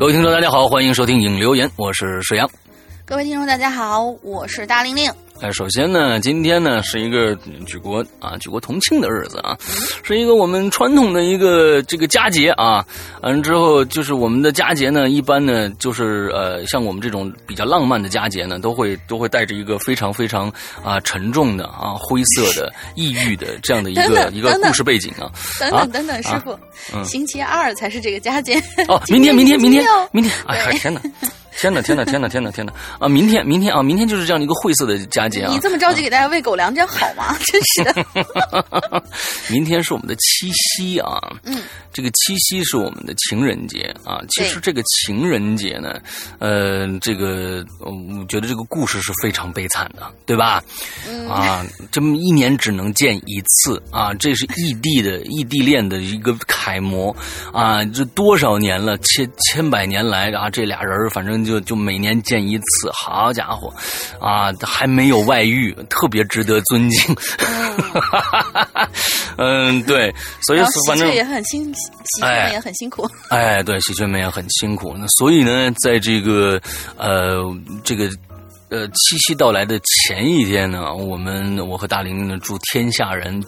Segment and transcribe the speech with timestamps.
[0.00, 2.48] 各位听众，大家好，欢迎收听影留言，我是石阳。
[3.04, 5.12] 各位听众，大家好，我是大玲玲。
[5.40, 7.34] 哎，首先呢，今天呢是一个
[7.66, 9.56] 举国啊举国同庆的日子啊，
[10.02, 12.84] 是一个我们传统的一个这个佳节啊。
[13.22, 20.52] 完之后就是我们的佳节呢，一般呢就是呃像我们这种比较浪漫的佳节呢，都会都会带着一个非常非常
[20.84, 25.32] 啊沉重的啊灰色的抑郁的这样的一个一个故事背景啊。
[25.58, 31.00] 等等等等，师傅，星期二才是这个佳节哦， 明天明天明天明天，哎呀天哪！
[31.58, 32.72] 天哪，天哪，天哪，天哪，天哪！
[32.98, 35.50] 啊，明天，明天啊，明天就是这样的一个晦涩的佳节啊！
[35.52, 37.36] 你这么着急给大家喂狗粮，这样好吗？
[37.44, 39.02] 真是的。
[39.50, 44.20] 明天是我们的七夕啊，嗯，这个七夕是我们的情人节啊。
[44.30, 46.00] 其实这个情人节呢，
[46.38, 47.92] 呃，这个我
[48.26, 50.62] 觉得这个故事是非常悲惨的，对吧？
[51.28, 57.14] 啊，这么一年只能见一次啊，这是异地的异地恋的一个楷模
[57.52, 57.84] 啊！
[57.86, 61.50] 这多少年了，千千百年来啊，这俩人反正就。
[61.50, 63.74] 就就每年见一次，好家伙，
[64.20, 67.16] 啊，还没有外遇，特别值得尊敬。
[69.36, 73.04] 嗯，对，所以反正也很辛，喜鹊们也很辛苦。
[73.30, 74.94] 哎，对，喜鹊们也很辛苦。
[74.96, 76.60] 那所以呢，在这个
[76.96, 77.42] 呃
[77.82, 78.08] 这个。
[78.70, 83.42] 呃，七夕到来的前一天呢，我们我和大玲呢祝天下人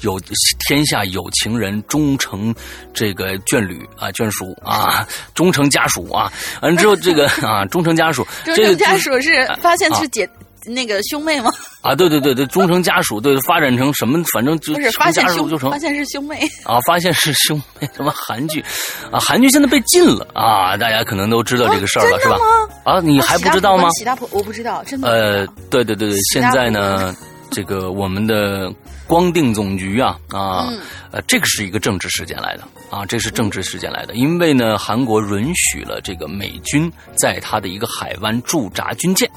[0.00, 0.18] 有
[0.66, 2.52] 天下有情人终成
[2.92, 10.28] 这个眷侣啊眷属啊终成家属啊完之后这个啊终成家属，终成家属 是发现是姐。
[10.66, 11.50] 那个兄妹吗？
[11.80, 14.22] 啊，对对对对，忠诚家属，对，发展成什么？
[14.32, 18.64] 反正就是发现兄就成发现是兄妹啊，发现是兄妹，什么韩剧
[19.10, 19.18] 啊？
[19.20, 20.76] 韩剧现在被禁了啊！
[20.76, 22.36] 大家可能都知道这个事儿了，是吧？
[22.84, 23.90] 啊，你还不知道吗？
[23.90, 25.08] 喜大婆，我不知道，真的。
[25.08, 27.14] 呃，对对对对，现在呢，
[27.50, 28.72] 这个我们的
[29.06, 30.68] 光定总局啊啊，
[31.10, 39.30] 呃，这个是一个政治事件来的啊，这是政治事件来的，因为呢，韩国允许了这个美军在他的一个海湾驻扎军舰。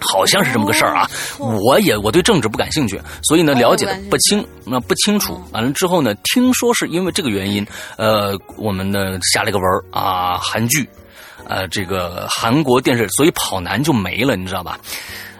[0.00, 5.40] 好像是这么个事儿啊，我也我对政治不感兴趣，所以呢了解的不清，那不清楚。
[5.52, 10.88] 完了之后呢，听说是因为这个原因，呃，我们呢下了个文啊，韩剧，
[11.48, 14.78] 呃，这个韩国电视，所以跑男就没了，你知道吧？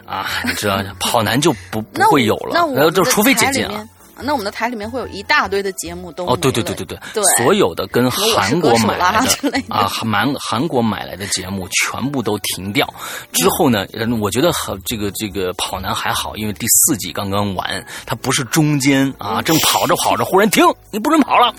[0.05, 3.85] 啊，你知道跑男就不 不会有了，那就除非解禁了。
[4.21, 12.87] 那我们的台里面会有一大堆的节目都哦，对对对对对，所有的跟韩国买来的啊，韩韩国买来的节目全部都停掉。
[13.31, 13.85] 之后呢，
[14.19, 21.53] 我觉得和这个这个跑男还好，因为第四季刚刚完，它不是中间啊，正跑着跑着忽然停，你不准跑了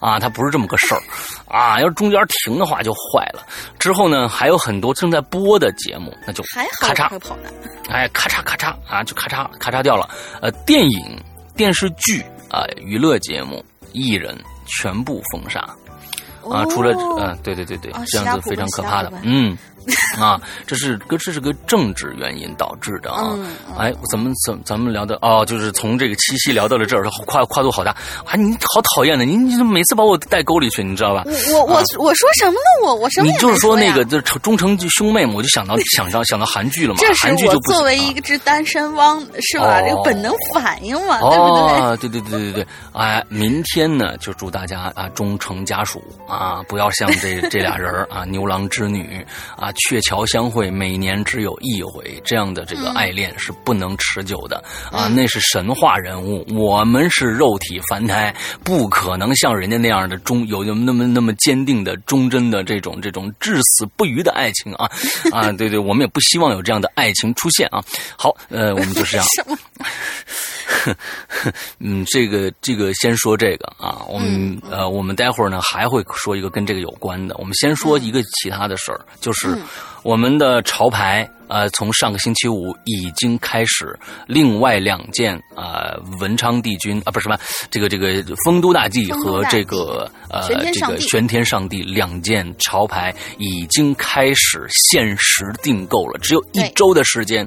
[0.00, 1.02] 啊，它不是这么个事儿
[1.48, 1.80] 啊。
[1.80, 3.44] 要是中间停的话就坏了。
[3.78, 6.44] 之后呢，还有很多正在播的节目，那就
[6.80, 7.52] 咔嚓跑男，
[7.90, 10.08] 哎，咔嚓咔嚓啊，就咔嚓咔嚓掉了。
[10.40, 11.18] 呃，电影。
[11.56, 15.60] 电视剧啊，娱乐节目、艺人全部封杀
[16.50, 16.64] 啊！
[16.70, 19.56] 除了嗯，对对对对，这样子非常可怕的，嗯。
[20.18, 23.36] 啊，这是个这是个政治原因导致的啊！
[23.78, 27.90] 哎，咱们怎咱们聊的哦，就是从这个七夕聊到了这儿，跨跨度好大
[28.24, 28.34] 啊！
[28.36, 31.24] 你好讨厌的，你你每次把我带沟里去，你知道吧？
[31.52, 32.86] 我我我说什么呢？
[32.86, 33.26] 我我什么？
[33.30, 37.00] 你就是说那个就忠诚兄妹嘛，我就想到想到想到韩剧了嘛。
[37.00, 39.80] 这是我作为一个只单身汪是吧？
[39.82, 42.08] 这个本能反应嘛，对不对？
[42.08, 49.24] 对对对对对，哎，明天呢就祝大家啊忠成家属啊，不要像这这俩人啊 牛郎织女
[49.56, 49.72] 啊。
[49.74, 55.08] 鹊桥相会，每年只有一回，这样的这个爱恋是不能持久的啊！
[55.08, 64.90] 那是神话人物，我们是肉体凡胎，不可能像人家那样的忠有那么那么坚定的忠贞的这种这种至死不渝的爱情啊！
[65.32, 67.82] 啊，对对，我们也不希望有这样的爱情出现啊！
[68.16, 69.58] 好，呃，我们就是这样。
[71.80, 77.34] 嗯，这个这个先说这个啊，我们呃，我们待会儿呢还会说一个跟这个有关的。
[77.38, 79.56] 我们先说一个其他的事儿，就是
[80.02, 83.96] 我们的潮牌呃，从上个星期五已经开始，
[84.26, 87.38] 另外两件啊，文昌帝君啊，不是什么
[87.70, 97.46] 这个这个丰都大帝和这个呃这个玄天上帝两件潮牌已经开始限时订购了，只有一周的时间，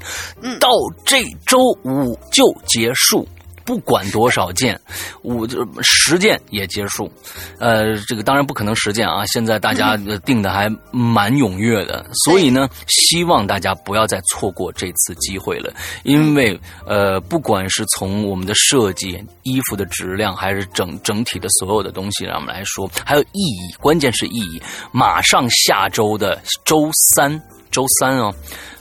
[0.61, 0.69] 到
[1.03, 3.27] 这周五就结束。
[3.67, 4.79] 不管多少件，
[5.23, 7.11] 我就十件也结束，
[7.59, 9.25] 呃，这个当然不可能十件啊。
[9.25, 15.73] 现在大家定的还蛮踊跃的，所以呢，希望大家不要再错过这次机会了。
[16.03, 24.61] 因为呃，不管是从我们的设计、衣服的质量，还是整整体的所有的东西让我们来说，还有意义，关键是意义。
[24.93, 27.37] 马上下周的周三，
[27.77, 28.33] 周三哦，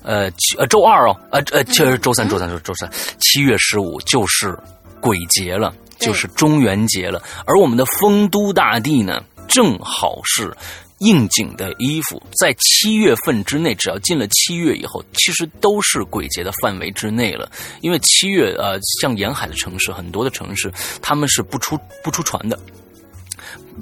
[0.02, 2.90] 呃，呃，周二哦，呃呃，就是周三，周三，周周三，
[3.20, 4.58] 七月十五就是。
[4.98, 10.56] 鬼节了，就是中元节了，而我们的丰都大地呢，正好是
[10.98, 17.48] 应景的衣服，在七月份之内，只要进了七月以后，其实都是鬼节的范围之内了。
[17.82, 22.58] 因为七月，呃，像沿海的城市，很多的城市，他们是不出不出船的。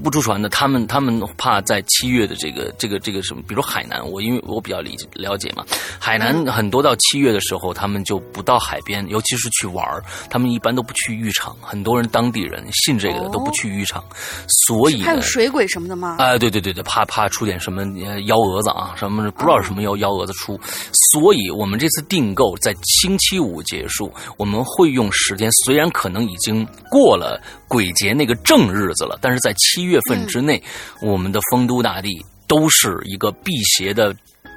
[0.02, 5.64] 不出船的，他们他们怕在七月的这个这个这个什么，比如海南，我因为我比较理解了解嘛，
[6.00, 9.86] 海南很多到七月的时候，他们就不到海边，尤其是去玩
[10.28, 11.54] 他们一般都不去浴场。
[11.60, 14.02] 很多人当地人信这个的都不去浴场，
[14.66, 16.16] 所以还有水鬼什么的吗？
[16.18, 17.84] 哎，对对对对，怕怕出点什么
[18.26, 20.58] 幺蛾子啊，什么不知道什么幺幺蛾子出，
[21.12, 29.83] 所以我们这次订购在星期五结束，我们会用时间，虽然可能已经过了鬼节那个正日子了，但是在七。
[29.84, 30.62] 月份之内，
[31.00, 34.14] 我们的丰都大地都是一个辟邪的。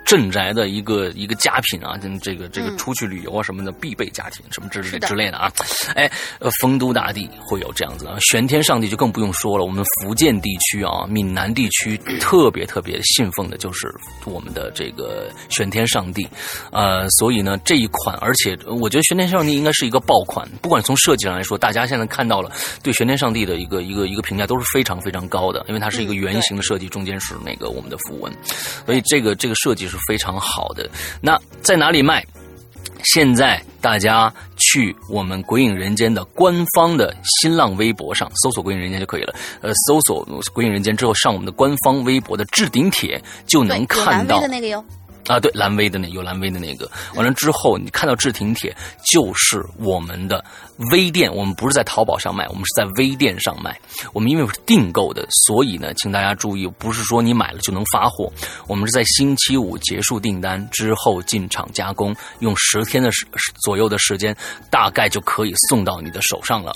[0.07, 5.51] 镇宅的一个一个佳品啊，这个这个出去旅游啊什么的必备佳品，什么之类之类的啊，
[5.95, 6.09] 哎，
[6.39, 9.65] 呃，丰都大帝会有这样子啊，玄天上帝就更不用说了。
[9.65, 13.93] 我们福建地区啊，闽南地区特别特别信奉的就是
[14.23, 16.25] 我们的这个玄天上帝，
[16.71, 22.49] 呃，所以呢这一款，而且我觉得玄天上帝应该是一个爆款，不管从设计上来说，大家现在看到了
[22.81, 28.33] 对玄天上帝的一个一个一个评价都是非常非常高的，因为它是一个圆形的设计，中间是那个我们的符文，
[28.85, 29.96] 所以这个这个设计是。
[30.07, 30.89] 非常好的，
[31.21, 32.25] 那在哪里卖？
[33.03, 39.35] 现在大家去我们“鬼影人间”的官方的新浪微博上搜索“鬼影人间”就可以了。
[39.61, 44.83] 呃，搜索“鬼影人间”之后，上我们的官方微博的置顶帖就能看到的那个哟。
[45.27, 48.75] 啊，对，蓝威的那有蓝威的那个，完了之后，你看到置顶帖
[49.11, 50.43] 就是我们的
[50.91, 53.77] 微店，我们不是在淘宝上卖，我们是在微店上卖。
[54.13, 58.31] 我们因为是订购的，所以呢，请大家注意，不是说你买了就能发货，
[58.67, 63.25] 我们是在星期五结束订单之后进场加工，用十天的时
[63.63, 64.35] 左右的时间，
[64.71, 66.73] 大概就可以送到你的手上了。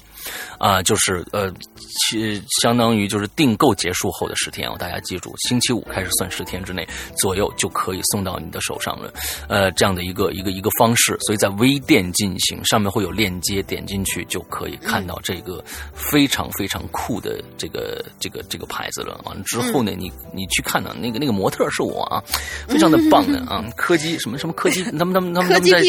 [0.58, 1.52] 啊，就是呃，
[2.00, 6.88] 其相当于就是订购结束后的十天哦，大家记住，星期五开始算十天之内
[7.18, 9.12] 左右就可以送到你的手上了。
[9.48, 15.64] 呃，这样的一个一个一个方式，所以在微店进行，上面会有链接，点进去就可以看到这个
[15.94, 19.20] 非常非常酷的这个这个这个牌子了。
[19.26, 22.22] 完了之后呢，你你去看呢，那个那个模特是我啊，
[22.68, 25.80] 非常的棒的啊， 柯基什么什么柯基，他们他们他们他们在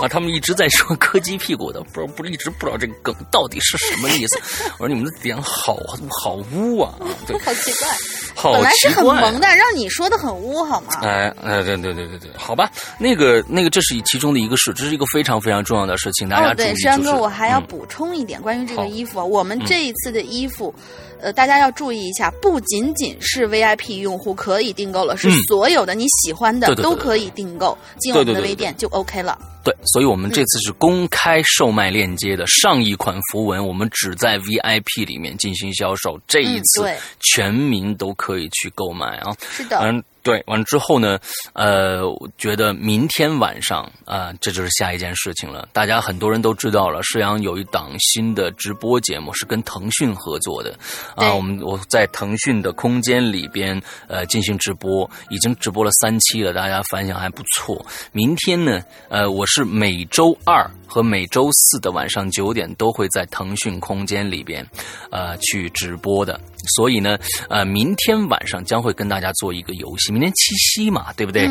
[0.00, 3.71] 啊，他们一直在说柯基屁股的，不不一直不知道这个梗到底是。
[3.78, 4.38] 是什么意思？
[4.78, 5.76] 我说你们的点好
[6.22, 6.94] 好污啊！
[7.26, 7.88] 对，好奇怪，
[8.34, 10.94] 好本来是很萌的，让你说的很污好吗？
[11.02, 16.66] 哎哎，对对对对对，好吧，那个那个，这是其中的一个事，这是一个非常非常重要的事情，大家注意。
[16.66, 20.74] 对，山哥，我还要补充一点关于这个衣服，我们这一次的衣服，
[21.22, 29.38] 呃，大家要注意一下，不仅仅是 VIP 用户可以订购了，是所有的你喜欢的都可以订购，进我们的微店就 OK 了。
[29.64, 36.84] 对，所以我们这次是公开售卖链接的上一款符文，我们只在 VIP 里面进行销售，这一次
[37.20, 39.32] 全民都可以去购买啊。
[39.48, 39.78] 是的。
[39.80, 40.02] 嗯。
[40.22, 41.18] 对，完了之后呢，
[41.52, 42.02] 呃，
[42.38, 45.68] 觉得明天晚上啊，这就是下一件事情了。
[45.72, 50.78] 大家很多人都知道了，世阳有一档新的直播节目是跟腾讯合作的，
[51.16, 57.84] 啊，我们我在腾讯的空间里边呃进行直播，已经直播了三期了，大家反响还不错。
[58.12, 64.62] 明天呢，呃，我是每周二和每周四的晚上九点都会在腾讯空间里边，
[65.10, 66.38] 呃，去直播的。
[66.76, 67.18] 所以呢，
[67.48, 70.12] 呃，明天晚上将会跟大家做一个游戏。
[70.12, 71.48] 明天七夕嘛，对不对？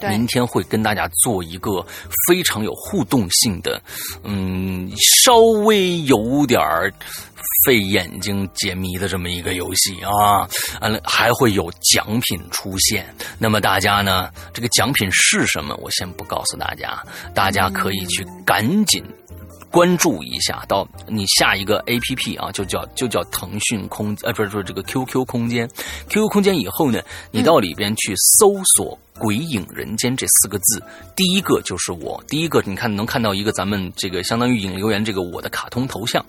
[0.00, 1.84] 明天会跟大家做一个
[2.26, 3.80] 非常有互动性的，
[4.22, 4.90] 嗯，
[5.24, 6.92] 稍微有点儿
[7.64, 10.48] 费眼睛解谜的这么一个游戏啊。
[10.80, 13.06] 完了，还会有奖品出现。
[13.38, 15.74] 那么大家呢，这个奖品是什么？
[15.82, 17.02] 我先不告诉大家，
[17.34, 19.04] 大家可以去赶紧。
[19.70, 25.68] 关注一下，到你下一个 A P P 啊，就叫就叫腾讯空呃，不是说这个 Q Q 空间
[26.08, 30.82] ，Q Q 空间以后呢，你到里边去搜索“鬼影人间”这四个字，
[31.14, 36.24] 第一个就是我，第一个你看能看到一个咱们这个相当于引留言这个我的卡通头像，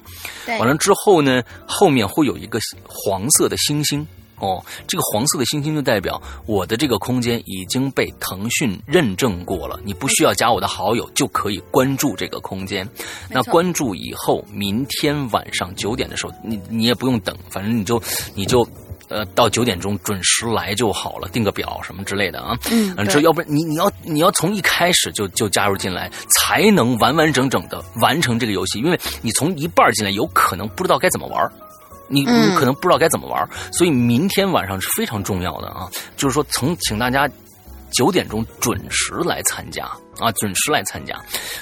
[0.45, 4.05] 完了之后呢，后面会有一个黄色的星星。
[4.39, 12.87] 哦，这个黄色的星星就代表我的这个空间已经被腾讯认证过了，你不需要加我的好友就可以关注这个空间。
[13.29, 18.01] 那关注以后，明天晚上九点的时候，你你也不用等，反正你就
[18.33, 18.65] 你就
[19.09, 22.57] 呃到九点钟准时来就好了，定个表什么之类的啊。
[22.71, 31.51] 嗯，这要不然你你要你要从一开始就就加入进来，才能完完整整的完成这个游戏，因为你从一半进来，有可能不知道该怎么玩。
[32.09, 35.89] 你你可能不知道该怎么玩，所以明天晚上是非常重要的啊！
[36.17, 37.29] 就是说，从请大家
[37.91, 39.85] 九点钟准时来参加
[40.19, 41.15] 啊，准时来参加。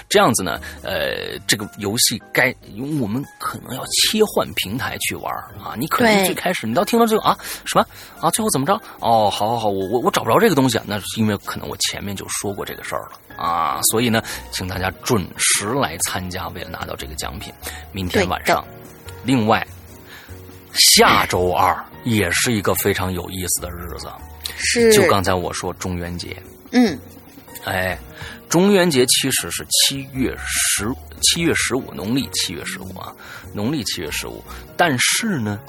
[0.09, 2.53] 这样子呢，呃，这个游戏该
[3.01, 5.75] 我们可能要切换平台去玩啊。
[5.77, 7.85] 你可能最开始你到听到这个啊什么
[8.19, 8.73] 啊，最后怎么着？
[8.99, 13.79] 哦，好好好，我我我找不着这个东西啊，那是因为可能我前面就说过这个事儿了啊。
[13.83, 17.53] 所以呢，请大家准时来参加，为了拿到这个奖品。
[17.91, 18.65] 明天晚上，
[19.23, 19.65] 另外
[20.77, 24.07] 下周二也是一个非常有意思的日子。
[24.57, 26.41] 是，就刚才我说中元节，
[26.71, 26.97] 嗯，
[27.65, 27.97] 哎，
[28.49, 30.87] 中元节其实是七月十
[31.21, 33.13] 七月十五，农历七月十五啊，
[33.53, 34.43] 农历七月十五。
[34.77, 35.59] 但是呢，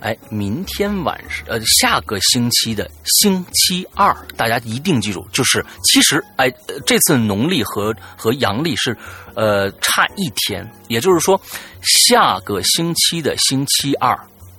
[0.00, 6.48] 哎，明天晚上呃，下个星期的星期二，大家一定记住，就是其实哎，
[6.86, 8.96] 这次农历和和阳历是
[9.34, 11.38] 呃差一天，也就是说，
[11.82, 14.16] 下个星期的星期二。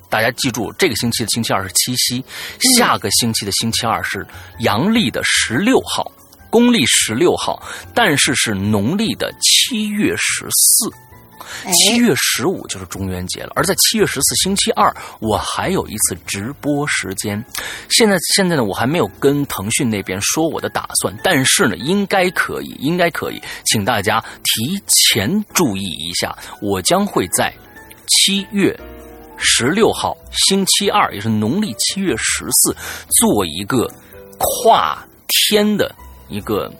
[0.09, 2.23] 大家记住，这个星期的星期二是七夕，
[2.75, 4.25] 下个星期的星期二是
[4.59, 6.11] 阳历的十六号，
[6.49, 7.61] 公历十六号，
[7.93, 10.89] 但是是农历的七月十四，
[11.71, 13.51] 七月十五就是中元节了。
[13.55, 17.43] 而在七月十四星期二，我还有一次直播时间。
[17.89, 27.53] 现在现在呢，我还没有跟腾讯那边说我的打算，但是呢，应该可以，应该可以，请大家提前注意一下，我将会在
[28.07, 28.75] 七月。
[29.39, 32.75] 十六号星期二，也是农历七月十四，
[33.19, 33.89] 做一个
[34.37, 35.93] 跨天的
[36.27, 36.71] 一个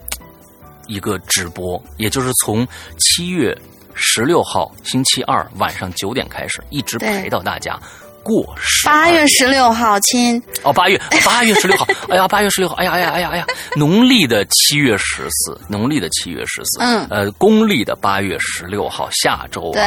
[0.87, 3.57] 一个直播，也就是从七月
[3.93, 7.79] 十六号星期二晚上九点开始，一直陪到大家
[8.23, 8.85] 过十。
[8.85, 19.81] 八月十六号， 亲哦，八月八月十六号，哎呀，八月十六号，哎呀，哎呀，哎呀，哎呀，农历的七月十四，农历的七月十四，嗯，呃，公历的八月十六号，下周对。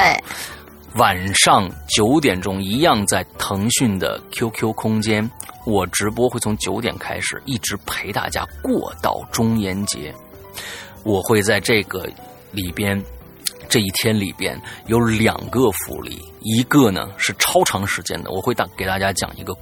[0.96, 5.28] 晚上九点钟，一样在腾讯的 QQ 空间，
[5.64, 10.14] 我直播会从九点开始，一直陪大家过到中元节。
[11.02, 12.06] 我会在这个
[12.50, 13.02] 里边，
[13.70, 19.56] 这一天里边有两个福利，一个呢是超长时间的，我会大给大家讲一个。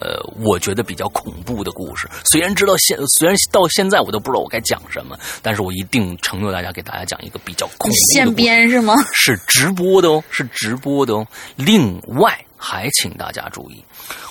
[0.00, 7.94] 呃，我觉得比较恐怖的故事，虽然知道现，虽然到现在我都不知道我该讲什么，但是我一定承诺大家给大家讲一个比较恐怖的。
[8.12, 8.94] 现编是吗？
[9.12, 11.26] 是直播的哦，是直播的哦。
[11.56, 13.82] 另外还请大家注意，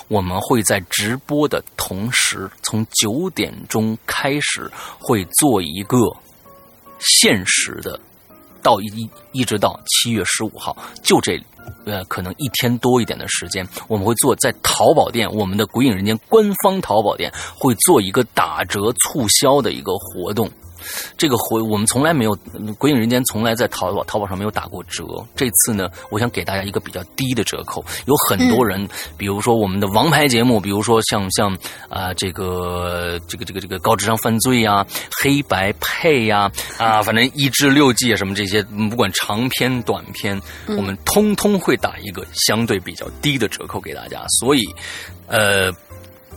[0.08, 5.96] 我们会在直播的同时，从九点钟开始会做一个
[7.00, 7.98] 限时的，
[8.64, 11.40] 到一一直到七月十五号，就这。
[11.86, 20.50] 呃，可能一天多一点的时间，我们会做在淘宝店，我们的《鬼影人间》官方淘宝店会做一个打折促销的一个活动。
[21.16, 22.36] 这个回我们从来没有，
[22.78, 25.04] 鬼影人间从来在淘宝淘宝上没有打过折。
[25.34, 27.84] 这次呢，我想给大家一个比较低的折扣。
[28.06, 28.86] 有很多人，
[29.16, 31.56] 比如说我们的王牌节目，比如说像像
[31.88, 34.86] 啊这个这个这个这个高智商犯罪呀、
[35.22, 44.24] 黑白配呀啊，反正一至六季啊什么这些，不管长篇短篇，我们通通会打一个相对比较低的折扣给大家。
[44.40, 44.62] 所以，
[45.26, 45.72] 呃。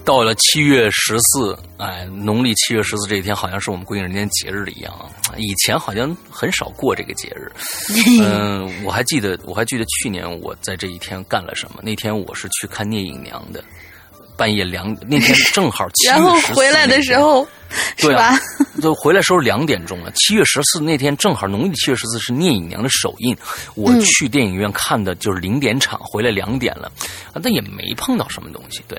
[0.08, 5.10] 到了七月十四，哎，农历七月十四这一天，好像是我们归隐人间节日的一样啊。
[5.36, 7.52] 以前好像很少过这个节日。
[8.24, 11.82] 嗯，我还记得，我还记得去年我在这一天干了什么。
[11.84, 13.62] 那天我是去看聂隐娘的，
[14.38, 16.24] 半夜两那天正好七月十四。
[16.24, 17.46] 然后回来的时候，
[17.98, 18.34] 对啊，
[18.82, 20.12] 就回来时候两点钟了。
[20.12, 23.36] 七月十四那天正好农历七月十四是聂隐娘的首映，
[23.76, 26.90] 我去电影院看的就是零点场，回来两点了，
[27.44, 28.98] 但也没碰到什么东西，对。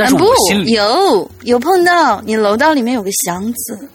[0.00, 3.88] 但是我心里有有碰到，你楼道里面有个箱子。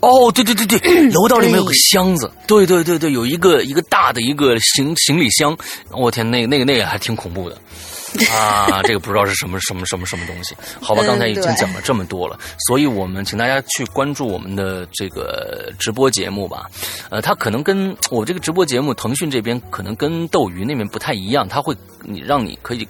[0.00, 0.78] 哦，对对对对，
[1.14, 5.56] 楼道里面有个箱子，对对对对，有一个一个大的一个行行李箱。
[5.92, 7.56] 我天，那个那个那个还挺恐怖的
[8.34, 8.82] 啊！
[8.82, 10.56] 这个不知道是什么什么什么什么东西。
[10.80, 12.36] 好吧，刚才已经讲了这么多了，
[12.66, 16.68] 所以我们请大家去关注我们的这个直播节目吧。
[17.08, 22.88] 呃，它可能跟我这个直播节目，腾讯这边可能跟斗鱼那边不太一样，它会你让你可以。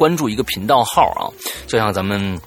[0.00, 1.28] 关注一个频道号啊，
[1.66, 2.40] 就像咱们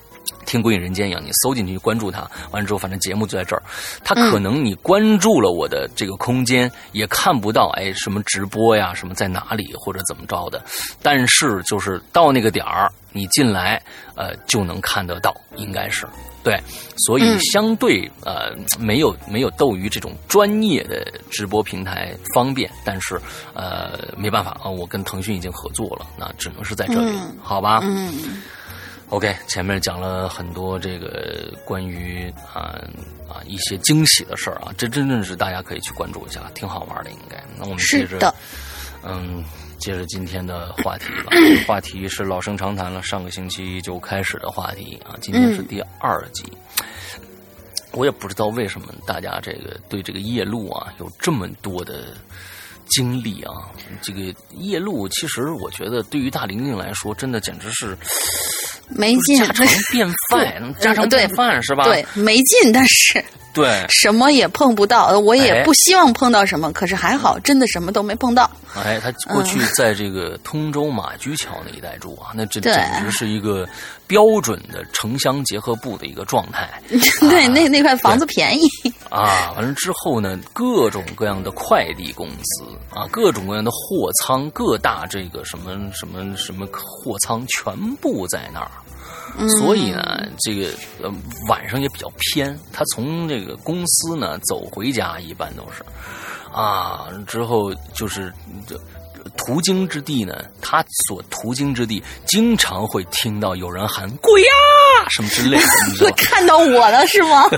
[0.43, 3.61] 听《鬼影人间》一样，你搜进去关注它，完了之后，反正节目就在这儿。
[4.03, 10.65] 它可能你关注了我的这个空间，也看不到哎什么直播呀，什么在哪里或者怎么着的。
[11.03, 13.81] 但是就是到那个点儿，你进来
[14.15, 16.05] 呃就能看得到，应该是。
[16.43, 16.61] 对，
[16.97, 23.17] 所以相对呃没有没有斗鱼这种专业的直播平台方便，但是
[23.53, 27.79] 呃没办法啊，我跟腾讯已经合作了，那只能是在这里，好吧？
[27.83, 28.41] 嗯。
[29.07, 32.75] OK，前面讲了很多这个关于啊
[33.29, 37.41] 啊一些惊喜的事儿啊，这真正是大家可以去关注一下，挺好玩的，应该。
[37.57, 38.33] 那我们接着，
[39.01, 39.41] 嗯。
[39.83, 41.33] 接着今天的话题吧，
[41.67, 46.45] 话题是老生常谈了，上个星期就开始的话题啊，今天是第二集。
[47.91, 52.15] 我也不知道为什么大家这个对这个夜路啊有这么多的
[52.85, 53.51] 经历啊。
[54.01, 57.97] 这个夜路其实我觉得对于大玲玲来说，真的简直是
[58.95, 61.83] 没劲，家常 便饭，家常便饭是吧？
[61.85, 63.23] 对，没劲，但是。
[63.53, 66.71] 对， 什么也碰不到，我也不希望碰到什么。
[66.71, 68.49] 可是还好，真的什么都没碰到。
[68.75, 73.69] 哎，他过去在这个通州马驹桥那一带住啊，那这简直是一个
[74.07, 76.67] 标准的城乡结合部的一个状态。
[76.89, 78.67] 对，那那块房子便宜
[79.11, 79.53] 啊。
[79.55, 88.71] 完了之后呢，各种各样的快递公司啊，各种各样的货仓，各大这个什么什么什么货仓全部在那儿。
[89.59, 90.69] 所以呢，这个
[91.01, 91.11] 呃
[91.47, 92.57] 晚上也比较偏。
[92.71, 95.83] 他从这个公司呢走回家，一般都是
[96.51, 98.31] 啊，之后就是
[98.67, 98.79] 这
[99.37, 104.49] 途经之地呢，他所途经之地经常会听到有人喊“鬼呀”
[105.09, 107.43] 什么之类的，你知道看到我了是吗？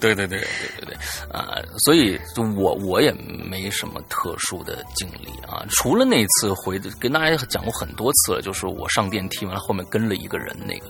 [0.00, 0.48] 对对对对
[0.78, 0.96] 对对
[1.30, 1.56] 啊！
[1.78, 10.86] 所以就我我也没什么特殊的经历啊，除了那次回跟大家讲过很多次了，就是我上电梯完了后面跟了一个人那个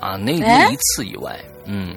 [0.00, 1.96] 啊，那那一次以外，嗯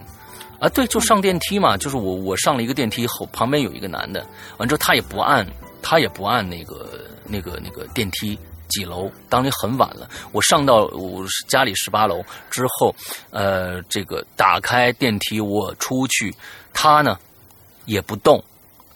[0.60, 4.26] 啊对，就上电梯嘛，就是我我上了一个电梯后旁边有一个男的，
[4.58, 5.46] 完之后他也不按
[5.82, 8.38] 他也不按那个那个那个电梯。
[8.74, 9.12] 几楼？
[9.28, 12.96] 当天很晚了，我上到我家里十八楼之后，
[13.30, 16.34] 呃，这个打开电梯，我出去，
[16.74, 17.20] 他呢
[17.84, 18.42] 也不动，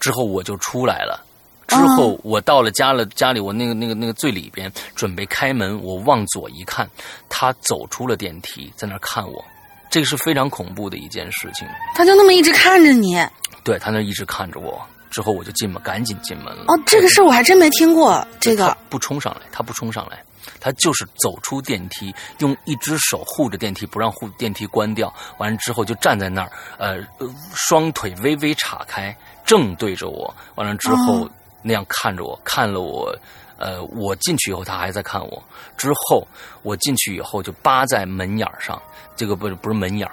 [0.00, 1.22] 之后我就出来了。
[1.66, 6.88] 之后我到了家了，家里我那个那个那个最里边准备开门，我往左一看，
[7.28, 9.44] 他走出了电梯，在那看我，
[9.90, 11.68] 这个是非常恐怖的一件事情。
[11.94, 13.22] 他就那么一直看着你？
[13.62, 14.82] 对他那一直看着我。
[15.16, 16.64] 之后我就进门，赶紧进门了。
[16.68, 18.22] 哦，这个事儿我还真没听过。
[18.38, 20.22] 这个不冲上来，他不冲上来，
[20.60, 25.10] 他就是走出电梯，用一只手护着电梯，不让护电梯关掉。
[25.38, 26.98] 完了之后就站在那儿，呃，
[27.54, 30.36] 双腿微微岔开，正对着我。
[30.56, 31.26] 完了之后
[31.62, 33.10] 那样看着我，看了我，
[33.56, 35.42] 呃，我进去以后他还在看我。
[35.78, 36.28] 之后
[36.60, 38.78] 我进去以后就扒在门眼上，
[39.16, 40.06] 这个不是不是门眼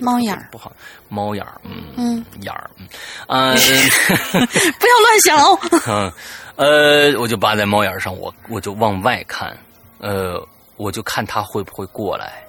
[0.00, 0.70] 猫眼儿不好，
[1.08, 2.86] 猫眼儿，嗯嗯，眼儿，嗯，
[3.26, 3.54] 啊
[4.32, 5.58] 不要乱想哦。
[5.88, 6.12] 嗯，
[6.56, 9.56] 呃，我就扒在猫眼上，我我就往外看，
[9.98, 10.40] 呃，
[10.76, 12.44] 我就看它会不会过来，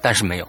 [0.00, 0.48] 但是没有。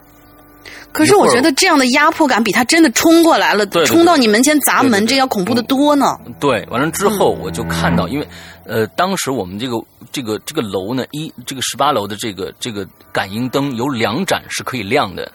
[0.91, 6.20] 可是我觉得这样的压迫感比他真的冲过来了，冲到你门前砸门，这要恐怖的多呢。
[6.39, 8.28] 对，完了之后我就看到，因为
[8.65, 15.32] 呃，当时我们这个这个这个楼呢，一这个十八楼的这个这个感应灯有两盏是可以亮的。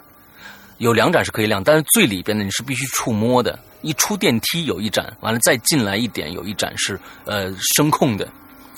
[0.78, 3.58] 有两盏是可以亮，但是最里边的你是必须触摸的。
[3.82, 8.26] 一出电梯有一盏，完了再进来一点有一盏是呃声控的，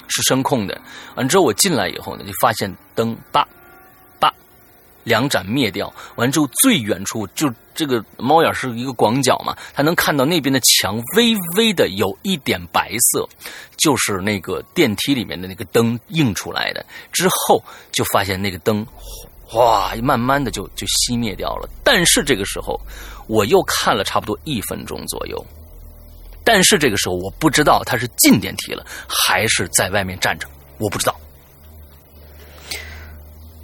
[0.09, 0.79] 是声控的。
[1.15, 3.47] 完之后我进来以后呢，就发现灯叭
[4.21, 4.33] 叭
[5.05, 5.93] 两盏灭掉。
[6.17, 13.27] 完之后最远处就这个猫眼是一个广角嘛，它能看到那边的墙微微的有一点白色，
[13.79, 16.85] 就是那个电梯里面的那个灯映出来的。
[17.13, 18.87] 之后就发现那个灯。
[19.55, 21.69] 哇，慢慢的就就熄灭掉了。
[21.83, 22.79] 但是这个时候，
[23.27, 25.45] 我又看了差不多一分钟左右。
[26.45, 30.47] 但是这个时候，我不知道他是进电梯了，还是在外面站着，
[30.79, 31.15] 我不知道。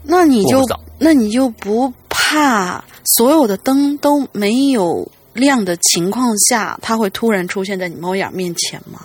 [0.02, 0.62] 那你就
[0.98, 2.84] 那你就不怕
[3.16, 9.00] 所有的灯都没有亮的情况下，他会突然出现在你猫眼面前吗？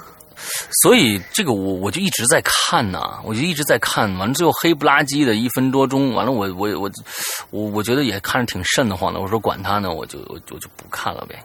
[0.81, 6.91] 所以这个我我就一直在看呐，我就一直在看，完了最后黑不拉几的一分多钟，完了我我我
[7.49, 11.43] 我我觉得也看着挺瘆得慌的，我说管他呢，我就我就不看了呗。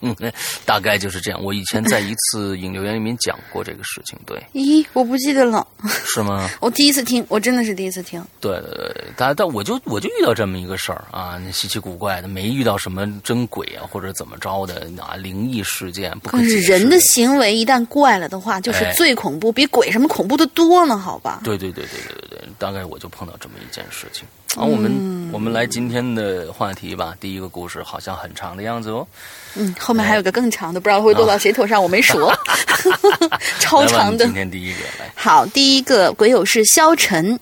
[0.00, 0.14] 嗯，
[0.64, 1.42] 大概就是这样。
[1.42, 4.40] 我以前在一次引流员里面讲过这个事情，对。
[4.52, 5.66] 咦，我不记得了。
[6.04, 6.48] 是吗？
[6.60, 8.22] 我第一次听，我真的是第一次听。
[8.40, 16.16] 对对对，但但我就我就遇到这么一个事儿啊，稀奇古怪的，没遇到什么真鬼啊或者怎么着的啊灵异事件。
[16.24, 20.96] 可是人的行为一旦怪了的话，就是最恐怖，比鬼什么恐怖的多呢？
[20.96, 21.40] 好吧。
[21.44, 24.26] 对对对对对对对，大概我就碰到这么一件事情。
[24.56, 27.14] 好，我们我们来今天的话题吧。
[27.20, 29.06] 第一个故事好像很长的样子哦。
[29.54, 32.18] 嗯，后面还有个更长的，不知道会落到谁头上，我没数。
[33.60, 34.24] 超长的。
[34.24, 35.12] 今天第一个来。
[35.14, 37.38] 好，第一个鬼友是萧晨，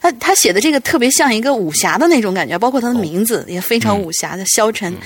[0.00, 4.44] 他他写的这个特别像一个武侠的那种感觉，包括他的名字也非常武侠的。
[4.46, 4.96] 萧晨，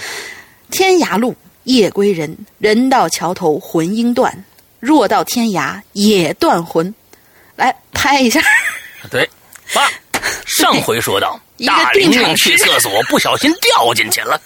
[0.70, 4.44] 天涯路夜归人，人到桥头魂应断，
[4.79, 6.94] 若到天涯也断魂。
[7.57, 8.42] 来拍一下。
[9.11, 9.26] 对，
[9.72, 9.88] 爸，
[10.46, 14.40] 上回说到， 大玲玲去厕所 不小心掉进去了。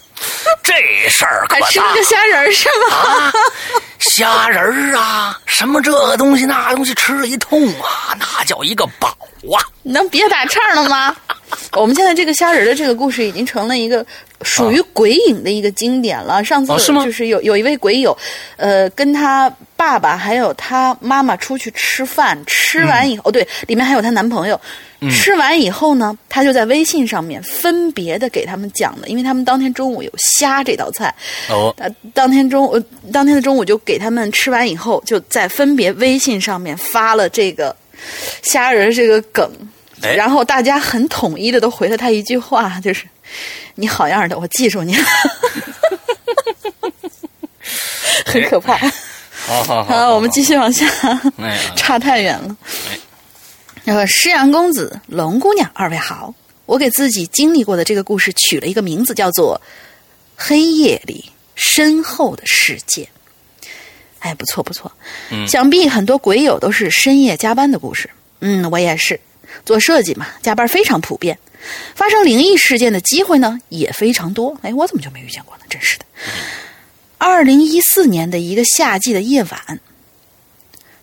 [0.62, 0.72] 这
[1.10, 2.96] 事儿可大，吃个虾仁是吗？
[2.96, 3.32] 啊，
[3.98, 9.08] 虾仁儿啊，什么这个东西那东西吃了一通啊，那叫一个饱
[9.54, 9.60] 啊！
[9.82, 11.14] 能别打岔了吗？
[11.72, 14.04] 我们现在这个虾仁的这个故事已经成了一个
[14.42, 16.44] 属于鬼影的一个经典了。
[16.44, 18.16] 上次就是有有一位鬼友，
[18.56, 24.60] 呃，跟他爸爸还有他妈妈出去吃饭，吃完以后，对，里面还有她男朋友。
[25.10, 31.14] 吃完以后呢，他就在微信上面分别的给他们讲的，因为他们当天中午有虾这道菜。
[31.50, 31.74] 哦，
[32.14, 37.76] 当天中午，当天的中午就给他们吃完以后，就在分别微信上面发了这个
[38.42, 39.50] 虾仁这个梗。
[40.12, 43.06] 然后大家很统一的都回了他一句话，就是
[43.76, 45.04] “你好样的，我记住你了”，
[48.26, 48.76] 很可怕。
[49.46, 50.86] 好好好，我们继续往下，
[51.76, 52.56] 差太远了。
[53.84, 56.34] 那个诗阳公子、龙姑娘，二位好。
[56.66, 59.60] 我给自己经历过的这个故事取了一个名字，叫做
[60.42, 63.02] 《黑夜里深厚的世界》。
[64.20, 64.90] 哎，不错不错。
[65.30, 68.08] 嗯，想必很多鬼友都是深夜加班的故事。
[68.40, 69.20] 嗯，我也是。
[69.64, 71.38] 做设计嘛，加班非常普遍，
[71.94, 74.56] 发生灵异事件的机会呢也非常多。
[74.62, 75.64] 哎，我怎么就没遇见过呢？
[75.68, 76.04] 真是的。
[77.18, 79.80] 二零一四年的一个夏季的夜晚，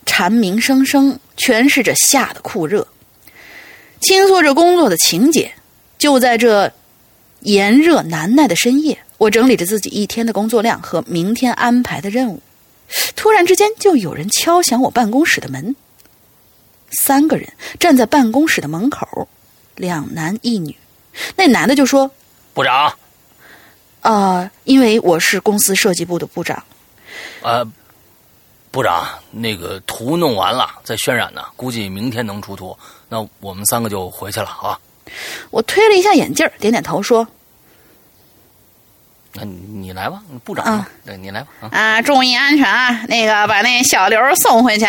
[0.06, 2.88] 蝉鸣声声诠释着夏的酷热，
[4.02, 5.52] 倾诉着工作的情节。
[5.98, 6.72] 就在这
[7.42, 12.42] 炎热难耐的深夜，我整理着自己一天的工作量和明天安排的任务，
[13.16, 15.76] 突然之间就有人敲响我办公室的门。
[16.92, 19.28] 三个人站在办公室的门口，
[19.76, 20.76] 两男一女。
[21.36, 22.10] 那男的就说
[22.54, 22.94] ：“部长，
[24.02, 26.64] 呃，因为我是公司设计部的部长。
[27.42, 27.66] 呃，
[28.72, 32.78] 部长，那个图弄完了，在渲染呢，估计明天能出图。
[33.10, 34.80] 那我们三个就回去了啊。”
[35.50, 37.28] 我推了一下眼镜，点点头说。
[39.34, 41.48] 那你来吧，部长，对，你来吧。
[41.72, 43.02] 啊，注意安全啊！
[43.08, 44.86] 那个，把那小刘送回去。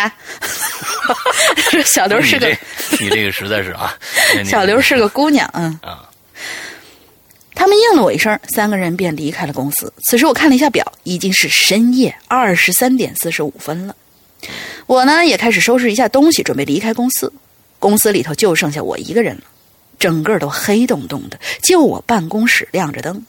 [1.94, 2.48] 小刘是个，
[2.98, 3.96] 你这个实在是啊。
[4.44, 5.78] 小刘是个姑娘，嗯。
[5.82, 6.08] 啊。
[7.54, 9.92] 他们应了我一声，三个人便离开了公司。
[10.08, 13.94] 此时我看了一下表，已经是深夜二十三点四十五分了。
[14.86, 17.32] 我呢，也开始收拾一下东西，准备离开公司。
[17.78, 19.42] 公司里头就剩下我一个人了，
[20.00, 23.24] 整个都黑洞洞的，就我办公室亮着灯。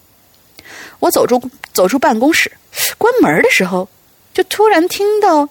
[1.03, 1.37] 我走出
[1.73, 2.49] 走出办公室，
[2.97, 3.89] 关门的时候，
[4.33, 5.49] 就突然听到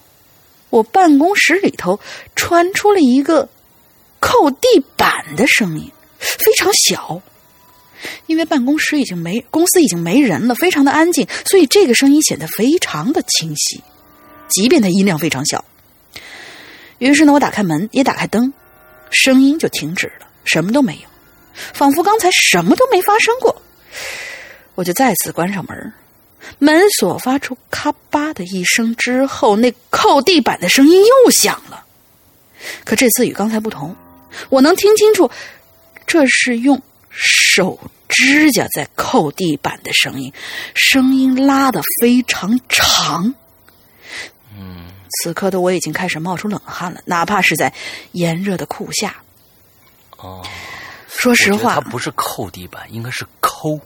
[0.71, 2.01] 我办公室里头
[2.35, 3.51] 传出了一个
[4.19, 7.21] 扣地板的声音，非常小。
[8.25, 13.83] 因为办公室已经没公司已经没人了，非常的安静，所以这个声音显得非常的清晰，
[14.49, 15.63] 即便它音量非常小。
[16.97, 18.55] 于是呢，我打开门，也打开灯，
[19.11, 21.09] 声音就停止了，什么都没有，
[21.75, 23.61] 仿佛刚才什么都没发生过。
[24.75, 25.93] 我就再次关上门，
[26.59, 31.85] 门锁发出咔吧的一声之后，那扣地板的声音又响了。
[32.85, 33.95] 可这次与刚才不同，
[34.49, 35.31] 我能听清楚，
[36.07, 36.81] 这是用
[37.11, 40.33] 手指甲在扣地板的声音，
[40.75, 43.35] 声音拉得非常长。
[44.57, 47.73] 嗯，此刻的我已经开始冒出冷汗了，哪怕是在
[48.13, 49.15] 炎热的酷夏。
[50.17, 50.43] 哦，
[51.09, 53.79] 说实话，它不是扣地板，应该是抠。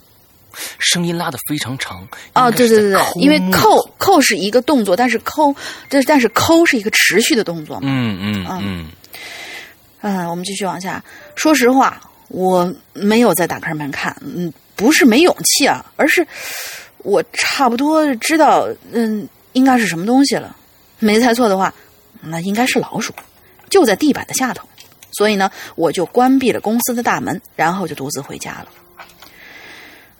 [0.79, 5.55] 声音拉的非常长哦，对对对对，因为扣扣是一个动作，但是抠，
[5.89, 7.79] 但是但是抠是一个持续的动作。
[7.81, 8.87] 嗯嗯嗯
[10.01, 11.03] 嗯，我们继续往下。
[11.35, 16.25] 说实话，我没有在打开门看，嗯，不是没勇气啊，而是
[16.99, 20.55] 我差不多知道，嗯，应该是什么东西了。
[20.99, 21.73] 没猜错的话，
[22.21, 23.13] 那应该是老鼠，
[23.69, 24.67] 就在地板的下头。
[25.11, 28.67] 所以呢，我就关闭了公司的大门，然后就独自回家了。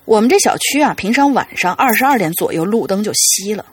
[0.08, 3.66] 我们这小区啊，平常晚上二十二点左右路灯就熄了，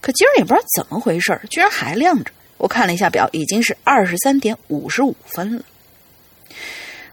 [0.00, 2.32] 可今儿也不知道怎么回事居然还亮着。
[2.56, 5.62] 我看了一下表，已经是二十三点五十五分了。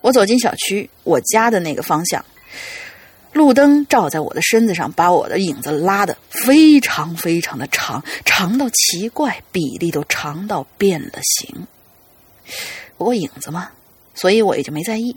[0.01, 2.25] 我走进小区，我家的那个方向，
[3.33, 11.67] 路灯照在我的身子上，把我的影子拉的非常非常的长，长到奇怪，比例都长到变了形。
[12.97, 13.69] 不过影子嘛，
[14.15, 15.15] 所以我也就没在意。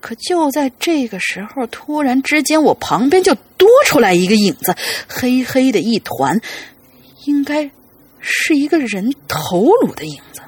[0.00, 4.74] 可就在这个时候，突然之间，我旁边就多出来一个影子，
[5.08, 6.40] 黑黑的一团，
[7.24, 7.68] 应该
[8.20, 10.40] 是一个人头颅的影子，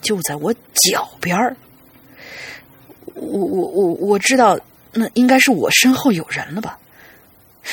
[0.00, 1.56] 就在我脚边儿。
[3.14, 4.58] 我我我我知道，
[4.92, 6.78] 那应该是我身后有人了吧？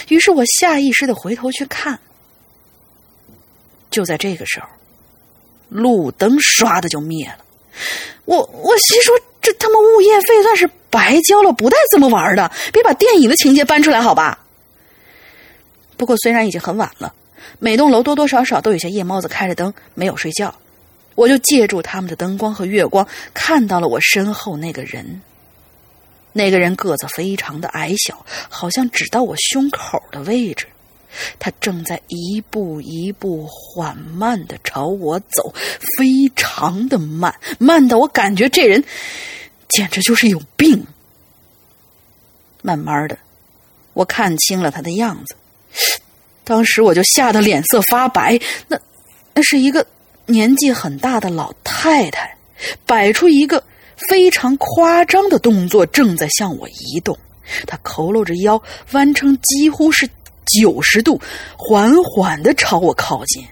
[0.09, 1.99] 于是我下意识的回头去看。
[3.89, 4.67] 就在这个时候，
[5.69, 7.43] 路灯唰的就灭了。
[8.25, 9.15] 我我心说。
[9.45, 12.51] 这他妈物业费算是白交了，不带这么玩的！
[12.73, 14.39] 别把电影的情节搬出来，好吧？
[15.97, 17.13] 不过虽然已经很晚了，
[17.59, 20.55] 每栋楼多多少少都有些夜猫子开着灯没有睡觉，
[21.13, 25.21] 我就借助他们的灯光和月光，看到了我身后那个人。
[26.33, 30.65] 那个人个子非常的矮小，好像只到我胸口的位置。
[31.39, 35.53] 他正在一步一步缓慢的朝我走，
[35.97, 38.83] 非常的慢，慢到我感觉这人
[39.69, 40.85] 简直就是有病。
[42.61, 43.17] 慢慢的，
[43.93, 45.35] 我看清了他的样子，
[46.43, 48.39] 当时我就吓得脸色发白。
[48.67, 48.79] 那，
[49.33, 49.85] 那是一个
[50.25, 52.35] 年纪很大的老太太，
[52.85, 53.63] 摆出一个。
[54.09, 57.17] 非常夸张的动作正在向我移动，
[57.65, 60.05] 他佝偻着腰，弯成几乎是
[60.45, 61.19] 九十度，
[61.57, 63.45] 缓缓的朝我靠近。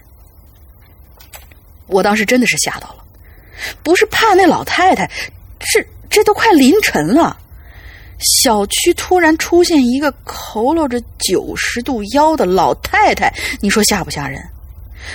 [1.86, 3.04] 我当时真的是吓到了，
[3.82, 5.10] 不是怕那老太太，
[5.60, 7.36] 是这都快凌晨了，
[8.18, 14.42] 小区突然出现一个佝偻着九十度腰的老太太，你说吓不吓人？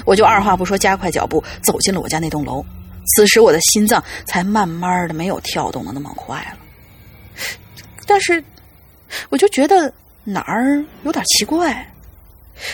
[0.05, 2.63] 我就二话不说，加快脚步走进了我家那栋楼。
[3.15, 6.57] 此时我的心脏才慢慢的没有跳动的那么快了，
[8.05, 8.43] 但是
[9.29, 9.91] 我就觉得
[10.31, 11.85] 哪儿有点奇怪。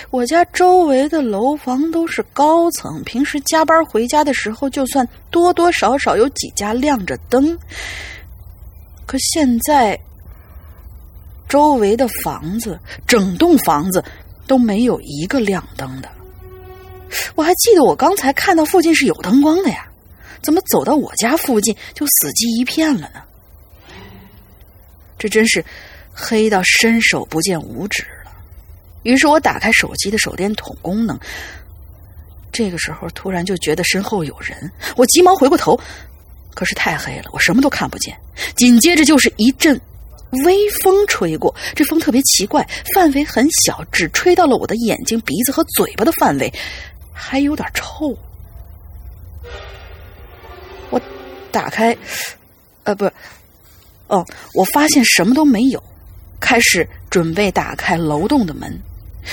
[0.09, 7.57] 我家周围的楼房都是高层，平时加班回家的时候，就算多多少少有几家亮着灯，
[9.05, 9.99] 可现在
[11.47, 14.03] 周围的房子，整栋房子
[14.47, 16.09] 都没有一个亮灯的。
[17.35, 19.87] 我还记得我刚才看到附近是有灯光的呀。
[20.41, 23.21] 怎么走到我家附近就死寂一片了呢？
[25.17, 25.63] 这真是
[26.15, 28.31] 黑到伸手不见五指了。
[29.03, 31.19] 于是我打开手机的手电筒功能，
[32.51, 35.79] 这个时候突然就觉得身后有人，我急忙回过头，
[36.55, 38.17] 可是太黑了，我什么都看不见。
[38.55, 39.79] 紧接着就是一阵
[40.45, 46.51] 微风吹过，这风特别奇怪，范围很小，只吹到了我的眼睛、鼻子和嘴巴的范围，
[47.13, 48.17] 还有点臭。
[50.89, 50.99] 我
[51.51, 51.95] 打开，
[52.83, 53.05] 呃，不，
[54.07, 55.83] 哦，我发现什么都没有，
[56.39, 58.77] 开始准备打开楼栋的门，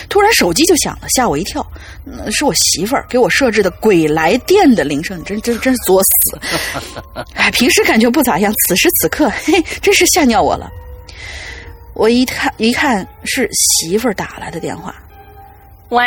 [0.09, 1.65] 突然手机就响了，吓我一跳，
[2.31, 6.41] 是我媳妇儿给我设置的鬼来电的铃声，真真真是作死！
[7.35, 10.71] 哎，平时感觉不咋样，此时此刻， 嘿，真是吓尿我了。
[11.95, 14.95] 我一看一看是媳妇儿打来的电话，
[15.91, 16.05] 喂，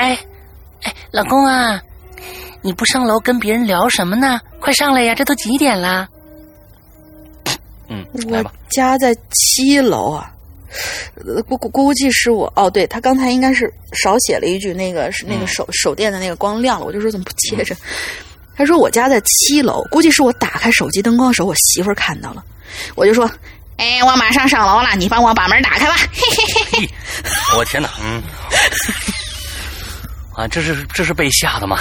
[0.81, 1.81] 哎，老公啊。
[2.61, 4.41] 你不上楼跟别人聊什么呢？
[4.59, 5.13] 快上来呀！
[5.13, 6.09] 这都几点了？
[7.89, 10.33] 嗯，我家在七楼啊，
[11.47, 17.75] 估估估计是我哦，对他刚才应该是少写了一句，那个是那个手手电的那个光亮了，我就说怎么不接着？
[18.57, 22.43] 他说我家在七楼，估计是我打开手机灯光的时候，我媳妇儿看到了，
[22.95, 23.29] 我就说，
[23.77, 25.95] 哎，我马上上楼了，你帮我把门打开吧。
[26.13, 26.21] 嘿
[26.71, 26.89] 嘿嘿，
[27.57, 28.23] 我天哪，嗯。
[30.33, 31.79] 啊，这是这是被吓的吗？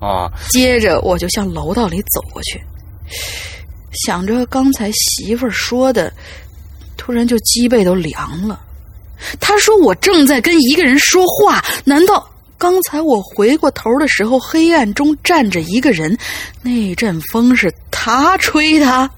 [0.00, 0.30] 啊！
[0.50, 2.60] 接着我就向楼道里走过去，
[4.04, 6.12] 想着刚才媳妇儿说的，
[7.04, 8.58] 突然就脊背都凉了。
[9.38, 16.16] 他说我正在跟一个人说话，难道刚才我回过头的时候，黑暗中站着一个人？
[16.62, 19.10] 那阵风是他吹的？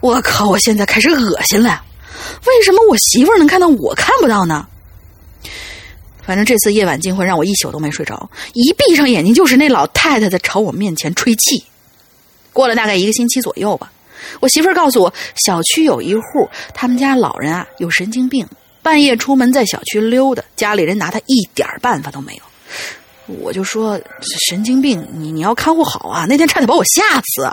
[0.00, 0.48] 我靠！
[0.48, 1.80] 我现在开始恶心了。
[2.46, 4.66] 为什么我媳妇能看到，我看不到呢？
[6.24, 11.62] 反正这次夜晚惊魂让我一宿都没睡着，一闭上眼睛就是那老太太在朝我面前吹气。
[12.52, 13.92] 过了大概一个星期左右吧，
[14.40, 15.12] 我媳妇儿告诉我，
[15.46, 18.46] 小区有一户，他们家老人啊有神经病，
[18.82, 22.42] 半夜出门在小区溜达，家里人拿他一点办法都没有。
[23.26, 24.00] 我就说
[24.48, 26.26] 神经病，你你要看护好啊！
[26.28, 27.48] 那天差点把我吓死。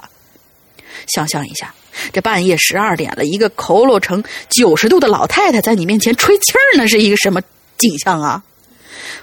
[1.07, 1.73] 想象一下，
[2.11, 7.39] 这半夜十二点了，一个佝偻成九十度的老太太在你面前吹气儿，那是一个什么
[7.77, 8.43] 景象啊？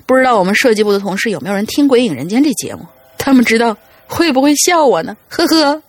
[0.07, 2.87] 不知道我们设计部的同事有没有人听《鬼影人间》这节目？
[3.19, 3.77] 他们知道
[4.07, 5.17] 会不会笑我呢？
[5.29, 5.83] 呵呵，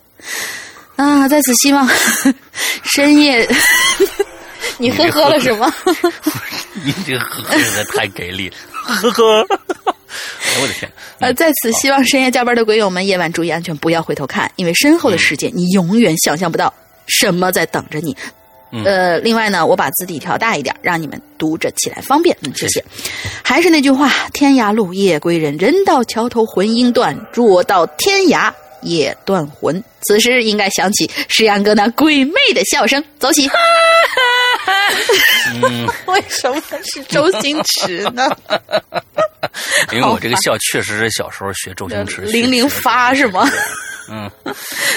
[0.96, 1.88] 啊，在此希望
[2.84, 3.46] 深夜，
[4.78, 5.72] 你呵呵了是吗？
[6.84, 9.42] 你这个呵太给力了，呵呵。
[9.42, 10.90] 哎我的天！
[11.18, 16.72] 呃，在此希望深夜加班的鬼友们夜晚注意安全，不要回头看，因为身后的世界你永远想象不到
[17.06, 18.16] 什么在等着你。
[18.84, 22.36] 呃，另外呢，我把字体调大一点，让你们读着起来方便。
[22.42, 22.84] 嗯，谢谢。
[23.42, 28.52] 还是那句话，天涯路，夜归人，人到桥头魂应断，若到天涯
[28.86, 29.82] 也断魂。
[30.02, 33.48] 此时应该响起石阳哥那鬼魅的笑声，走起！
[36.06, 38.28] 为什么是周星驰呢？
[39.92, 43.48] 因为我这个笑确实是小时候学周星驰，零零发是吗？
[44.08, 44.30] 嗯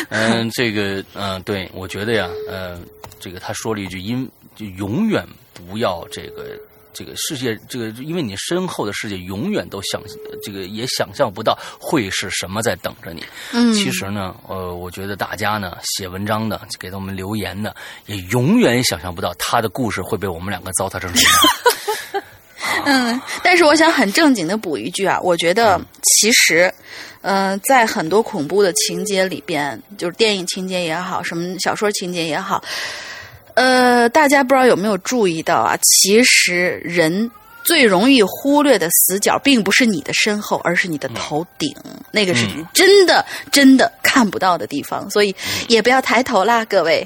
[0.09, 2.79] 嗯，这个嗯，对我觉得呀，呃。
[3.21, 4.25] 这个他说了一句：“因
[4.55, 6.57] 就永远不要这个
[6.91, 10.01] 这个世界，这个因为你身后的世界永远都想
[10.43, 13.23] 这个也想象不到会是什么在等着你。
[13.53, 17.75] 嗯，其实呢，呃，我觉得大家呢写文章的给我们留言的，
[18.07, 22.23] 也永远想象不到他的故事会被我们两个糟蹋成什么样。
[22.85, 26.73] 嗯，但是我想很正经的补一句啊，我觉得其实，
[27.21, 32.63] 嗯，在很多恐怖的情节里边，就是电影情节也好，什么小说情节也好。
[33.59, 35.77] 呃，大家不知道有没有注意到啊？
[35.81, 37.29] 其实人
[37.65, 41.75] 最容易忽略的死角，并不是你的身后，而是你的头顶，
[42.09, 45.09] 那个是你真的真的看不到的地方。
[45.09, 45.35] 所以
[45.67, 47.05] 也不要抬头啦，各位。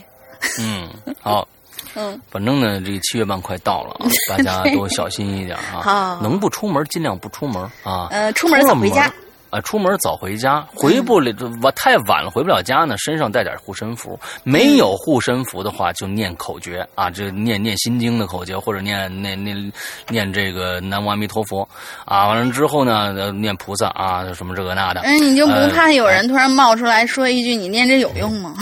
[0.60, 0.88] 嗯，
[1.20, 1.48] 好，
[1.96, 5.82] 嗯，反正呢，这个七月半快到了啊， 大家都小心一点啊。
[5.82, 8.10] 好，能不出门尽量不出门啊。
[8.12, 9.12] 呃，出门早回家。
[9.54, 12.96] 啊，出门早回家，回不了我太晚了回不了家呢。
[12.98, 19.72] 身上带点护身符，没有护身符的话，就念口诀啊，就念念心经的口诀，或者念念念
[20.10, 21.68] 念这个南无阿弥陀佛
[22.04, 22.30] 啊。
[22.30, 25.02] 完了之后呢，念菩萨啊，什么这个那的。
[25.02, 28.56] 嗯，你就不怕有人突然冒出来说一句：“你念这有用吗？”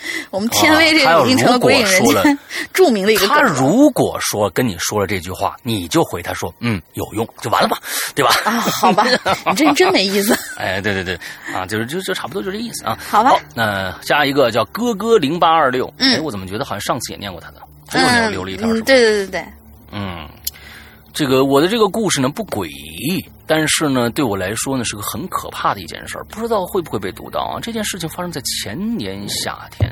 [0.30, 2.38] 我们天威这个已经成了鬼影人间
[2.72, 3.26] 著名的一个。
[3.26, 7.78] 他如果说跟你说了这句话，你就回他说：“嗯，有用，就完了吧，
[8.14, 9.04] 对吧？”啊，好吧，
[9.46, 10.36] 你这真没意思。
[10.56, 11.18] 哎，对对对，
[11.54, 12.98] 啊，就是就就差不多就这意思啊。
[13.08, 15.92] 好吧，那下一个叫哥哥零八二六。
[15.98, 17.62] 哎，我怎么觉得好像上次也念过他的？
[17.88, 18.66] 他又留留了一条。
[18.84, 19.44] 对对对对。
[19.92, 20.28] 嗯。
[21.14, 27.58] 这个我的这个故事呢不诡异，但是呢对我来说呢是个很可怕的一件事儿，不知道会不会被读到啊？
[27.60, 29.90] 这件事情发生在前年夏天，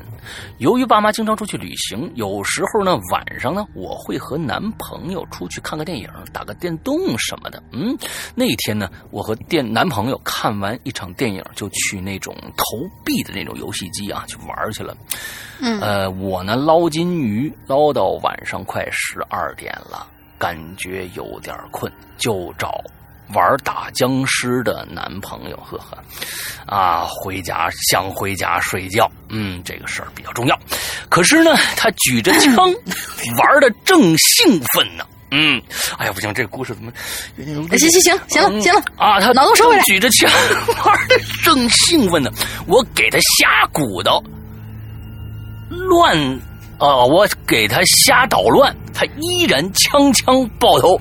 [0.58, 7.62] 由于爸妈经常出去旅行，有时候呢晚上呢我会和男朋友出去看个电影、打个电动什么的。
[7.72, 7.96] 嗯，
[8.34, 12.64] 那天呢我和电男朋友看完一场电影，就去那种投
[13.04, 14.94] 币的那种游戏机啊去玩去了。
[15.60, 20.06] 嗯，呃，我呢捞金鱼捞到晚上快十二点了。
[20.38, 22.84] 感觉有点困，就找
[23.32, 25.98] 玩打僵尸的男朋友，呵呵，
[26.66, 30.58] 啊，回家想回家睡觉，嗯，这个事儿比较重要。
[31.08, 32.54] 可是呢，他举着枪
[33.36, 35.60] 玩的正兴奋呢，嗯，
[35.98, 36.92] 哎呀，不行，这个故事怎么？
[37.36, 40.30] 行行行，行了行了啊，他脑洞收回来，举着枪
[40.86, 42.30] 玩的正兴奋呢，
[42.66, 44.22] 我给他瞎鼓捣，
[45.68, 46.16] 乱。
[46.78, 51.00] 啊，我给他瞎捣乱，他依然枪枪爆头。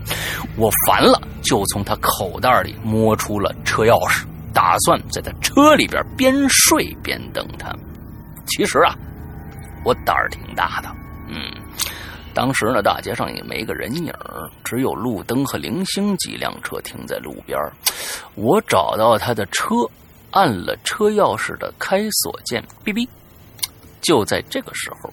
[0.55, 7.75] 我烦了，就从他口袋里摸出了车钥匙，打算在他车里边边睡边等他。
[8.47, 8.95] 其实啊，
[9.83, 10.87] 我胆儿挺大的。
[11.27, 11.51] 嗯，
[12.33, 14.13] 当时呢，大街上也没个人影
[14.63, 17.59] 只有路灯和零星几辆车停在路边。
[18.35, 19.75] 我找到他的车，
[20.31, 23.05] 按了车钥匙的开锁键，哔哔。
[23.99, 25.11] 就在这个时候。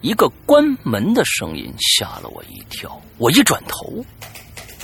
[0.00, 4.04] 一个关门的声音吓了我一跳，我一转头，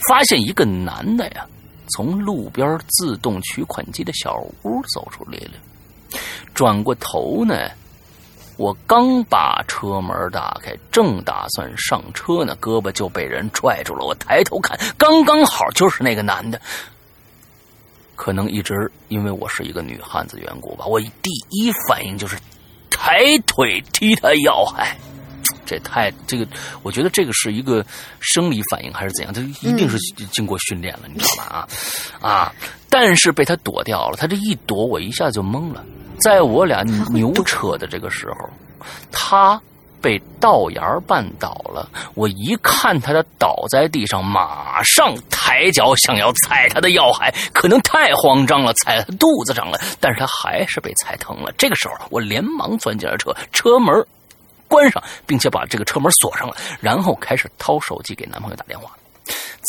[0.09, 1.47] 发现一个男的呀，
[1.91, 6.19] 从路边自动取款机的小屋走出来了。
[6.55, 7.71] 转过头呢，
[8.57, 14.07] 我刚把车门打开，正打算上车呢，胳膊就被人拽住了。
[14.07, 16.61] 我抬头看，刚刚好就是那个男的。
[18.17, 22.39] 可能一直因为我是一个女汉子缘故吧，我第一反应就是。
[23.11, 24.97] 抬腿踢他要害，
[25.67, 26.47] 这太这个，
[26.85, 27.85] 我觉得这个是一个
[28.21, 29.35] 生理反应还是怎样？
[29.35, 29.99] 他一定是
[30.31, 31.69] 经过训练了，你知道吧？
[32.21, 32.55] 啊啊！
[32.89, 35.85] 但是被他躲掉了，他这一躲，我一下就懵了。
[36.21, 38.49] 在我俩牛扯的这个时候，
[39.11, 39.61] 他。
[40.01, 51.53] 被道沿绊倒了，我一看他的倒在地上，马上抬脚想要踩他的要害，可能太慌张了，踩他肚子上了，但是他还是被踩疼了。
[51.59, 54.07] 这个时候，我连忙钻进了车，车门
[54.69, 58.91] 关上，并且把这个车门锁上了，然后开始掏手机给男朋友打电话。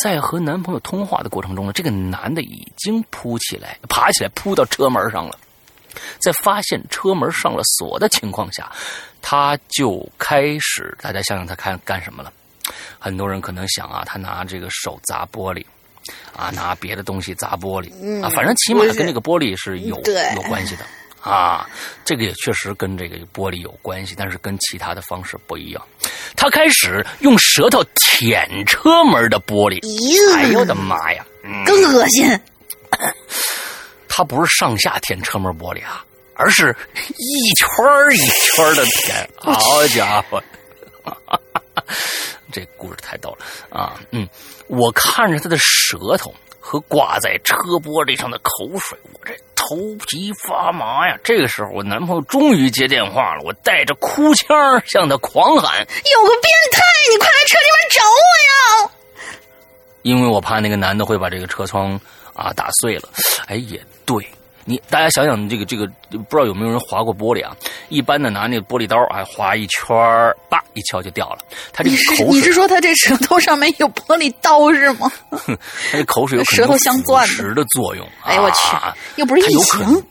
[0.01, 5.37] 在和男朋友通话的过程中呢，这个男的已经扑起来，爬起来扑到车门上了。
[6.19, 8.71] 在发现车门上了锁的情况下，
[9.21, 12.31] 他就开始，大家想想他看干什么了？
[12.99, 15.65] 很多人可能想啊，他拿这个手砸玻璃，
[16.35, 17.89] 啊，拿别的东西砸玻璃，
[18.23, 19.95] 啊，反正起码跟这个玻璃是有
[20.35, 20.85] 有关系的
[21.19, 21.67] 啊。
[22.05, 25.83] 这个也确实跟这个玻璃有关系，但是跟其他的方式不一样。
[26.35, 29.79] 他开始用舌头舔车门的玻璃，
[30.35, 31.25] 哎呦我的妈呀，
[31.65, 32.39] 更恶心。
[34.07, 36.05] 他不是上下舔车门玻璃啊，
[36.35, 36.75] 而是
[37.17, 37.67] 一圈
[38.13, 39.29] 一圈的舔。
[39.37, 40.41] 好家伙，
[42.51, 43.99] 这故事太逗了啊！
[44.11, 44.27] 嗯，
[44.67, 51.17] 我看着他的舌头和挂在车玻璃上的口水，我这头头皮发麻呀。
[51.23, 54.47] 这个时候，我男朋友终于接电话了，我带着哭腔
[54.85, 58.19] 向他狂喊：“有个变态，你快来车里面找我
[58.83, 58.91] 呀！”
[60.03, 61.97] 因为我怕那个男的会把这个车窗
[62.33, 63.07] 啊打碎了。
[63.47, 64.27] 哎，也对。
[64.65, 67.55] 你大家想想，这个这个不知道有没有人划过玻璃啊？
[67.89, 71.39] 一般的拿那个玻璃刀啊，划一圈儿，叭一敲就掉了。
[71.73, 75.11] 他这个口水，你是说他这舌头上面有玻璃刀是吗？
[75.29, 78.07] 他这口水有 舌头镶钻的作用。
[78.23, 78.77] 哎呦我去，
[79.15, 80.03] 又不是异形，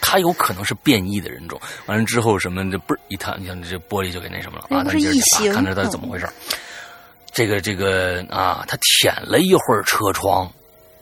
[0.00, 1.60] 他有可能是变异的人种。
[1.86, 4.82] 完了之后什么这不是一弹，你看这玻璃就给那什么了啊？
[4.84, 6.28] 他是异形，看着他怎么回事？
[7.30, 10.50] 这个这个啊，他舔了一会儿车窗，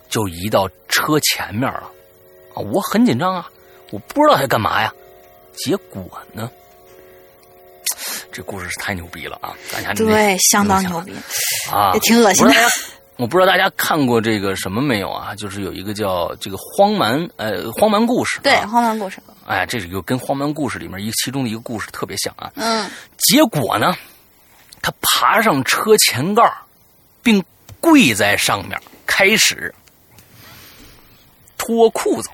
[0.09, 1.90] 就移到车前面了。
[2.57, 3.48] 啊，我很紧张啊，
[3.90, 4.90] 我不知道他干嘛呀。
[5.52, 6.02] 结果
[6.32, 6.50] 呢，
[8.32, 9.54] 这故事是太牛逼了啊！
[9.72, 11.14] 大家对，相当牛逼
[11.70, 12.54] 啊，也挺恶心的。
[13.16, 15.34] 我不知道大家看过这个什么没有啊？
[15.34, 19.18] 就是有一个叫这个荒蛮呃荒蛮故事，对，荒蛮故事。
[19.46, 22.50] 哎，这是一个跟荒蛮故事里面一其中的一个故事特别像啊。
[22.57, 22.90] 嗯。
[23.16, 23.94] 结果呢，
[24.82, 26.42] 他爬上车前盖
[27.22, 27.42] 并
[27.80, 29.74] 跪在上面，开始
[31.57, 32.28] 脱裤子。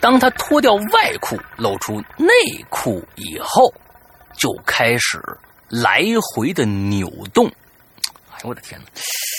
[0.00, 2.28] 当他脱掉外裤，露出内
[2.68, 3.72] 裤以后，
[4.36, 5.20] 就开始
[5.68, 7.46] 来回的扭动。
[8.30, 8.86] 哎呦我的天哪，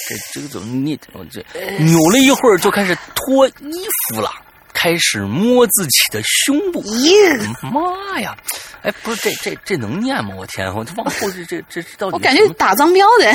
[0.10, 1.44] 这这个怎么你我这
[1.80, 4.32] 扭了一会儿就开始脱衣服了，
[4.74, 6.84] 开始摸自己的胸部。
[7.62, 8.36] 妈呀！
[8.84, 10.34] 哎，不是这这这能念吗？
[10.36, 13.32] 我天，我这往后这这这到底我感觉打脏标的。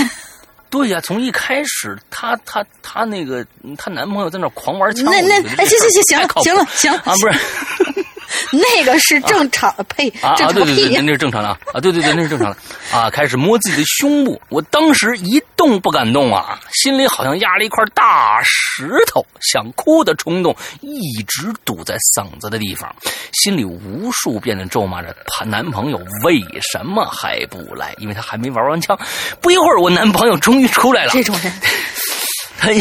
[0.73, 3.47] 对呀，从一开始，她她她那个
[3.77, 8.03] 她男朋友在那狂玩枪，那那哎，行行行行了，行了行啊，不是。
[8.53, 10.09] 那个是正常的，呸！
[10.21, 12.57] 啊啊，对对对，那是正常的啊，对对对，那是正常的
[12.91, 13.11] 啊。
[13.11, 22.95] 开始摸自己的胸部，我当时一动不敢动啊，心里好像压了一块大石头，想哭的冲动一直堵在嗓子的地方，
[23.33, 28.99] 心里无数遍的咒骂着她男朋友为什么还不来，因为他还没玩完枪。
[29.41, 31.11] 不一会儿，我男朋友终于出来了。
[31.13, 31.53] 这种人。
[32.63, 32.81] 他一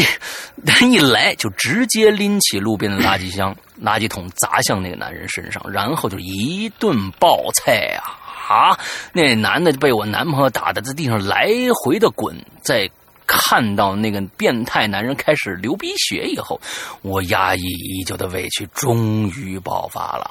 [0.64, 3.52] 他一来就直接拎起路边的垃圾箱、
[3.82, 8.14] 垃圾桶砸向那个男人身上，然后就一顿爆菜啊！
[8.48, 8.78] 啊，
[9.12, 11.48] 那男的被我男朋友打的在地上来
[11.82, 12.36] 回的滚。
[12.62, 12.88] 在
[13.26, 16.60] 看到那个变态男人开始流鼻血以后，
[17.02, 20.30] 我压抑已久的委屈终于爆发了。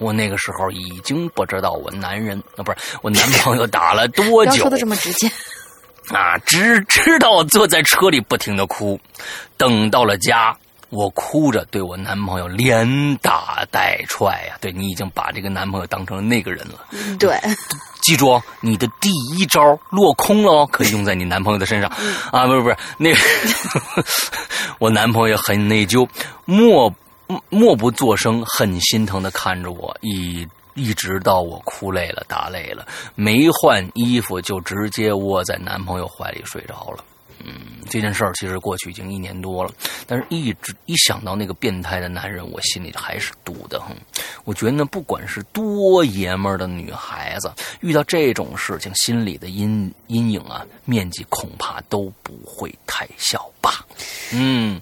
[0.00, 4.56] 我那个时候已经不知道我男人啊，不是我男朋友打了多 久。
[4.56, 5.30] 说的这么直接。
[6.14, 8.98] 啊，只知道坐在车里不停的哭，
[9.56, 10.56] 等到了家，
[10.90, 14.56] 我哭着对我男朋友连打带踹呀。
[14.60, 16.86] 对你已经把这个男朋友当成那个人了。
[17.18, 17.36] 对，
[18.02, 21.90] 记住，你的第一招落空了哦，可以用在你男朋友的身上。
[22.30, 23.18] 啊，不是不是，那个
[24.78, 26.08] 我男朋友很内疚，
[26.44, 26.94] 默
[27.48, 30.46] 默不作声，很心疼的看着我一。
[30.76, 37.02] 一直到我哭累了、打累了，没换衣服就直接窝在男朋友怀里睡着了。
[37.44, 37.52] 嗯，
[37.88, 39.70] 这件事儿其实过去已经一年多了，
[40.06, 43.94] 但是一直一想到那个变态的男人，我心里还是堵得很。
[44.44, 53.84] 我觉得呢不管是多爷们儿的女孩子，遇到这种事情，心里的阴阴影啊，面积恐怕都不会太小吧。
[54.32, 54.80] 嗯。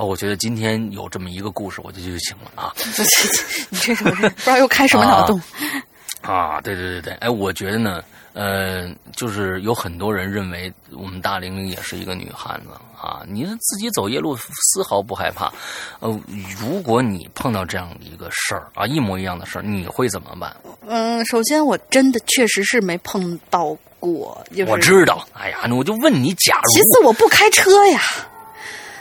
[0.00, 2.72] 哦，我觉得今天有这么一个故事，我就就行了啊！
[3.68, 4.10] 你这什么？
[4.16, 5.38] 不知道又开什么脑洞？
[6.24, 15.52] 啊，对对对对，哎，我觉得呢，呃，就是有很多人认为我们大玲玲也是一个女汉子啊，你自己走夜路丝毫不害怕。
[15.98, 16.18] 呃，
[16.58, 20.56] 如果你碰到这样的一个事儿啊，一模一样的事儿，你会怎么办？
[20.86, 25.28] 嗯，首先我真的确实是没碰到过，就是我知道。
[25.34, 28.00] 哎呀，那我就问你，假如其次我不开车呀。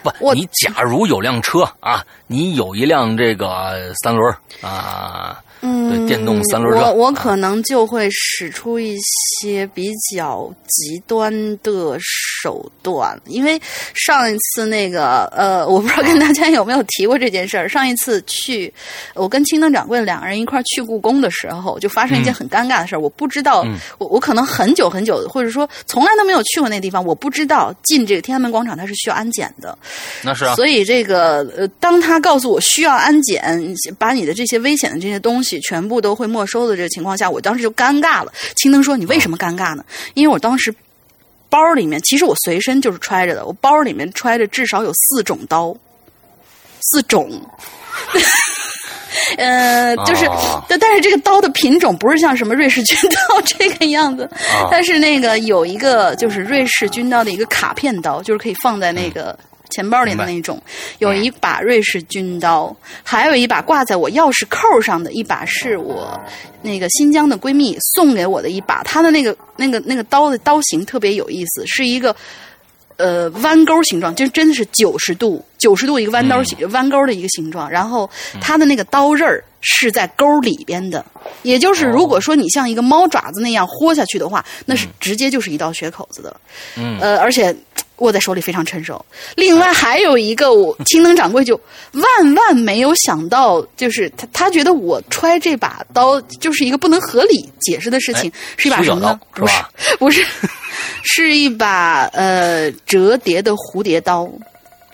[0.03, 5.41] 不，你假如有辆车啊，你有一辆这个三轮啊。
[5.61, 8.97] 嗯，电动三轮车，我我可能就会使出一
[9.41, 13.61] 些比较极端的手段，因为
[13.93, 17.67] 上一次那个呃，我不知道跟大家有没有提过这件事儿。
[17.67, 18.73] 上一次去，
[19.15, 22.99] 我跟青灯掌柜两个人一块儿去故宫的时候，就发生一件很尴尬的事儿。
[22.99, 23.65] 我不知道，
[23.97, 29.77] 我我可能很久很久，或者说从来都没有去过那地方，我不知道进这个天安门广场它是需要安检的。
[30.23, 30.55] 那是啊。
[30.55, 33.61] 所以这个呃，当他告诉我需要安检，
[33.97, 35.48] 把你的这些危险的这些东西。
[35.61, 38.33] 全部都会没收的这个情况下，我当时就尴尬了。
[38.57, 39.85] 青灯说：“你为什么尴尬呢？
[40.15, 40.75] 因为我当时
[41.49, 45.73] 包里面，其实我随身就是揣着的，我包里面揣着至少有四种刀，
[46.81, 47.41] 四种。
[49.37, 50.29] 呃，就是，
[50.67, 54.29] 但但是这个刀的品种不是像什么瑞士军刀这个样子，
[54.69, 59.37] 但是那个有一个就是瑞士军刀的一个卡片刀，就是可以放在那个。”
[59.69, 60.61] 钱包里的那种，
[60.99, 66.19] 有一把瑞士军刀，还有一把挂在我钥匙扣上的一把，是我
[66.61, 72.15] 那个新疆的闺蜜送给我的一把，她的那个那个那个刀的刀型特别有意思，是一个。
[73.01, 77.71] 呃，弯钩形状，就真的是九十度，九十度一个弯刀形，弯钩的一个形状。
[77.71, 78.09] 然后
[78.41, 81.05] 它的那个刀刃儿是在钩里边的，
[81.43, 86.35] 也就是如果说你像一个猫爪子那样豁下去的话，那是直接就是一道血口子的。
[86.75, 87.55] 嗯，呃，而且
[87.99, 89.03] 握在手里非常趁手。
[89.35, 91.59] 另外还有一个，我 青灯掌柜就
[91.93, 99.19] 万万没有想到，就是他他觉得我揣这把刀就是一个不能合理解释的事情，是一把什么呢？
[99.33, 99.53] 不是，
[99.99, 100.25] 不是。
[101.03, 104.29] 是一把呃折叠的蝴蝶刀，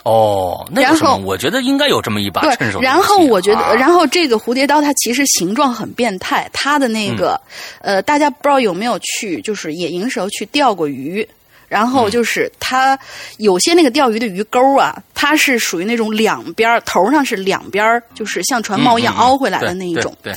[0.03, 2.80] 哦，那然后我觉得应该有这么一把趁手。
[2.80, 7.39] 然后我觉得，然后这个蝴蝶刀它其实形状很变态，它的那个
[7.82, 11.28] 呃，大家不知道有没有去就是野营时候去钓过鱼，
[11.76, 12.97] 然后就是它
[13.38, 20.15] 有些那个钓鱼的鱼钩啊，它是属于那种两边头上是两边就是像船锚一样凹回来的那一种。
[20.23, 20.34] 对，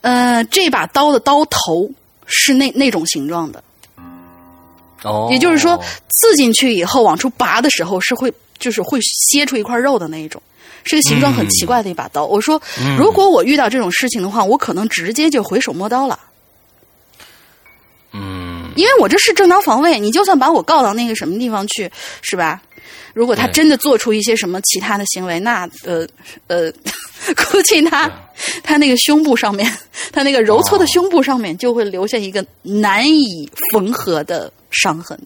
[0.00, 1.88] 呃，这把刀的刀头
[2.26, 3.62] 是那那种形状的。
[5.04, 8.98] 哦，也就是说，刺进去以后往出拔的时候是会，就是会
[9.30, 10.42] 切出一块肉的那一种，
[10.82, 12.26] 是个形状很奇怪的一把刀。
[12.26, 12.60] 我说，
[12.98, 16.18] 如果我遇到这种事情的话，我可能直接就回手摸刀了。
[18.16, 21.90] 嗯，因为我这是正当防卫，你就算把我告到那个什么地方去，
[22.22, 22.60] 是吧？
[23.14, 26.06] 如果他真的做出一些什么其他的行为，那呃
[26.48, 26.72] 呃，
[27.50, 28.10] 估计他
[28.62, 29.70] 他那个胸部上面，
[30.12, 35.18] 他那个揉搓的胸部上面就会留下一个难以缝合的伤痕。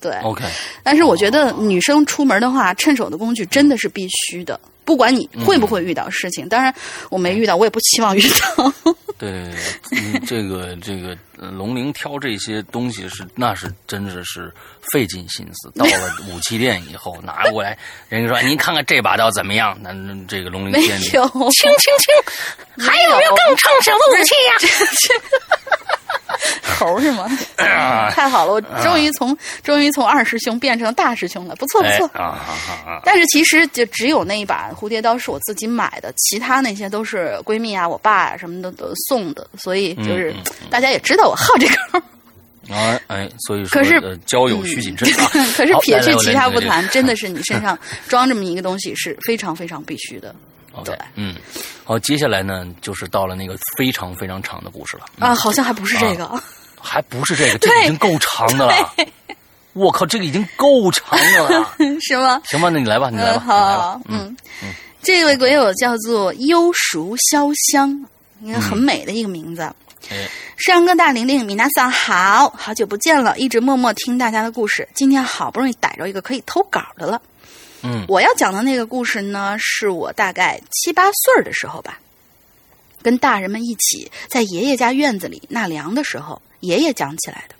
[0.00, 0.44] 对，OK。
[0.82, 4.58] 但是我觉得女生出门的话，趁手的工具真的是必须的。
[4.84, 6.74] 不管你会不会遇到事情，当然
[7.10, 8.72] 我没遇到，我也不期望遇到。
[9.18, 9.54] 对，
[10.26, 14.52] 这个这个龙鳞挑这些东西是，那是真的是
[14.92, 15.70] 费尽心思。
[15.76, 15.92] 到了
[16.28, 17.78] 武器店以后，拿过来，
[18.08, 19.94] 人家说：“您看看这把刀怎么样？”那
[20.26, 24.52] 这个龙鳞剑，没有，轻轻轻，还有没有更趁手的武器呀？
[26.84, 27.26] 猴是吗？
[28.10, 32.10] 太好了，我终于从终于从二师兄变成大师兄了，不错不错。
[33.04, 40.34] 但是其实就只有那一把蝴蝶刀是我自己买的，其他那些都是闺蜜啊、我爸啊什么的都送的，所以就是
[40.70, 42.02] 大家也知道我好这个。
[42.72, 45.28] 啊哎，所以说可是交友需谨慎啊。
[45.56, 47.76] 可是撇去其他不谈，真的是你身上
[48.08, 50.34] 装这么一个东西是非常非常必须的。
[50.84, 51.34] 对，嗯，
[51.84, 56.42] 好，接下来呢，就是到了那个非常非常长的故事了啊，好像还不是这个，
[56.82, 58.94] 还不是这个，这已经够长的了。
[59.74, 62.42] 我靠，这个已经够长的了， 是吗？
[62.44, 68.04] 行吧，那你来吧，你来吧，好，嗯嗯，这位鬼友叫做幽熟潇湘，
[68.42, 69.72] 应该很美的一个名字。
[70.58, 77.22] 山哥大玲玲，米娜桑，好好久不见了，一直默默听大家的故事，今天好不容易逮着一个可以投稿的了。
[77.82, 81.98] 嗯，我要讲的那个故事呢，是我大概七八岁的时候吧，
[83.00, 87.54] 跟大人们一起在爷爷家院子里纳凉的时候，爷爷讲起来的。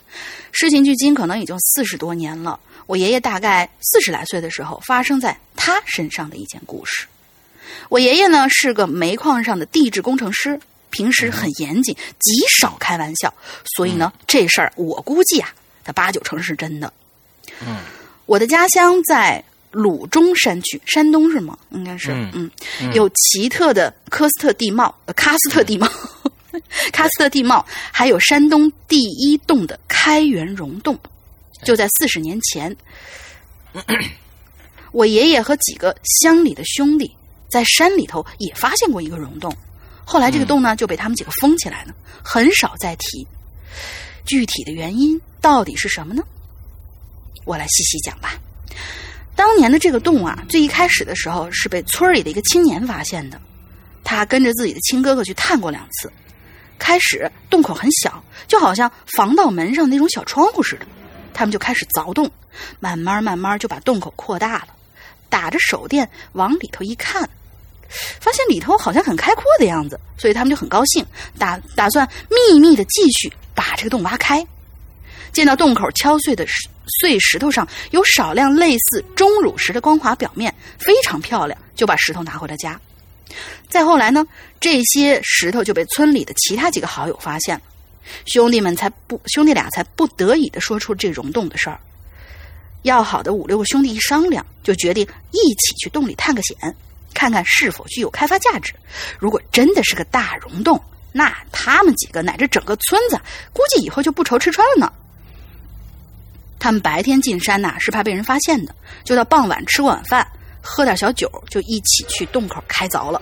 [0.51, 2.59] 事情距今可能已经四十多年了。
[2.87, 7.05] 我爷爷大概四十来岁的时候，发生在他身上的一件故事。
[7.87, 13.33] 我爷爷呢是个煤矿上的地质工程师，平时很严谨，极少开玩笑，
[13.77, 16.91] 所以呢，这事儿我估计啊，他八九成是真的。
[17.65, 17.77] 嗯，
[18.25, 19.43] 我的家乡在。
[19.75, 21.57] 鲁中山区，山东是吗？
[21.71, 22.47] 应该是，嗯，
[22.93, 25.89] 有奇特的科斯特地貌，呃，喀斯特地貌，
[26.91, 30.97] 喀斯特地貌，还有山东第一洞的开元溶洞，
[31.63, 32.75] 就在四十年前，
[34.91, 37.11] 我爷爷和几个乡里的兄弟
[37.49, 39.55] 在山里头也发现过一个溶洞，
[40.05, 41.93] 后来这个洞呢就被他们几个封起来了，
[42.23, 43.27] 很少再提。
[44.25, 46.23] 具体的原因到底是什么呢？
[47.45, 48.39] 我来细细讲吧。
[49.35, 53.41] 当年的这个洞啊，最一开始的时候是被村里的一个青年发现的。
[54.03, 56.11] 他跟着自己的亲哥哥去探过两次。
[56.77, 60.85] 开始洞口很小，就好像防盗门上那种小窗户似的。
[61.33, 62.29] 他们就开始凿洞，
[62.79, 64.67] 慢慢慢慢就把洞口扩大了。
[65.29, 67.27] 打着手电往里头一看，
[68.19, 71.03] 发现里头好像很开阔的样子，所以他们就很高兴，
[71.39, 74.45] 打打算秘密的继续把这个洞挖开。
[75.31, 76.45] 见到洞口敲碎的
[76.99, 82.79] 碎石头上有少量类似钟乳石的光滑表面，非常漂亮，就把石头拿回了家。
[83.67, 84.23] 再后来呢，
[84.63, 87.61] 这些石头就被村里的其他几个好友发现了，
[88.25, 91.77] 兄弟们才不兄弟俩才不得已的说出这溶洞的事儿。
[92.83, 96.73] 要好的五六个兄弟一商量，就决定一起去洞里探个险，
[97.13, 98.73] 看看是否具有开发价值。
[99.19, 103.19] 如果真的是个大溶洞，那他们几个乃至整个村子，
[103.51, 104.93] 估计以后就不愁吃穿了呢。
[106.57, 110.25] 他们白天进山呐，是怕被人发现的，就到傍晚吃晚饭，
[110.61, 113.21] 喝点小酒，就一起去洞口开凿了。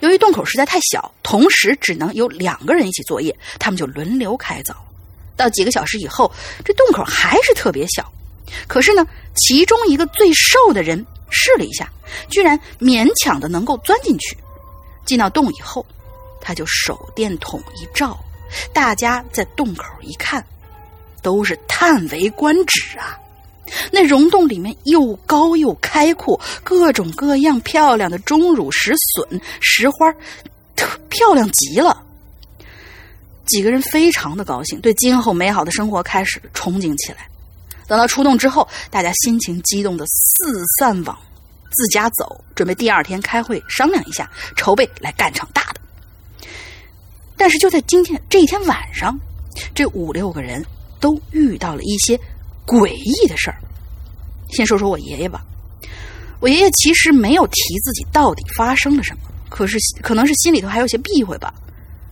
[0.00, 4.74] 由于洞口实在太小，同时只能有两个人一起作业，他们就轮流开凿。
[5.36, 6.32] 到几个小时以后，
[6.64, 8.10] 这洞口还是特别小，
[8.66, 11.92] 可是呢，其中一个最瘦的人试了一下，
[12.28, 14.36] 居然勉强的能够钻进去。
[15.04, 15.84] 进到洞以后，
[16.40, 18.18] 他就手电筒一照，
[18.72, 20.44] 大家在洞口一看，
[21.22, 23.18] 都是叹为观止啊！
[23.90, 30.12] 那溶洞里面又高又开阔，各种各样漂亮的钟乳石笋、石花，
[30.74, 32.02] 特漂亮极了。
[33.46, 37.28] 几个人非常的高兴，对今后美好的生活开始憧憬起来。
[37.86, 41.16] 等到出洞之后，大家心情激动的四散往
[41.72, 45.80] 自家走，准备第二天开会商量一下，筹备来干场大的。
[47.36, 49.16] 但是就在今天这一天晚上，
[49.74, 50.64] 这五六个人
[50.98, 52.18] 都遇到了一些。
[52.66, 53.58] 诡异的事儿，
[54.50, 55.44] 先说说我爷爷吧。
[56.40, 61.54] 我爷爷其实没有提自己到底发生了什么，可是可能是心里头还有些避讳吧。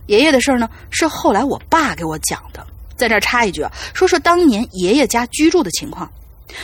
[0.07, 2.65] 爷爷的事儿呢，是后来我爸给我讲的。
[2.95, 6.09] 在这儿插一句啊，说说当年爷爷家居住的情况。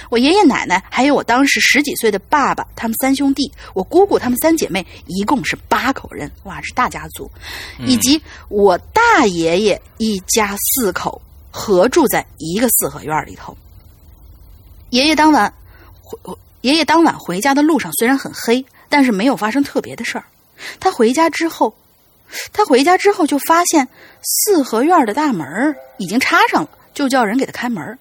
[0.09, 7.29] 我爷爷奶奶还有我当时十几岁的爸爸，他们三兄弟，我姑姑他们三姐妹，一共是八口人，哇，是大家族，
[7.79, 13.55] 以及我大爷爷一家四口合住在一个四合院里头。
[14.91, 15.53] 爷爷当晚
[16.03, 16.19] 回，
[16.59, 20.25] 爷爷当晚回家的路上虽然很黑，但是没有发生特别的事儿。
[20.81, 21.73] 他回家之后，
[22.51, 23.87] 他回家之后就发现
[24.21, 25.47] 四合院的大门
[25.97, 27.97] 已经插上了，就叫人给他开门。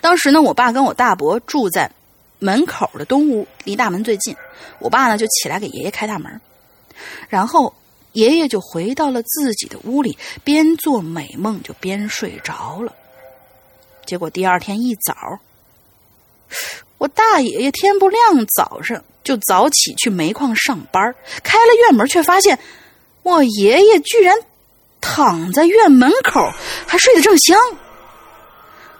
[0.00, 1.90] 当时呢，我爸跟我大伯住在
[2.38, 4.36] 门口的东屋，离大门最近。
[4.78, 6.40] 我爸呢就起来给爷爷开大门，
[7.28, 7.74] 然后
[8.12, 12.94] 爷爷就回到了自己的屋里，边做美梦就边睡着了。
[14.06, 15.40] 结果第二天一早。
[16.98, 22.58] 我大爷爷天不亮早上就早起去煤矿上班，开了院门，却发现
[23.22, 24.36] 我爷爷居然
[25.00, 26.52] 躺在院门口，
[26.86, 27.58] 还睡得正香。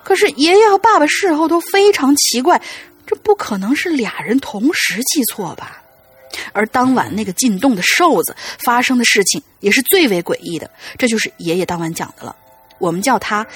[0.05, 2.63] 可是爷爷和爸爸事后都非常奇怪，
[3.07, 5.83] 这不可能是俩人同时记错吧？
[6.53, 12.37] 而当晚那个进洞的瘦子发生的事情也是最为诡异的，这就是爷爷当晚讲的了。
[12.79, 13.47] 我们叫他，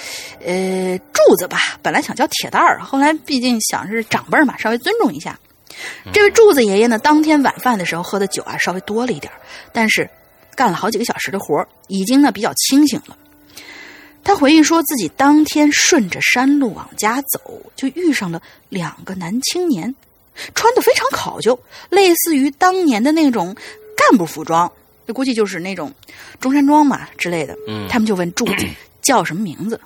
[0.44, 1.78] 呃，柱子吧。
[1.82, 5.38] 本来想叫铁蛋儿，后来毕竟想是长辈嘛，稍微尊重一下。
[6.12, 9.32] 这位柱子爷爷呢，当天晚饭的时候喝的酒啊，稍微多了一点
[9.72, 10.08] 但是
[10.54, 13.16] 干了好几个小时的活已经呢比较清醒了。
[14.22, 19.92] 他回忆说自己当天顺着山路往家走，就遇上了两个男青年，
[20.54, 21.58] 穿的非常考究，
[21.88, 23.56] 类似于当年的那种
[23.96, 24.70] 干部服装，
[25.12, 25.92] 估计就是那种
[26.38, 27.56] 中山装嘛之类的。
[27.66, 28.66] 嗯，他们就问柱子。
[29.02, 29.80] 叫什么名字？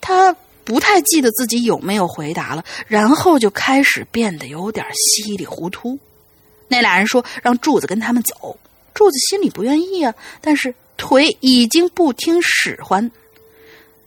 [0.00, 0.34] 他
[0.64, 5.98] 不太记得自己有没有回答了，然后就开始变得有点稀里糊涂。
[6.66, 8.58] 那俩人说让柱子跟他们走，
[8.94, 13.10] 柱子心里不愿意啊，但是腿已经不听使唤。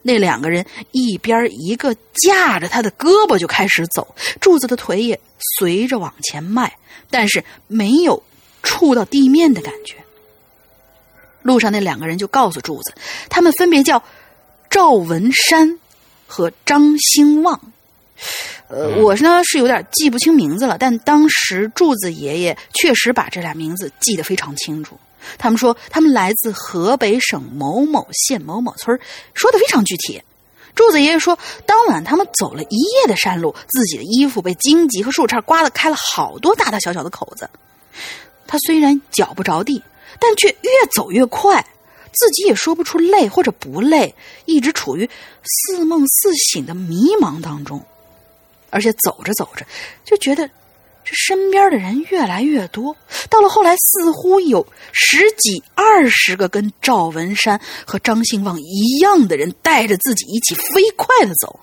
[0.02, 5.20] 那两个人一边一个架着他的胳膊就开始走，柱子的腿也
[5.60, 6.76] 随着往前迈，
[7.10, 8.22] 但是没有
[8.64, 9.96] 触到地面的感觉。
[11.44, 12.94] 路上那两个人就告诉柱子，
[13.30, 14.04] 他们分别叫。
[14.70, 15.80] 赵文山
[16.28, 17.60] 和张兴旺，
[18.68, 25.00] 呃，我呢是有点记不清名字了，但当时柱子爷爷确实把这俩名字记得非常清楚。
[25.38, 28.98] 他们说他们来自河北省某某县某某村，
[29.34, 30.22] 说的非常具体。
[30.76, 37.50] 柱子爷爷说，当晚他们走了一夜的山路，自己的衣服被荆棘和树杈刮了开了好多大大小小的口子。
[38.46, 39.82] 他虽然脚不着地，
[40.20, 41.66] 但却越走越快。
[42.14, 44.14] 自己也说不出累或者不累，
[44.46, 45.10] 一直处于
[45.44, 47.84] 似梦似醒的迷茫当中，
[48.70, 49.66] 而且走着走着
[50.04, 52.96] 就觉得这身边的人越来越多，
[53.30, 61.60] 到了后来似乎有十几二十个跟赵文山和张兴旺一样的人带着自己一起飞快的走。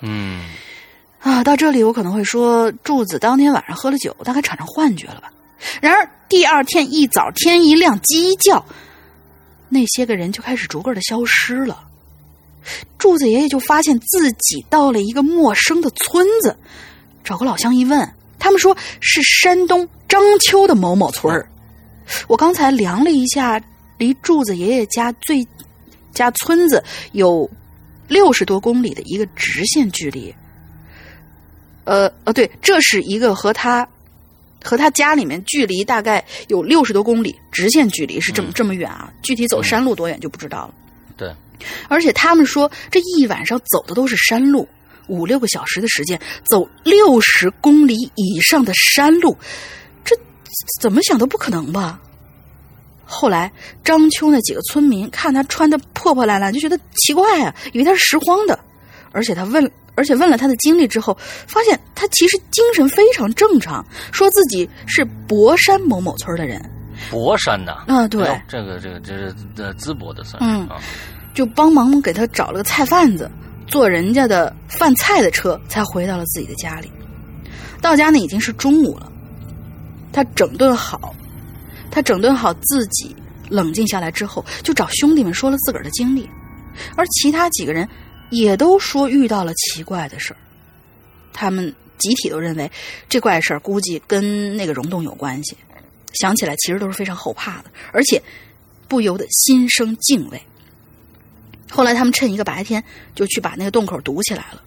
[0.00, 0.44] 嗯，
[1.20, 5.32] 啊，到这里我可能会说柱子当天晚上喝了酒，大概产生幻觉了吧。
[5.80, 8.64] 然而第二天一早天一亮，鸡一叫。
[9.68, 11.84] 那些个人就开始逐个的消失了，
[12.98, 16.56] 柱子爷爷就发现自己到了一个陌生的村子，
[17.22, 18.08] 找个老乡一问，
[18.38, 21.48] 他们说是山东章丘的某某村儿。
[22.26, 23.60] 我刚才量了一下，
[23.98, 25.46] 离柱子爷爷家最
[26.12, 27.48] 家村子有
[28.06, 30.34] 六十多公里的一个直线距离。
[31.84, 33.88] 呃呃，对，这是一个和他。
[34.62, 39.12] 和他家里面距离大概有六十多公里，直线距离是这么这么远啊！
[39.22, 40.74] 具体走山路多远就不知道了。
[41.16, 41.34] 对，
[41.88, 44.68] 而且他们说这一晚上走的都是山路，
[45.06, 49.36] 五六个小时的时间，走六十公里以上的山路，
[50.04, 50.16] 这
[50.80, 52.00] 怎么想都不可能吧？
[53.04, 53.50] 后来
[53.84, 58.58] 章丘那几个村民看他穿的破破烂烂，就觉得奇怪啊，以为他是拾荒的，
[59.12, 59.70] 而且他问。
[59.98, 61.18] 而且问了他的经历之后，
[61.48, 66.64] 发现他其实精神非常正常，说自己是博山某某村的人。
[67.10, 70.68] 博山的啊，对，这个这个这是呃淄博的算嗯，
[71.34, 73.28] 就帮忙给他找了个菜贩子，
[73.66, 76.90] 坐人家的饭菜的车，才回到了自己的家里。
[77.82, 79.10] 到家呢已经是中午了，
[80.12, 81.12] 他整顿好，
[81.90, 83.16] 他整顿好自己，
[83.48, 86.28] 冷静下来之后，就找兄弟们说了自个儿的经历，
[86.96, 87.88] 而其他几个人。
[88.30, 90.36] 也都说遇到了奇怪的事儿，
[91.32, 92.70] 他们集体都认为
[93.08, 95.56] 这怪事儿估计跟那个溶洞有关系。
[96.14, 98.20] 想起来其实都是非常后怕的，而且
[98.88, 100.42] 不由得心生敬畏。
[101.70, 102.82] 后来他们趁一个白天
[103.14, 104.62] 就去把那个洞口堵起来了。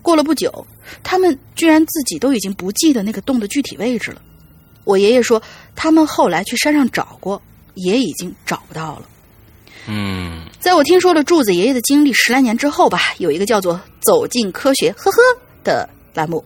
[0.00, 0.66] 过了不久，
[1.02, 4.22] 他们居然自己都已经不记得那个洞的具体位置了。
[4.84, 5.40] 我爷爷说，
[5.76, 7.40] 他们后来去山上找过，
[7.74, 9.08] 也已经找不到了。
[9.88, 15.18] 嗯，在我听说了柱子爷爷的经历十来年之后吧，有一个叫做《走进科学》呵呵
[15.64, 16.44] 的栏目，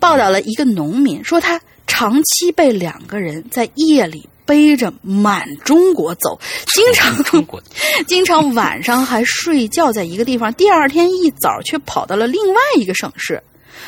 [0.00, 6.38] 报道了一个农民说他长期被两个人在夜里背着满中国走，
[6.74, 7.14] 经常
[8.08, 13.42] 经常晚上还睡觉在一个地方，第二天一早却跑到了另外一个省市，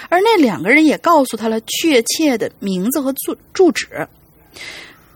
[0.08, 4.06] 而那两个人也告诉他了确切的名字和住住址。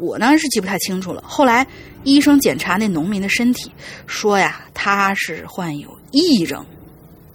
[0.01, 1.23] 我呢是记不太清楚了。
[1.27, 1.67] 后来
[2.03, 3.71] 医生检查那农民的身体，
[4.07, 6.65] 说呀他是患有癔症，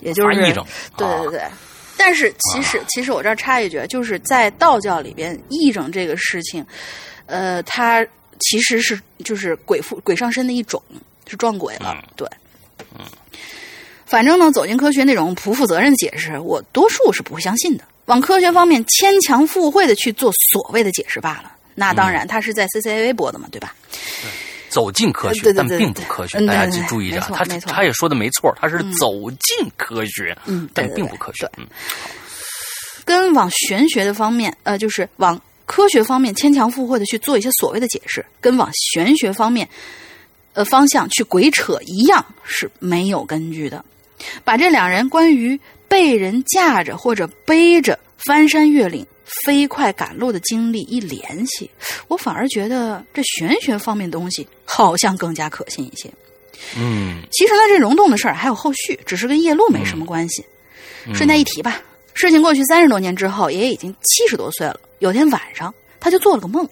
[0.02, 0.66] 也就是癔症。
[0.98, 1.42] 对对对。
[1.98, 6.66] 但是其实其实我这儿插一句，就是在道教里边，癔症这个事情，
[7.26, 8.06] 呃，它
[8.40, 10.82] 其实是就是鬼附鬼上身的一种，
[11.26, 11.96] 是撞鬼了。
[12.16, 12.28] 对。
[12.98, 13.06] 嗯。
[14.06, 17.84] 反正呢，走进科学那种不负责任的解释，我多数是不会相信的。
[18.06, 21.52] 往科学方面牵强附会的去做所谓的解释罢了。
[21.76, 23.76] 那当然，他是在 CCTV 播的嘛，对吧？
[24.70, 27.20] 走进科学，但并不科学，大家注意一下。
[27.34, 31.50] 他他也说的没错，他是走进科学，嗯，但并不科学。
[31.58, 31.66] 嗯，
[33.06, 39.70] 跟往玄学的方面，呃，就是往科学方面牵强附会的去做一些所谓的解释，跟往玄学方面，
[40.54, 43.86] 呃，方向去鬼扯一样是没有根据的。
[44.44, 45.58] 把这两人关于
[45.88, 49.06] 被人架着或者背着翻山越岭。
[49.26, 51.70] 飞快赶路的经历一联系，
[52.08, 56.12] 我反而觉得这玄学方面东西好像更加可信一些。
[56.78, 60.46] 嗯，其实呢，这溶洞的事儿还有后续，只是跟夜路没什么关系。
[61.14, 61.82] 顺带一提吧，
[62.14, 64.80] 事情过去三十多年之后，爷爷已经七十多岁了。
[65.00, 66.68] 有天晚上，他就做了个梦，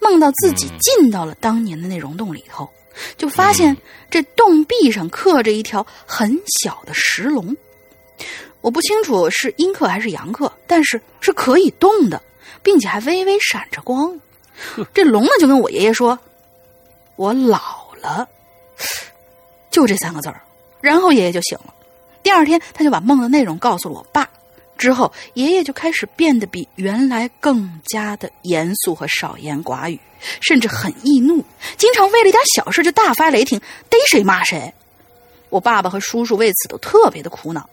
[0.00, 2.68] 梦到自己进到了当年的那溶洞里头，
[3.16, 3.76] 就发现
[4.10, 7.56] 这洞壁上刻着一条很小的石龙。
[8.60, 12.20] 我不清楚是阴刻还是阳刻，但是是可以动的，
[12.62, 14.18] 并且还微微闪着光。
[14.92, 16.18] 这龙呢就跟我爷爷说
[17.16, 18.28] ：“我老了。”
[19.70, 20.42] 就这三个字儿，
[20.80, 21.72] 然后爷爷就醒了。
[22.22, 24.28] 第二天，他就把梦的内容告诉了我爸。
[24.76, 29.98] 之后，爷爷就开始变得比原来更加的严肃和少言寡语，
[30.40, 31.44] 甚至很易怒，
[31.76, 34.72] 经常为了一点小事就大发雷霆，逮谁骂谁。
[35.48, 37.68] 我爸爸和叔叔为此都特别的苦恼。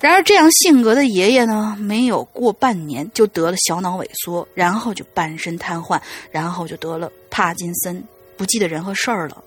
[0.00, 8.02] 然而，这样性格的爷爷呢，没有过半年就得了小脑萎缩，然后就半身瘫痪，然后就得了帕金森，
[8.36, 9.44] 不记得人和事儿了。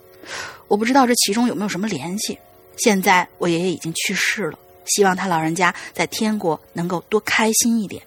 [0.68, 2.38] 我不知道这其中有没有什么联系。
[2.78, 8.02] 现在我爷爷已经去世了，希望他老人家在天国能够多开心一点。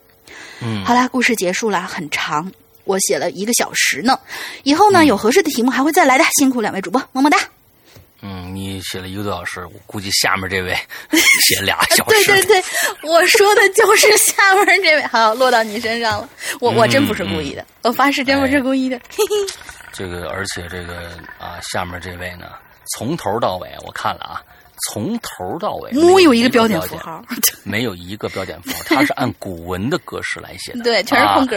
[0.61, 2.53] 嗯，好啦，故事结束了，很长，
[2.85, 4.19] 我写了一个小时呢。
[4.63, 6.25] 以后呢，有合适的题目还会再来的。
[6.39, 7.39] 辛苦两位主播，么么哒。
[8.23, 10.77] 嗯，你写了一个多小时，我估计下面这位
[11.49, 12.25] 写俩小时。
[12.25, 12.65] 对对对，
[13.03, 15.03] 我说的就是下面这位。
[15.13, 16.29] 好，落到你身上了。
[16.61, 18.99] 我我真不是故意的，我发誓真不是故意的。
[19.11, 19.55] 嘿嘿。
[19.93, 22.53] 这个，而且这个啊，下面这位呢，
[22.97, 24.43] 从头到尾我看了啊，
[24.89, 27.25] 从头到尾没有一个标点符号，
[27.65, 31.57] 没有一个标点符号，他是按古文的格式来写的， 对，全是空格。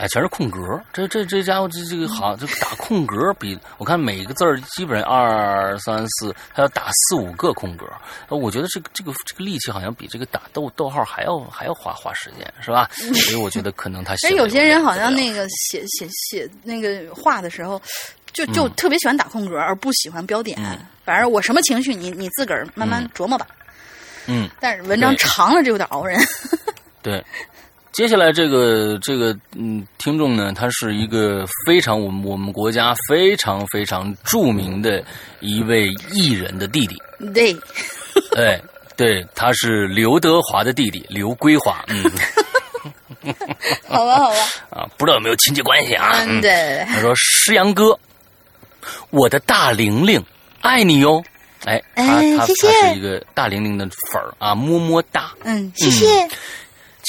[0.00, 0.58] 哎，全是空格，
[0.94, 7.84] 这这这家伙这这个好，这打空格比我看每个字儿基本上二三四，他要打四五个空格。
[8.28, 12.88] 我觉得这个这个这个力气好像比这个打逗逗号还要还要花花时间，是吧？
[12.96, 14.28] 所以我觉得可能他写。
[14.28, 17.78] 哎，有些人好像那个写写写那个画的时候，
[18.32, 20.58] 就就特别喜欢打空格，而不喜欢标点。
[21.04, 23.46] 反正我什么情绪，你你自个儿慢慢琢磨吧。
[24.24, 24.48] 嗯。
[24.58, 26.18] 但是文章长了，就有点熬人。
[27.02, 27.22] 对。
[27.92, 35.02] 接下来这个这个嗯，听众呢，他是一个非常我们我们国家非常非常著名的
[35.40, 36.96] 一位艺人的弟弟。
[37.34, 37.52] 对，
[38.30, 38.60] 对
[38.96, 41.84] 对，他是刘德华的弟弟刘归华。
[41.88, 42.04] 嗯，
[43.88, 44.36] 好吧，好吧。
[44.70, 46.24] 啊，不知道有没有亲戚关系啊？
[46.26, 46.84] 嗯，对。
[46.88, 47.98] 他说：“诗阳哥，
[49.10, 50.24] 我的大玲玲，
[50.60, 51.22] 爱你哟。”
[51.66, 55.32] 哎，他他他是一个大玲玲的粉儿啊，么么哒。
[55.42, 56.06] 嗯，谢谢。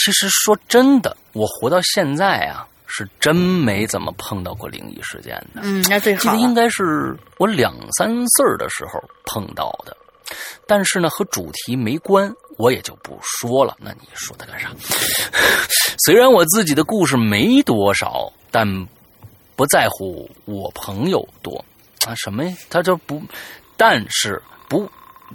[0.03, 5.61] 其实说真的，我活到现在啊，是真没怎么碰到过灵异事件的。
[5.63, 6.21] 嗯，那最好。
[6.21, 9.95] 记得应该是我两三岁的时候碰到的，
[10.65, 13.75] 但是呢，和主题没关，我也就不说了。
[13.79, 14.69] 那你说它干啥？
[16.05, 18.65] 虽然我自己的故事没多少，但
[19.55, 21.63] 不在乎我朋友多
[22.07, 22.15] 啊。
[22.15, 22.55] 什么呀？
[22.69, 23.21] 他就不。
[23.77, 24.89] 但是不，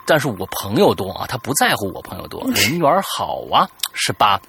[0.07, 4.41] 但是我朋友多啊，他不在乎我朋友多， 人缘好啊，是吧？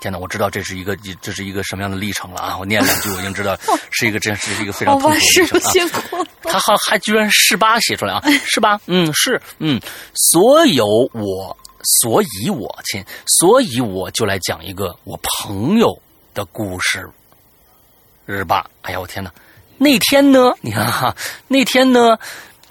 [0.00, 2.56] 天哪，我知道这是一个这是一个什么样的历程了啊！
[2.58, 3.56] 我念两句，我已经知道
[3.90, 5.58] 是一个真是一个非常痛苦的历程
[6.20, 6.26] 啊。
[6.42, 8.80] 他还还居然是吧写出来啊，是吧？
[8.86, 9.80] 嗯，是嗯，
[10.14, 11.56] 所有我，
[12.00, 15.88] 所以我亲，所以我就来讲一个我朋友
[16.34, 17.08] 的故事，
[18.26, 18.68] 日吧？
[18.82, 19.30] 哎呀，我天哪！
[19.76, 20.52] 那天呢？
[20.60, 21.14] 你看哈，
[21.46, 22.18] 那天呢？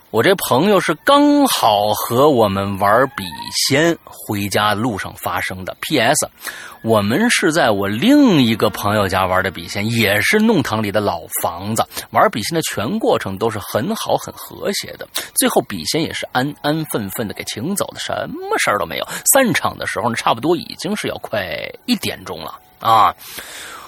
[0.09, 5.75] 我这朋友是刚好和我们玩笔仙回家路上发生的。
[5.81, 6.29] P.S.
[6.81, 11.85] 我们是在我另一个朋友家玩的笔仙，也是弄堂里的老房子。
[12.11, 15.05] 玩笔仙的全过程都是很好、很和谐的。
[15.35, 19.05] 最后笔仙也是安安分分的给请走的，什么事儿都没有。
[19.33, 23.13] 散场的时候呢，差不多已经是要快一点钟了啊。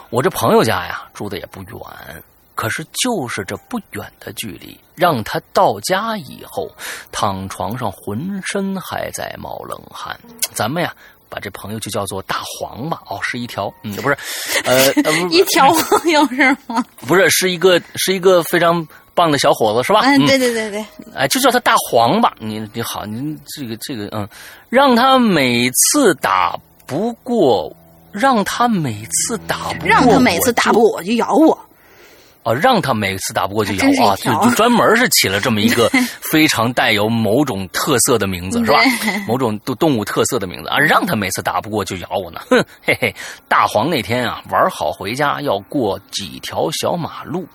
[0.09, 2.24] 我这朋友家呀，住的也不远。
[2.60, 6.70] 可是，就是这不远的距离，让他到家以后，
[7.10, 10.20] 躺床上浑身还在冒冷汗。
[10.53, 10.93] 咱们呀，
[11.30, 13.01] 把这朋友就叫做大黄吧。
[13.07, 14.18] 哦，是一条，嗯， 不是，
[14.66, 14.91] 呃，
[15.30, 16.84] 一条朋友是吗？
[17.07, 18.86] 不是，是一个，是一个非常
[19.16, 20.01] 棒的小伙子，是吧？
[20.01, 20.86] 嗯，对对对对。
[21.16, 22.36] 哎，就叫他大黄吧。
[22.39, 24.28] 你你好，您这个这个，嗯，
[24.68, 27.74] 让他每次打不过，
[28.12, 31.57] 让他每次打不过，让他每次打不过我就咬我。
[32.43, 35.89] 哦，让他每次打不过就咬啊，就就专门是起了这么一个
[36.31, 38.79] 非常带有某种特色的名字， 是吧？
[39.27, 43.13] 某种动动物特色的名字啊，让他每次打不过就咬我呢， 哼，嘿嘿。
[43.47, 47.45] 大黄那天啊，玩好回家要过几条小马路，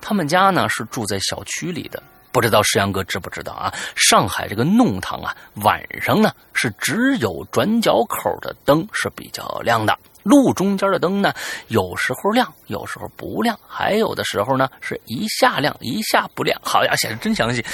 [0.00, 3.72] 他们家呢是住在小区里的，不知道石阳哥知不知道啊？
[3.94, 9.96] 上海这个弄堂啊，晚上呢是只有转角口的灯是比较亮的。
[10.22, 11.32] 路中间的灯呢，
[11.68, 16.60] 有时候亮，有时候不亮，还有的时候呢是一下亮一下不亮。
[16.62, 17.64] 好呀，写的真详细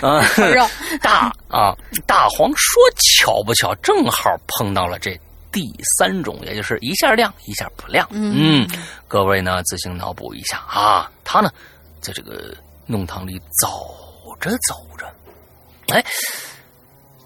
[0.00, 0.22] 啊！
[1.02, 1.74] 大啊，
[2.06, 5.18] 大黄说巧不巧，正好碰到了这
[5.50, 5.62] 第
[5.98, 8.06] 三种，也就是一下亮一下不亮。
[8.10, 8.68] 嗯，
[9.08, 11.10] 各位呢自行脑补一下啊。
[11.24, 11.50] 他呢
[12.00, 12.54] 在这个
[12.86, 13.68] 弄堂里走
[14.38, 15.12] 着走着，
[15.94, 16.04] 哎，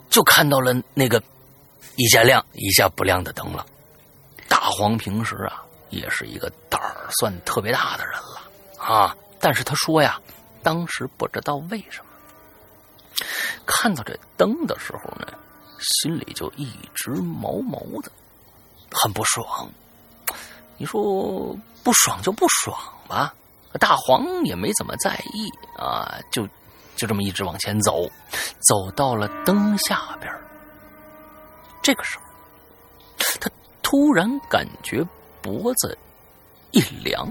[0.09, 1.23] 就看到了那个
[1.97, 3.67] 一下亮一下不亮的灯了。
[4.51, 8.43] 大黄平时啊，也是一个胆儿算特别大的人了
[8.85, 9.17] 啊。
[9.39, 10.21] 但是他说呀，
[10.61, 13.25] 当时不知道为什么，
[13.65, 15.29] 看到这灯的时候呢，
[15.79, 18.11] 心里就一直毛毛的，
[18.91, 19.71] 很不爽。
[20.77, 22.77] 你说不爽就不爽
[23.09, 23.33] 吧，
[23.79, 25.49] 大黄也没怎么在意
[25.79, 26.45] 啊，就
[26.97, 28.11] 就这么一直往前走，
[28.69, 30.31] 走到了灯下边
[31.81, 32.25] 这个时候，
[33.41, 33.49] 他。
[33.83, 35.05] 突然感觉
[35.43, 35.97] 脖子
[36.71, 37.31] 一凉，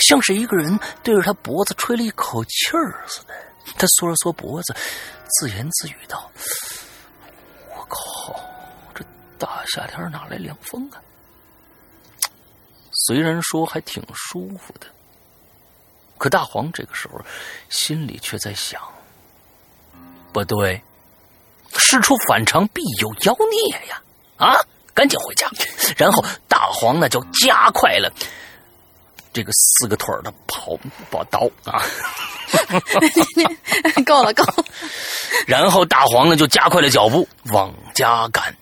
[0.00, 3.34] 像是一个人对着他脖子吹了一口气儿似的。
[3.76, 4.74] 他缩了缩脖子，
[5.28, 6.30] 自言自语道
[7.76, 8.34] ：“我靠，
[8.94, 9.04] 这
[9.38, 11.02] 大夏天哪来凉风啊？”
[13.06, 14.86] 虽然说还挺舒服的，
[16.16, 17.20] 可大黄这个时候
[17.68, 18.80] 心里却在想：
[20.32, 20.82] 不对，
[21.74, 24.02] 事出反常必有妖孽呀！
[24.38, 24.56] 啊！
[24.98, 25.48] 赶紧回家，
[25.96, 28.12] 然后大黄呢就加快了
[29.32, 30.76] 这个四个腿的跑
[31.08, 31.80] 跑刀啊！
[34.04, 34.64] 够了，够了。
[35.46, 38.56] 然后大黄呢就加快了脚步往家赶。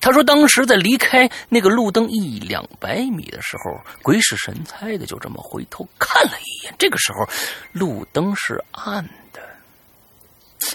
[0.00, 6.72] 他说，当时在离开那个路灯一两百米的时候，鬼使神差的就这么回头看了一眼。
[6.78, 7.28] 这个时候，
[7.72, 9.40] 路灯是暗的，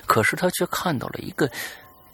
[0.05, 1.49] 可是他却看到了一个。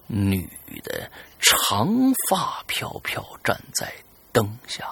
[0.07, 0.47] 女
[0.83, 1.09] 的
[1.43, 3.93] 长发飘飘站在
[4.31, 4.85] 灯下，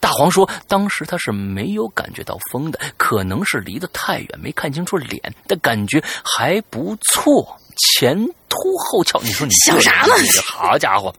[0.00, 8.16] 大黄说：“当时他是没有感觉到风的，可能是离得太远没看清楚脸，但感觉还不错，前
[8.48, 9.20] 凸后翘。
[9.22, 10.14] 你说你想啥呢？
[10.48, 11.14] 好家伙，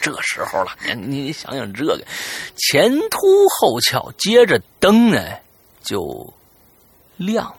[0.00, 2.04] 这时候了，你你想想这个，
[2.56, 3.26] 前凸
[3.58, 5.22] 后翘，接着灯呢
[5.82, 6.32] 就
[7.16, 7.54] 亮了，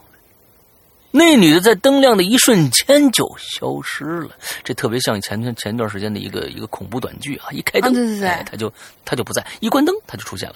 [1.11, 4.31] 那女的在灯亮的一瞬间就消失了，
[4.63, 7.51] 这特别像前前前段时间的一个一个恐怖短剧啊！
[7.51, 8.71] 一开灯，对对对，他就
[9.03, 10.55] 她就不在；一关灯，她就出现了。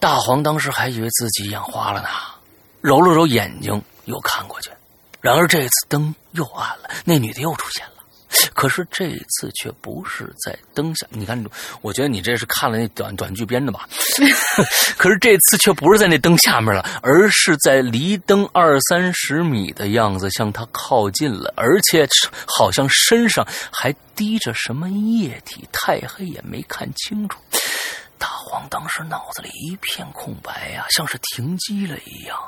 [0.00, 2.08] 大黄当时还以为自己眼花了呢，
[2.80, 4.70] 揉了揉眼睛，又看过去。
[5.20, 8.01] 然而这次灯又暗了，那女的又出现了。
[8.54, 11.42] 可是这次却不是在灯下，你看，
[11.80, 13.88] 我觉得你这是看了那短短剧编的吧？
[14.96, 22.08] 可是这次却不是在那灯下面了，而是在离灯二三十米的样子向他靠近了，而且
[22.46, 27.38] 好像身上还滴着什么液体，太黑也没看清楚。
[28.18, 32.38] 大黄当时脑子里一片空白呀，像是停机了一样。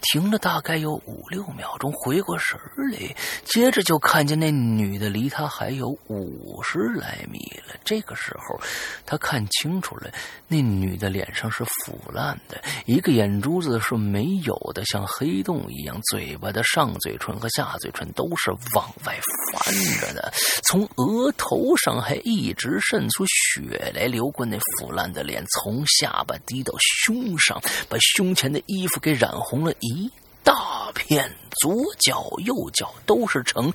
[0.00, 2.58] 停了大概有五六秒钟，回过神
[2.92, 3.14] 来，
[3.44, 7.74] 接着就看见那女的离他还有五十来米了。
[7.84, 8.60] 这个时候，
[9.04, 10.10] 他看清楚了，
[10.48, 19.18] 那女的脸上是腐烂的，一个眼珠子是没有的，像黑洞一样，嘴巴的上嘴唇和下嘴唇都是往外
[19.52, 20.32] 翻着的，
[20.64, 29.71] 从额头上还一直渗出血来流过那腐烂的脸，从下巴滴到胸上，把胸前的衣服给染红了。
[29.80, 30.10] 一
[30.44, 33.72] 大片，左脚右脚都是呈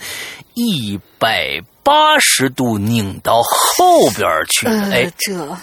[0.53, 4.67] 一百八十度拧到后边去。
[4.67, 5.57] 哎，这，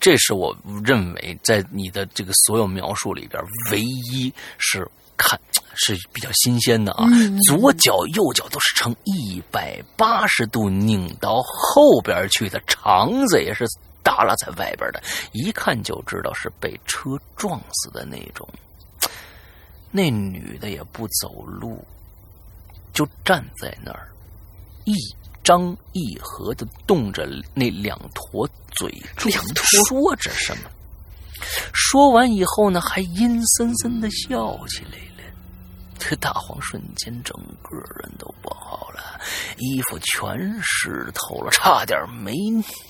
[0.00, 5.38] 这是我认为在你的这个所有描述里边唯一是看
[5.74, 7.04] 是比较新鲜的啊。
[7.46, 13.66] 左脚右脚都是呈一百八十度拧到后边去的，肠子也是
[14.02, 18.48] 耷拉在外边的，一看就知道是被车撞死的那种。
[19.90, 21.84] 那女的也不走路，
[22.92, 24.08] 就站在那儿，
[24.84, 24.94] 一
[25.42, 28.90] 张一合的动着那两坨嘴，
[29.24, 30.70] 两坨说着什么。
[31.72, 35.09] 说完以后呢，还阴森森的笑起来了。
[36.00, 39.20] 这大黄瞬间整个人都不好了，
[39.58, 42.34] 衣服全湿透了，差点没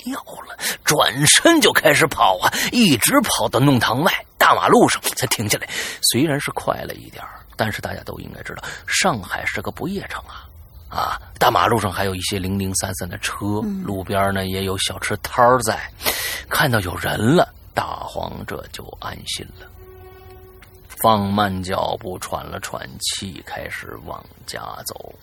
[0.05, 0.57] 尿了。
[0.83, 4.11] 转身就开始跑啊，一直跑到弄堂外。
[4.37, 5.69] 大马路上才停下来，
[6.11, 7.23] 虽然是快了一点
[7.55, 10.47] 但是大家都应该知道，上海是个不夜城啊！
[10.89, 15.79] 啊，大马路上还有一些零零散散的车，路边呢也有小吃摊在。
[16.49, 19.67] 看到有人了，大黄这就安心了，
[21.01, 25.13] 放慢脚步，喘了喘气，开始往家走。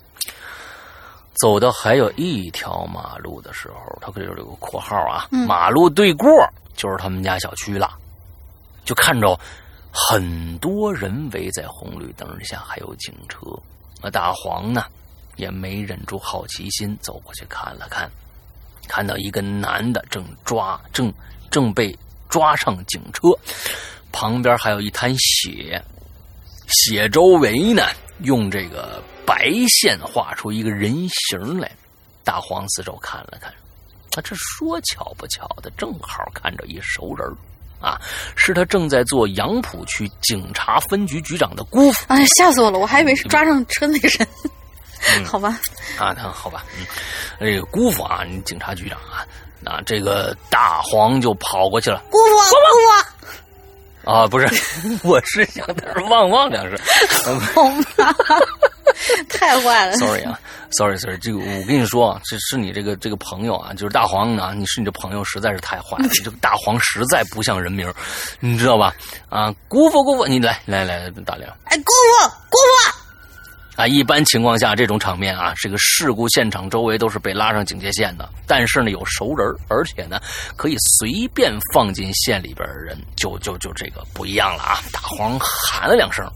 [1.35, 6.29] 走到还有一条马路的时候，他可就有个括号啊，马路对过
[6.74, 7.97] 就是他们家小区了。
[8.85, 9.39] 就看着
[9.93, 13.41] 很多人围在红绿灯下，还有警车。
[14.03, 14.85] 那大黄呢，
[15.37, 18.11] 也没忍住好奇心，走过去看了看，
[18.89, 21.12] 看到一个男的正抓，正
[21.51, 21.97] 正被
[22.29, 23.29] 抓上警车，
[24.12, 25.82] 旁边还有一滩血，
[26.68, 27.86] 血周围呢，
[28.20, 31.70] 用这个白线画出一个人形来。
[32.24, 37.26] 大黄四周看了看，啊，这说巧不巧的，正好看着一熟人
[37.80, 37.98] 啊，
[38.36, 42.04] 是他正在做杨浦区警察分局局长的姑父。
[42.09, 42.78] 哎，吓死我了！
[42.78, 44.28] 我还以为是抓上车那个人。
[45.24, 45.59] 好吧。
[45.96, 46.64] 啊，那好吧。
[46.76, 46.84] 嗯，
[47.40, 49.24] 这个姑父啊，你警察局长啊，
[49.61, 52.02] 那，这个大黄就跑过去了。
[52.11, 53.38] 姑父，姑父。
[54.09, 54.48] 啊，不是，
[55.04, 56.78] 我是想的是旺旺两声。
[57.54, 57.68] 好
[58.02, 58.14] 吧。
[59.28, 60.40] 太坏了，sorry 啊
[60.70, 67.92] ，sorry，sorry，这个我跟你说啊，这是你这个这个朋友啊，就是大黄啊，你是你这朋友实在是太坏了，你 这个大黄实在不像人名，
[68.40, 68.94] 你知道吧？
[69.28, 72.97] 啊，姑父姑父，你来来来，大梁，哎，姑父姑父，
[73.79, 80.20] 啊，一般情况下这种场面啊，这个事故现场周围都是被拉上警戒线的，但是呢有熟人，而且呢
[80.57, 84.81] 可以随便放进线里边的人，就就就这个不一样了啊！
[84.93, 86.29] 大黄喊了两声。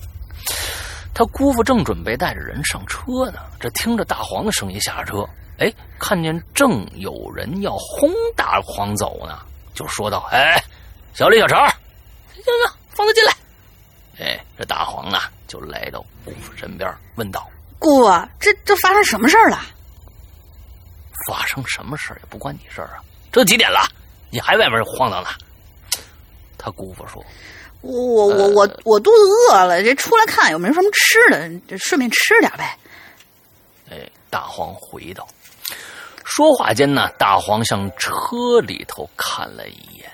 [1.12, 5.28] 他姑父正准备带着人上车呢，这听着大黄的声音下了车，
[5.58, 5.68] 哎，
[5.98, 9.40] 看见正有人要轰大黄走呢，
[9.74, 10.62] 就说道：“哎，
[11.12, 13.34] 小李、小陈，行行，放他进来。”
[14.22, 17.50] 哎，这大黄啊就来到姑父身边，问道
[17.80, 18.08] ：“姑，
[18.38, 19.60] 这这发生什么事儿了
[21.26, 23.02] ？”“发生什么事儿也不关你事儿啊！
[23.32, 23.84] 这几点了，
[24.30, 25.30] 你还外面晃荡呢？”
[26.56, 27.24] 他姑父说。
[27.80, 32.78] 我我我我我肚子饿了，这出来看有没有什么吃的，这顺便吃点呗。
[33.90, 35.26] 哎，大黄回道。
[36.24, 40.08] 说话间呢，大黄向车里头看了一眼。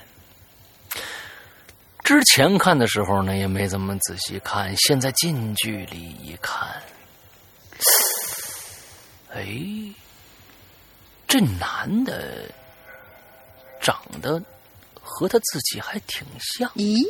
[2.08, 6.66] 之前看的时候呢，也没怎么仔细看，现在近距离一看，
[9.34, 9.46] 哎，
[11.26, 12.50] 这男的
[13.78, 14.42] 长得
[15.02, 16.66] 和他自己还挺像。
[16.76, 17.04] 咦？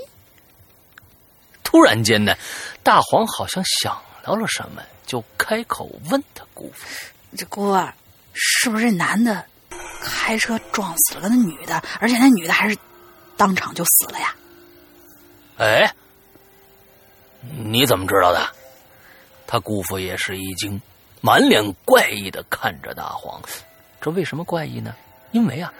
[1.63, 2.35] 突突然间呢，
[2.83, 6.85] 大黄好像想到了什么，就开口问他姑父
[7.39, 7.95] ：“这姑啊，
[8.35, 9.47] 是不是这男的
[10.03, 12.77] 开车撞死了个那女的，而且那女的还是
[13.37, 14.35] 当场就死了呀？”
[15.59, 15.93] 哎，
[17.41, 18.49] 你怎么知道的？
[19.47, 20.81] 他姑父也是一惊，
[21.21, 23.41] 满脸怪异的看着大黄。
[24.01, 24.95] 这为什么怪异呢？
[25.33, 25.73] 因为啊，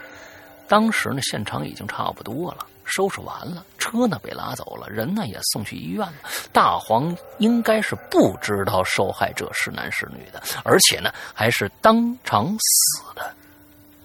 [0.67, 6.15] 当时呢现场已经差不多了，收拾完了，车呢被拉走了，人呢也送去医院了。
[6.53, 13.33] 大黄应该是不知道受害者是男是女的，而且呢还是当场死的。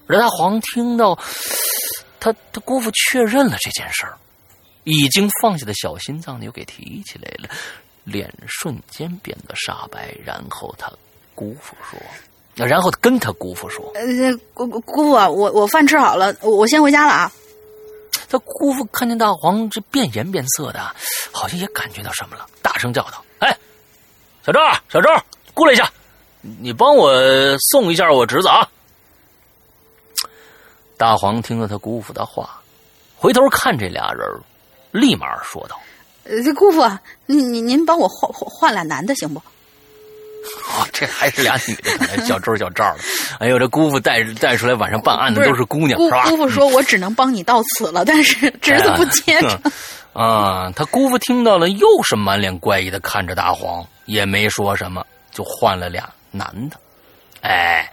[0.07, 1.17] 而大黄听到
[2.19, 4.17] 他他姑父确认了这件事儿，
[4.83, 7.49] 已经放下的小心脏呢又给提起来了。
[8.03, 10.91] 脸瞬间变得煞白，然后他
[11.33, 11.97] 姑父说
[12.53, 14.03] ：“然后跟他姑父说，呃，
[14.53, 17.31] 姑姑姑父，我我饭吃好了，我先回家了啊。”
[18.29, 20.93] 他姑父看见大黄这变颜变色的，
[21.31, 23.57] 好像也感觉到什么了，大声叫道：“哎，
[24.45, 24.59] 小赵，
[24.89, 25.23] 小赵，
[25.53, 25.89] 过来一下，
[26.41, 28.69] 你帮我送一下我侄子啊！”
[30.97, 32.61] 大黄听了他姑父的话，
[33.15, 34.27] 回头看这俩人，
[34.93, 35.77] 立马说道。
[36.23, 36.81] 呃，这姑父，
[37.25, 39.39] 您您您帮我换换换俩男的行不？
[39.39, 42.99] 哦， 这还是俩女的，小周小赵的。
[43.39, 46.29] 哎呦，这姑父带带出来晚上办案的都是姑娘，是吧？
[46.29, 49.59] 姑父说：“我只能帮你到此了，但是 侄子不接着。”
[50.13, 56.77] 啊，他姑父听到了，又是满脸怪异的看着大黄，也没说什么，就换了俩男的。
[57.43, 57.91] 哎，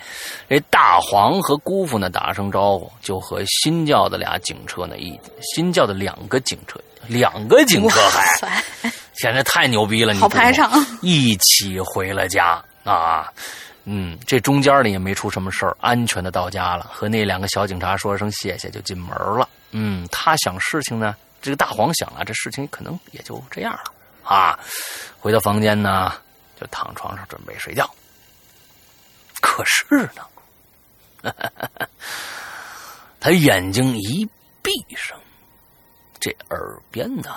[0.49, 6.81] 这大黄和姑父呢打声招呼，就和新叫的俩警车呢一新叫的两个警车。
[7.07, 8.63] 两个警车还，
[9.15, 10.13] 现在太牛逼了！
[10.15, 10.71] 你好排场，
[11.01, 13.27] 一起回了家啊！
[13.85, 19.49] 嗯，这中间呢也没出什么事儿，安全的到家了，和那两个小警察说声谢谢，就进门了。
[19.73, 23.93] 嗯，他想事情呢，这个大黄想啊，这事情可能也就这样了
[24.23, 24.57] 啊。
[25.19, 26.13] 回到房间呢，
[26.61, 27.91] 就躺床上准备睡觉。
[29.41, 30.09] 可是
[31.23, 31.33] 呢，
[33.19, 34.29] 他眼睛一
[34.63, 35.19] 闭上。
[36.19, 37.31] 这耳边呢，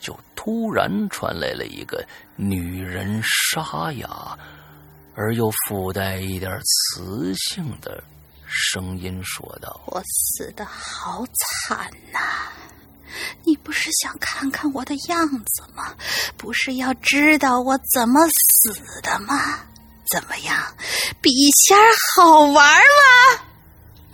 [0.00, 2.04] 就突然传来了一个
[2.34, 4.36] 女人沙哑
[5.14, 8.02] 而又附带一点磁性的
[8.44, 11.24] 声音说道：“我死的好
[11.66, 12.50] 惨呐！
[13.44, 15.94] 你不是想看看我的样子吗？
[16.36, 19.64] 不是要知道我怎么死的吗？
[20.10, 20.56] 怎么样，
[21.20, 21.76] 笔仙
[22.16, 23.40] 好玩吗？”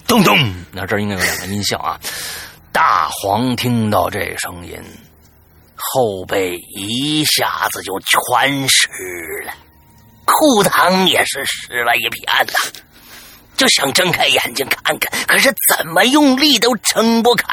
[0.07, 0.37] 咚咚，
[0.73, 1.99] 那这应该有两个音效啊。
[2.73, 4.77] 大黄听到这声音，
[5.77, 8.89] 后背一下子就全湿
[9.47, 9.55] 了，
[10.25, 12.81] 裤裆也是湿了一片呐，
[13.57, 17.47] 就想睁开眼睛看看，可是怎么用力都睁不开。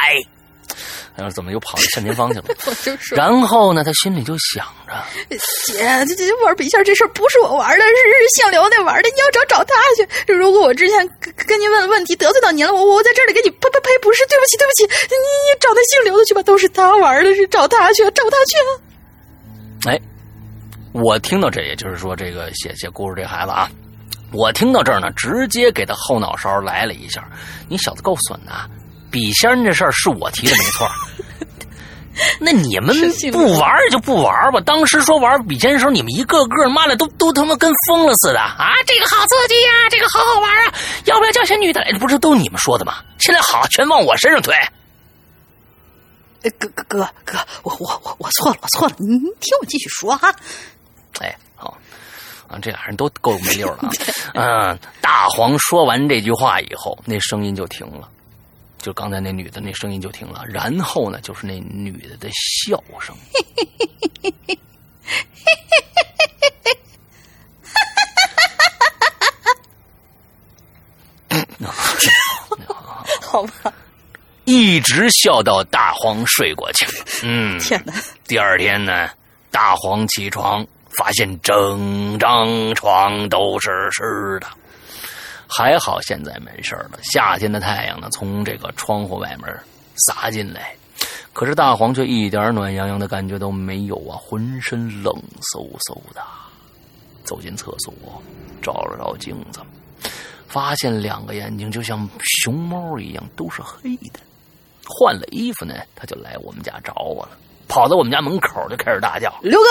[1.21, 2.45] 哎，怎么又跑到单田芳去了？
[2.65, 4.93] 我就说，然后呢，他心里就想着：
[5.65, 9.09] 姐，这这玩笔仙这事儿不是我玩的，是是姓刘那玩的。
[9.09, 10.33] 你要找找他去。
[10.33, 19.89] 如果我之前跟跟您问问题得罪到您了，我我在这里给你呸呸呸，不是，对不起，对不起，你你找那姓刘的去吧，都是他玩的，是找他去，找他去。
[19.89, 19.99] 哎，
[20.93, 23.69] 我听到这，也就是说，这个写写故事这孩子啊，
[24.33, 27.27] 我听到这儿呢，直接给他后脑勺来了一下。
[27.67, 28.51] 你小子够损的。
[29.11, 30.89] 笔仙这事儿是我提的，没错。
[32.39, 32.93] 那你们
[33.31, 34.59] 不玩就不玩吧。
[34.65, 38.73] 当时说玩笔仙的时候，你们一个个妈的都都他妈跟疯了似的啊！
[38.85, 40.73] 这个好刺激呀，这个好好玩啊！
[41.05, 41.91] 要不要叫些女的来？
[41.93, 42.97] 不是都你们说的吗？
[43.17, 44.53] 现在好，全往我身上推。
[46.59, 50.33] 哥哥哥哥，我我我我错了，我错了，你听我继续说哈。
[51.21, 51.77] 哎，好
[52.49, 53.89] 啊，这俩人都够没溜了啊。
[54.35, 58.07] 嗯，大黄说完这句话以后，那声音就停了。
[58.81, 63.15] 就刚才那女的那声音就停了，然后呢，就是那女的的笑声。
[73.21, 73.73] 好吧，
[74.43, 76.85] 一直笑到大黄睡过去。
[77.23, 77.93] 嗯，天哪！
[78.27, 79.09] 第二天呢，
[79.49, 80.67] 大黄起床
[80.97, 84.47] 发现整张床都是湿的。
[85.53, 86.91] 还好现在没事了。
[87.03, 89.53] 夏天的太阳呢，从这个窗户外面
[90.07, 90.73] 洒进来，
[91.33, 95.13] 可是大黄却一点暖洋洋的感觉都没有啊，浑身冷
[95.53, 96.21] 飕飕的。
[97.25, 97.93] 走进厕所，
[98.61, 99.59] 照了照镜子，
[100.47, 104.21] 发现两个眼睛就像熊猫一样都是黑的。
[104.87, 107.37] 换了衣服呢，他就来我们家找我了，
[107.67, 109.67] 跑到我们家门口就开始大叫：“刘哥，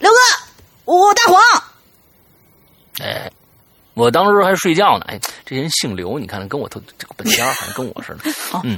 [0.00, 0.18] 刘哥，
[0.84, 1.40] 我大黄！”
[3.00, 3.32] 哎。
[3.98, 8.30] 我当时还睡觉呢，哎，这人姓刘，你看跟我头这个本家好像跟我似的，
[8.62, 8.76] 嗯，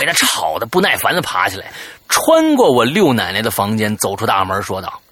[0.00, 1.70] 被他吵得不耐烦的爬起来，
[2.08, 5.02] 穿过我六奶奶的房间，走出大门，说道：“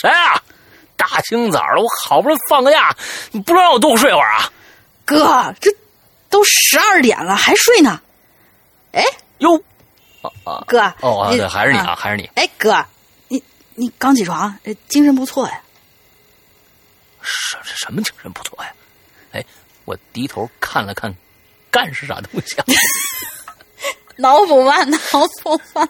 [0.00, 0.40] 谁啊？
[0.96, 2.94] 大清早的，我好不容易放个假，
[3.32, 4.48] 你不能让我多睡会儿啊？”
[5.04, 5.70] 哥，这
[6.30, 8.00] 都十二点了，还睡呢？
[8.92, 9.04] 哎，
[9.38, 9.60] 哟，
[10.22, 12.30] 啊啊，哥，哦，对，还是你啊，还是你。
[12.36, 12.86] 哎，哥，
[13.26, 13.42] 你
[13.74, 14.56] 你刚起床，
[14.86, 15.60] 精神不错呀。
[17.22, 18.70] 什什么精神不错呀？
[19.84, 21.14] 哎， 我低头看了看，
[21.70, 22.56] 干是啥东西？
[22.56, 22.64] 啊？
[24.16, 24.98] 脑补吧， 脑
[25.42, 25.88] 补吧。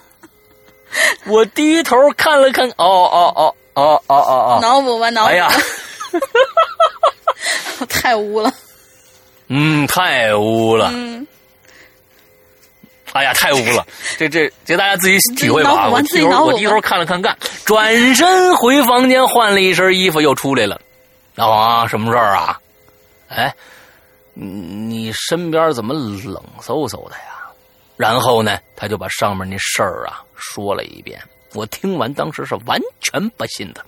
[1.25, 5.29] 我低头看了看，哦哦哦哦哦哦哦，脑补吧，脑补。
[5.29, 5.49] 哎呀，
[7.89, 8.51] 太污了。
[9.47, 10.89] 嗯，太污了。
[10.93, 11.25] 嗯。
[13.13, 13.85] 哎呀，太污了！
[14.17, 15.87] 这这，这大家自己体会吧。
[15.87, 20.81] 我低头，我低头看了看，干，转身回房间换了一身衣服，又出来了。
[21.35, 22.59] 大王，什么事儿啊？
[23.29, 23.53] 哎，
[24.35, 27.49] 你身边怎么冷飕飕的呀？
[27.97, 31.21] 然后呢，他就把上面那事儿啊说了一遍。
[31.53, 33.83] 我听完当时是完全不信的，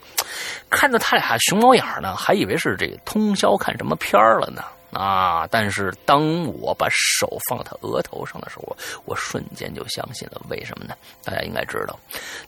[0.69, 4.63] 看着他俩熊猫眼呢，还以为是这个通宵看什么片儿了呢
[4.97, 5.45] 啊！
[5.51, 10.41] 但是当我把手放他额头上的时候，我瞬间就相信了。
[10.47, 10.95] 为什么呢？
[11.25, 11.99] 大家应该知道，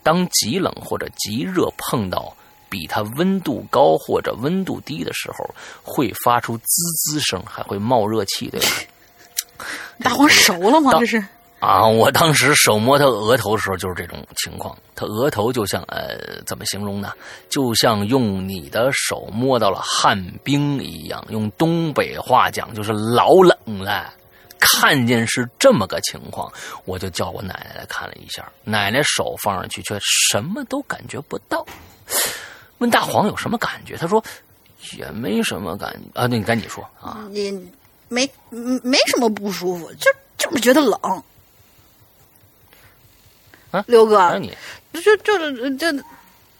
[0.02, 2.34] 当极冷或者极热碰到。
[2.70, 5.50] 比它温度高或者温度低的时候，
[5.84, 6.64] 会发出滋
[6.98, 8.68] 滋声，还会冒热气，对吧？
[10.04, 10.91] 大黄熟了吗？
[11.00, 11.24] 这是
[11.60, 17.12] 啊，我当时手摸他额头的时候就是这种情况，他额头就像呃，怎么形容呢？
[17.50, 24.14] 就像用你的手摸到了旱冰一样，用东北话讲就是老冷了。
[24.62, 26.52] 看见是这么个情况，
[26.84, 31.66] 我就叫我奶奶来看了一下，奶奶手放上去却什么都感觉不到。
[32.80, 33.95] 问大黄有什么感觉？
[33.95, 34.23] 他说
[34.97, 36.26] 也没什么感啊。
[36.26, 37.27] 那你赶紧说啊。
[37.30, 37.51] 你
[38.07, 38.30] 没
[38.84, 40.99] 没什么不舒服，就就是觉得冷。
[43.72, 44.57] 啊，刘哥，你
[44.93, 45.38] 就就
[45.77, 46.03] 就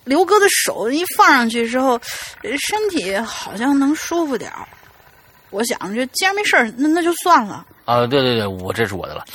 [0.04, 2.00] 刘哥的手一放上去之后，
[2.42, 4.52] 身体好像能舒服点
[5.50, 7.66] 我想着既然没事那那就算了。
[7.86, 9.26] 啊，对对对，我这是我的了。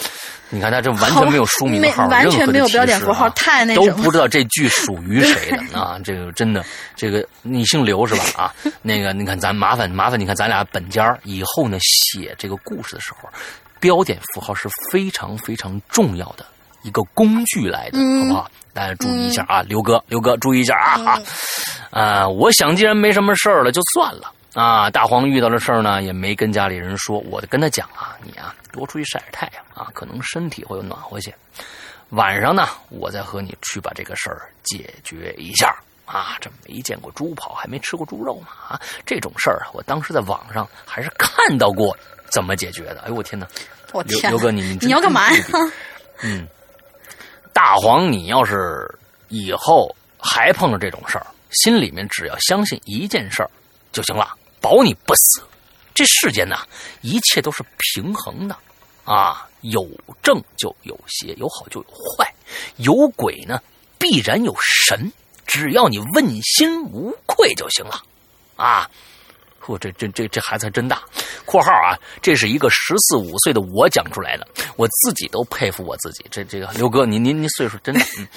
[0.51, 5.99] 你看他这完全没有书名号，完全没有标点符号，太那都不知道这句属于谁的啊！
[6.05, 6.65] 这个真的，
[6.95, 8.25] 这个你姓刘是吧？
[8.37, 13.29] 啊， 那个你看咱麻烦麻烦，你看咱俩本家以后呢写这个故事的时候，
[13.81, 16.47] 标点符号是非常非常重要的
[16.83, 18.51] 一个工具来的，好不好？
[18.73, 21.19] 大家注意一下啊，刘哥，刘哥注意一下啊！
[21.91, 24.31] 啊，我想既然没什么事儿了，就算了。
[24.55, 27.19] 啊，大黄遇到的事儿呢，也没跟家里人说。
[27.19, 31.35] 我跟他讲啊，你啊多出去晒晒太阳啊，可能身体会有暖和些。
[32.11, 35.77] 晚上呢，我再和你去把这个事儿解决一下。
[36.07, 38.49] 啊，这没见过猪跑，还没吃过猪肉嘛？
[38.69, 41.97] 啊，这种事儿啊，我当时在网上还是看到过
[42.31, 43.01] 怎么解决的。
[43.01, 43.47] 哎呦，我天哪！
[43.93, 45.45] 我天，刘哥，你你要干嘛呀？
[46.23, 46.47] 嗯，
[47.53, 48.87] 大黄，你要是
[49.29, 53.51] 以后还碰着这种事儿，心里面只要相信一件事儿
[53.91, 54.29] 就行了。
[54.65, 55.43] 保你不死。
[55.93, 56.57] 这世间呢，
[57.03, 58.57] 一切都是平衡的，
[59.05, 59.87] 啊，有
[60.23, 62.35] 正就有邪，有好就有坏，
[62.79, 63.63] 有鬼呢，
[63.99, 64.57] 必然有
[64.89, 65.13] 神。
[65.47, 68.03] 只要你问心无愧就行了，
[68.57, 68.91] 啊。
[69.65, 71.01] 嚯，这这这这孩子还真大
[71.47, 74.47] ！（括号啊，这是一个十四五岁的我讲出来的，
[74.77, 76.25] 我自己都佩服我自己。
[76.31, 78.29] 这这个刘哥，您您您岁数真大，嗯，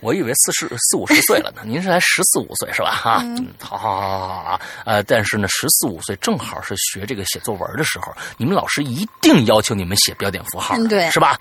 [0.00, 2.90] 我以为四十四五十岁了呢，您是才十四五岁是吧？
[2.90, 11.38] 哈，嗯，好好好好好啊，呃，但是呢，十四五岁正好是学这个写作文的时候，你们老师一定要求你们写标点符号，对，是吧？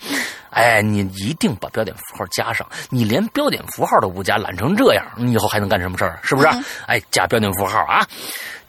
[0.51, 6.19] 哎，你一定把标点符号加上，你连标点符号都不加，懒成这样，你以后还能干什么事儿？
[6.21, 6.47] 是不是？
[6.85, 8.05] 哎，加标点符号啊！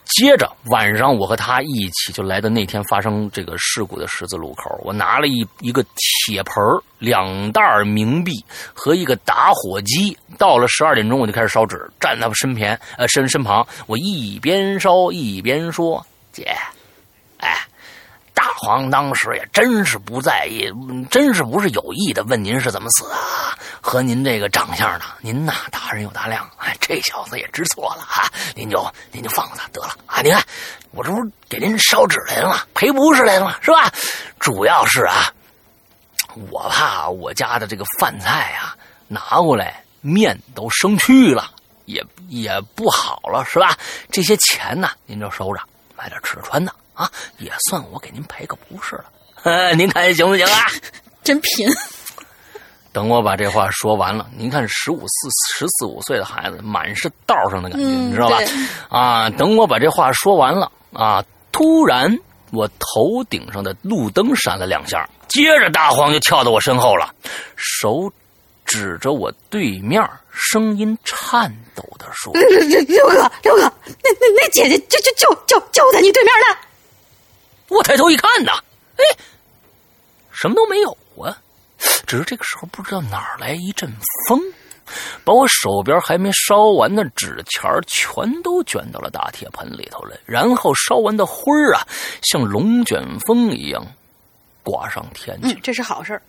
[0.05, 4.81] 接着晚上，我和他一起就来到那天发生这个事故的十字路口。
[4.85, 6.55] 我拿了一一个铁盆
[6.99, 8.33] 两袋冥币
[8.73, 10.17] 和一个打火机。
[10.39, 13.67] 到了十二点钟，我就开始烧纸，站在他身边，呃，身身旁。
[13.87, 16.55] 我一边烧一边说：“姐，
[17.39, 17.67] 哎。”
[18.35, 20.69] 大黄当时也真是不在意，
[21.09, 23.15] 真是不是有意的问您是怎么死的，
[23.81, 25.05] 和您这个长相呢？
[25.21, 28.29] 您呐，大人有大量，哎，这小子也知错了啊！
[28.57, 30.21] 您就您就放他得了啊！
[30.21, 30.43] 你看，
[30.91, 32.61] 我这不是给您烧纸来了吗？
[32.75, 33.55] 赔不是来了吗？
[33.61, 33.93] 是吧？
[34.41, 35.33] 主要是啊，
[36.51, 41.53] 我怕我家的这个饭菜啊拿过来面都生蛆了，
[41.85, 43.79] 也也不好了，是吧？
[44.11, 45.61] 这些钱呢，您就收着，
[45.97, 46.75] 买点吃的穿的。
[46.95, 50.67] 啊，也算我给您赔个不是了， 您看行不行啊？
[51.23, 51.69] 真贫。
[52.93, 58.39] 等我把这话说完了，您看十五四、十四五岁的孩子，满是道上的感觉，你知道吧？
[58.89, 62.17] 啊，等我把这话说完了啊，突然
[62.53, 67.13] 我头顶上的路灯闪了两下，接着大黄就跳到我身后了，
[67.57, 68.13] 手
[68.65, 70.01] 指着我对面，
[70.31, 72.49] 声音颤抖的说：“六
[73.09, 76.57] 哥，六哥，那那那姐姐就就就就就在你对面呢。”
[77.75, 78.53] 我抬头一看呐，
[78.97, 79.05] 哎，
[80.31, 80.91] 什么都没有
[81.23, 81.37] 啊，
[82.07, 83.91] 只是这个时候不知道哪儿来一阵
[84.29, 84.41] 风。
[85.25, 91.81] 把我手边还没烧完的纸钱全都卷到了大铁盆里头了，然后烧完的灰儿啊，
[92.23, 93.83] 像龙卷风一样
[94.63, 95.55] 刮上天去。
[95.55, 96.21] 嗯，这是好事儿。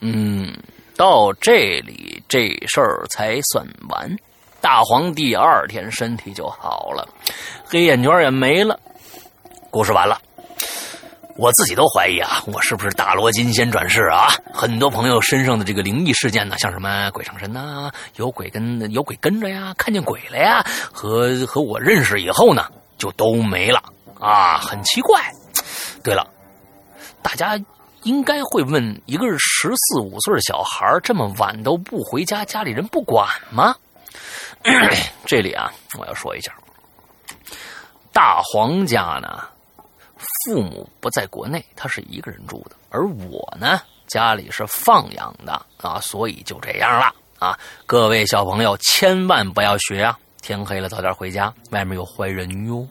[0.00, 0.52] 嗯，
[0.96, 4.12] 到这里这事儿才算完。
[4.60, 7.08] 大黄第二天身体就好了，
[7.64, 8.78] 黑眼圈也没了。
[9.70, 10.20] 故事完了。
[11.36, 14.28] 我自己都怀疑啊，我是不是大罗金仙转世啊？
[14.52, 22.66] 很多朋友身上的这个灵异事件呢，像什么鬼上身呐，有鬼跟有鬼跟着呀，看见鬼了呀，和和我认识以后呢，
[22.98, 23.82] 就都没了
[24.20, 25.22] 啊，很奇怪。
[26.04, 26.26] 对了，
[27.22, 27.58] 大家
[28.02, 33.74] 应该会问：一个是十四五岁的小孩，这么晚都不回家，家里人不管吗？
[35.24, 36.52] 这里啊，我要说一下，
[38.12, 39.48] 大黄家呢。
[40.44, 47.58] 父母不在国内，他是一个人住的，而我呢，家里是放养的啊，所以就这样了啊。
[47.86, 50.18] 各位小朋友，千万不要学啊！
[50.42, 52.86] 天黑了，早点回家，外面有坏人哟。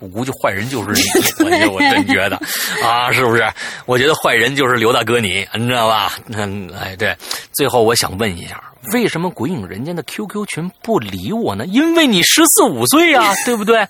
[0.00, 2.36] 我估计坏人就是你， 我真觉得
[2.82, 3.44] 啊，是不是？
[3.86, 6.14] 我觉得坏人就是刘大哥你，你知道吧？
[6.32, 7.14] 嗯，哎，对。
[7.52, 8.62] 最后，我想问一下，
[8.92, 11.66] 为什么鬼影人间的 QQ 群不理我呢？
[11.66, 13.86] 因为你十四五岁呀，对不对？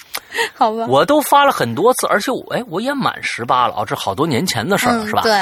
[0.54, 5.22] 好吧，我都发了很多次，而且我哎，我也满十八了啊，这好多年前的事儿是吧？
[5.22, 5.32] 对，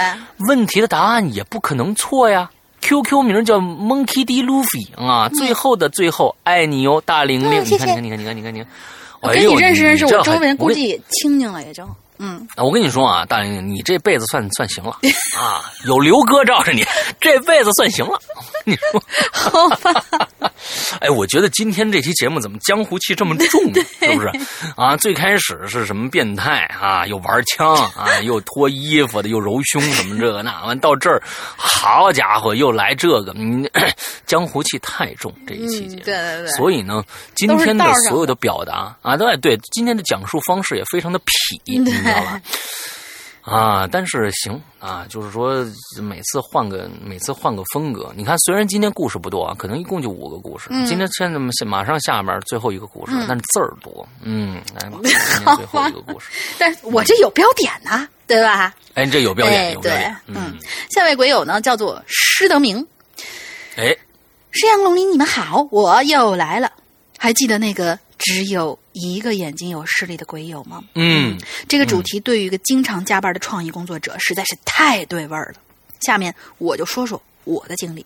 [0.48, 2.48] 问题的答案也不可能错呀。
[2.86, 7.64] QQ 名叫 Monkey D Luffy 啊，最后的最后，爱你哟，大玲玲。
[7.64, 8.68] 你看，你看，你看，你看，你看，你看，
[9.20, 11.84] 我跟你认识认识，我周围人估计也清静了，也就。
[12.18, 14.98] 嗯，我跟你说啊，大玲玲，你这辈子算算行了
[15.38, 16.84] 啊，有刘哥罩着你，
[17.20, 18.18] 这辈子算行了。
[18.64, 19.02] 你说
[19.32, 20.04] 好吧？
[21.00, 23.60] 哎，我觉得今天这期节目怎么江湖气这么重，
[24.00, 24.30] 是不是？
[24.76, 31.22] 啊，最开始是什么变态啊，又玩枪啊，又脱衣服的，又揉胸什么这个那，完到这儿，
[31.56, 33.68] 好家伙，又来这个，嗯，
[34.26, 36.02] 江湖气太重这一期节目。
[36.04, 36.48] 对对对。
[36.48, 42.05] 所以呢，今天的所有的表达啊，对对，今天的讲述方式也非常的痞。
[42.06, 42.40] 知道吧？
[43.46, 45.64] 啊，但是行啊，就是说
[46.02, 48.12] 每次换个每次换个风格。
[48.16, 50.68] 你看，虽然今天故事不多啊，可能一共就五个故事。
[50.84, 54.04] 今天现在马上下面最后一个故事，但是字儿多。
[54.20, 54.98] 嗯，来吧，
[55.56, 56.28] 最后一个故事。
[56.58, 58.74] 但是我这有标点呢，对吧？
[58.94, 60.16] 哎，这有标点，有标点。
[60.26, 60.56] 嗯，
[60.90, 62.84] 下位鬼友呢叫做施德明。
[63.76, 63.96] 哎，
[64.50, 66.68] 石阳龙鳞，你们好，我又来了。
[67.16, 67.96] 还记得那个？
[68.18, 70.82] 只有一个眼睛有视力的鬼友吗？
[70.94, 71.38] 嗯，
[71.68, 75.60] 这个主题对于一个经常加班的创意工作者实在是太对味儿了。
[76.00, 78.04] 下面我就说说我的经历。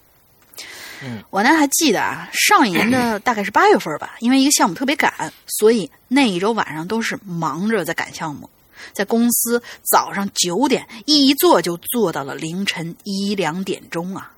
[1.03, 8.51] 嗯，我呢还记得啊，上一年的 大概是八月份吧，因为一个项目特别赶，所以那一周晚上都是忙着在赶项目，
[8.93, 14.31] 在公司早上九点一坐就坐到了凌晨一两点钟啊。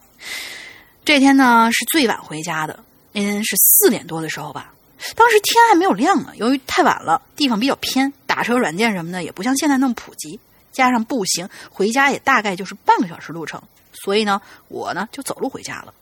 [1.05, 2.79] 这天呢是最晚回家的，
[3.11, 4.73] 那天是四点多的时候吧。
[5.17, 10.39] 当时天还没有亮呢，由于太晚了，地方比较偏，打车软件什么的也不像现在那么普及，
[10.73, 13.61] 加上步行回家也大概就是半个小时路程，
[13.93, 15.93] 所以呢，我呢就走路回家了。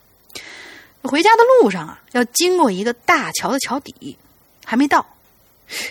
[1.03, 4.19] 回家的路上啊，要经过一个大桥的桥底，
[4.65, 5.05] 还没到，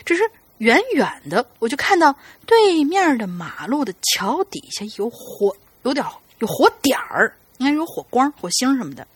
[0.05, 0.23] 只是
[0.59, 2.15] 远远的我就看到
[2.45, 6.05] 对面的马路的桥底下有火，有点
[6.37, 9.07] 有火点儿，应该有火光、火星什么的。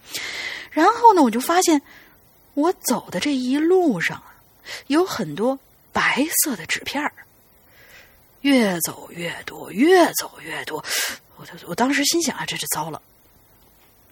[0.72, 1.82] 然后呢，我就发现。
[2.54, 4.34] 我走的这一路上啊，
[4.88, 5.58] 有很多
[5.92, 7.12] 白色的纸片
[8.42, 10.84] 越走越多，越走越多。
[11.38, 13.02] 我我当时心想啊，这是糟了，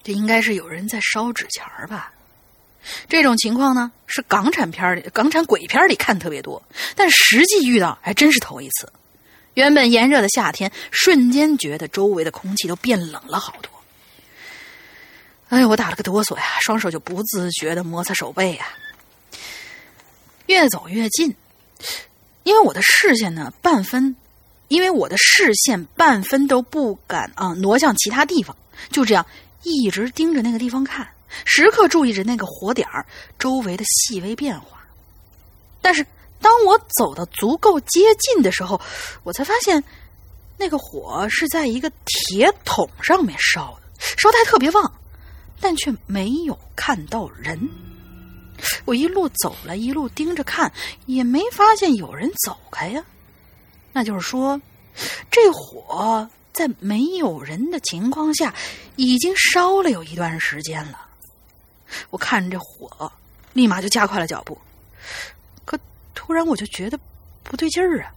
[0.03, 2.13] 这应该是有人在烧纸钱儿吧？
[3.07, 6.63] 这种情况呢，是港产片里、港产鬼片里看特别多，
[6.95, 8.91] 但实际遇到还真是头一次。
[9.53, 13.69] 原本炎热的夏天，瞬间觉得周围的空气都变冷了好多。
[15.51, 18.67] 哎呀，我打了个哆嗦呀，双手就不自觉的摩擦手背呀。
[20.45, 21.35] 越走越近，
[22.43, 24.15] 因为我的视线呢半分，
[24.69, 28.55] 因为我的视线半分都不敢啊挪向其他地方，
[28.91, 29.25] 就这样
[29.63, 31.05] 一直盯着那个地方看，
[31.43, 33.05] 时刻注意着那个火点儿
[33.37, 34.81] 周围的细微变化。
[35.81, 36.05] 但是
[36.39, 38.79] 当我走到足够接近的时候，
[39.23, 39.83] 我才发现
[40.55, 44.93] 那个火是在一个铁桶上面烧的，烧的还特别旺。
[45.61, 47.69] 但却没有看到人。
[48.83, 50.71] 我一路走了一路盯着看，
[51.05, 53.03] 也没发现有人走开呀。
[53.93, 54.59] 那就是说，
[55.29, 58.53] 这火在没有人的情况下，
[58.95, 61.07] 已经烧了有一段时间了。
[62.09, 63.11] 我看着这火，
[63.53, 64.57] 立马就加快了脚步。
[65.65, 65.79] 可
[66.13, 66.99] 突然我就觉得
[67.43, 68.13] 不对劲儿啊！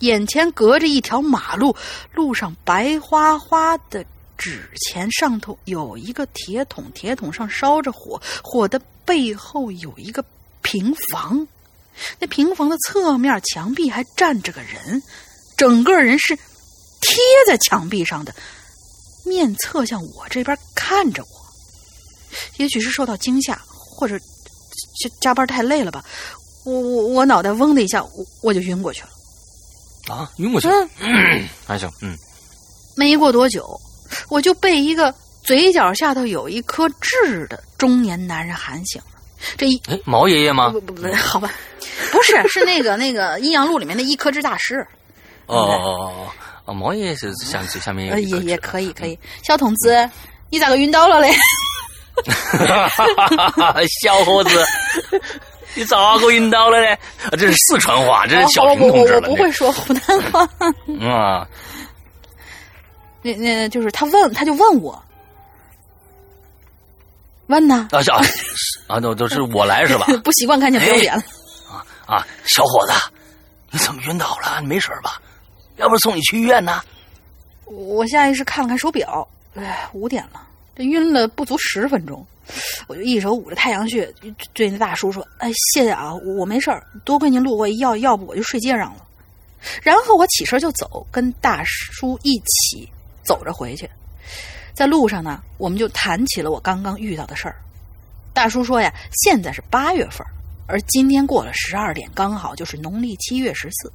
[0.00, 1.76] 眼前隔着一条马路，
[2.12, 4.04] 路上白花花的
[4.42, 10.24] 纸钱，上头有一个铁桶，铁桶上烧着火，火的背后有一个
[10.62, 11.46] 平房，
[12.18, 15.00] 那平房的侧面墙壁还站着个人，
[15.56, 17.16] 整个人是贴
[17.46, 18.34] 在墙壁上的，
[19.24, 21.28] 面侧向我这边看着我。
[22.56, 26.04] 也许是受到惊吓，或者加加班太累了吧，
[26.64, 29.08] 我我我脑袋嗡的一下，我我就晕过去了。
[30.12, 30.66] 啊，晕过去，
[30.98, 32.18] 嗯，还 行，嗯。
[32.96, 33.80] 没过多久，
[34.28, 39.06] 我就被一个嘴角下头有一颗痣的中年男人喊醒了。
[39.56, 40.70] 这一哎，毛爷爷吗？
[40.70, 41.50] 不不不，好吧，
[42.12, 44.86] 不是，是那个那个阴阳路里面的一颗痣大师。
[45.46, 46.28] 哦哦哦
[46.66, 49.18] 哦，毛爷爷是下下面也也可以可以。
[49.42, 50.08] 小筒子，
[50.48, 51.34] 你咋个晕倒了嘞？
[54.02, 54.64] 小伙子。
[55.74, 56.96] 你咋个晕倒了呢？
[57.32, 59.28] 这是四川话，这是小平同志了。
[59.28, 60.46] 我不会说湖南话。
[61.08, 61.48] 啊，
[63.22, 65.02] 那那就是他问，他就问我，
[67.46, 67.88] 问呢？
[67.92, 68.20] 啊小
[68.88, 70.06] 啊，都都是我来是吧？
[70.24, 71.22] 不习惯看见不要脸了。
[71.70, 72.92] 啊啊，小伙子，
[73.70, 74.60] 你怎么晕倒了？
[74.60, 75.20] 你没事吧？
[75.76, 76.82] 要不送你去医院呢？
[77.66, 80.42] 我下意识看了看手表，哎，五点了，
[80.76, 82.24] 这晕了不足十分钟。
[82.88, 84.12] 我就一手捂着太阳穴，
[84.52, 89.06] 对那大叔说：“哎，谢谢啊，我没事儿，多亏您路过，要要不我就睡街上了。”
[89.80, 92.90] 然后我起身就走，跟大叔一起
[93.24, 93.88] 走着回去。
[94.74, 97.56] 在路上呢，我们就谈起了我刚刚遇到的事儿。
[98.32, 98.92] 大叔说呀，
[99.24, 100.26] 现在是八月份，
[100.66, 103.92] 而今天过了十二点，刚好就是农历七月十四。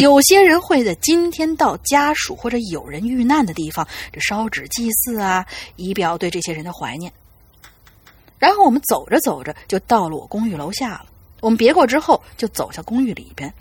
[0.00, 5.44] 有些人会在今天到家属或者有人遇难的地方，这烧纸祭祀啊，
[5.76, 7.12] 以表对这些人的怀念。
[8.38, 11.06] 然后我们走着走着就到了我公寓楼下了。
[11.40, 13.52] 我们别过之后就走向公寓里边。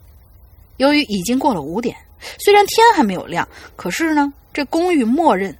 [0.76, 1.98] 由于已经过了五点，
[2.40, 5.58] 虽然天还没有亮，可是呢，这公寓默认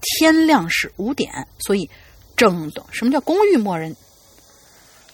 [0.00, 1.88] 天亮是五点，所以
[2.36, 2.84] 整栋。
[2.90, 3.94] 什么叫公寓默认？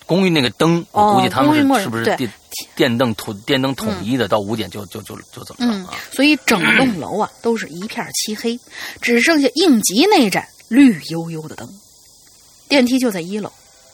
[0.04, 2.30] 公寓那个灯，我估计他们是是不是电
[2.74, 4.28] 电灯统电灯统一的？
[4.28, 5.94] 到五点就就就就怎么了啊？
[6.10, 8.58] 所以整栋楼啊都是一片漆黑，
[9.00, 11.68] 只剩下应急那盏绿油油的灯。
[12.68, 13.50] 电梯就在一楼，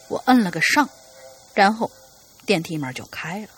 [0.09, 0.89] 我摁了个上，
[1.55, 1.91] 然后
[2.47, 3.49] 电梯门就开了。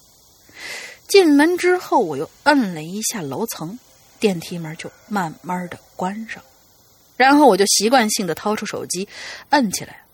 [1.10, 3.78] 进门之后，我又摁了一下楼层，
[4.20, 6.40] 电梯门就慢慢的关上。
[7.16, 9.08] 然后我就习惯性的掏出手机，
[9.50, 10.04] 摁起来。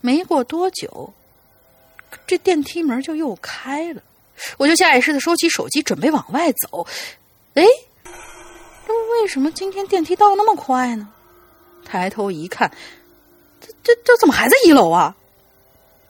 [0.00, 1.14] 没过多久，
[2.26, 4.02] 这电梯门就又开了。
[4.56, 6.88] 我就下意识的收起手机，准备往外走。
[7.54, 7.64] 哎，
[8.04, 11.08] 这为什么今天电梯到那么快呢？
[11.84, 12.72] 抬头一看。
[13.84, 15.14] 这这怎么还在一楼啊？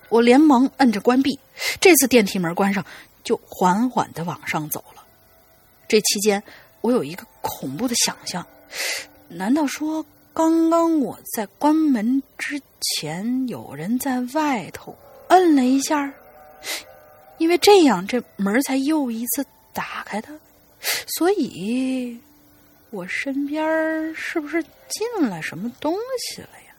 [0.08, 1.38] 我连忙摁着关闭。
[1.80, 2.84] 这次电梯门关上，
[3.22, 5.04] 就缓缓的往上走了。
[5.88, 6.42] 这期间，
[6.80, 8.46] 我有一个恐怖的想象：
[9.28, 14.96] 难道说刚刚我在关门之前，有人在外头
[15.28, 16.12] 摁了一下？
[17.38, 20.28] 因为这样，这门才又一次打开的。
[21.06, 22.18] 所以，
[22.90, 26.74] 我身边是不是进了什么东西了呀？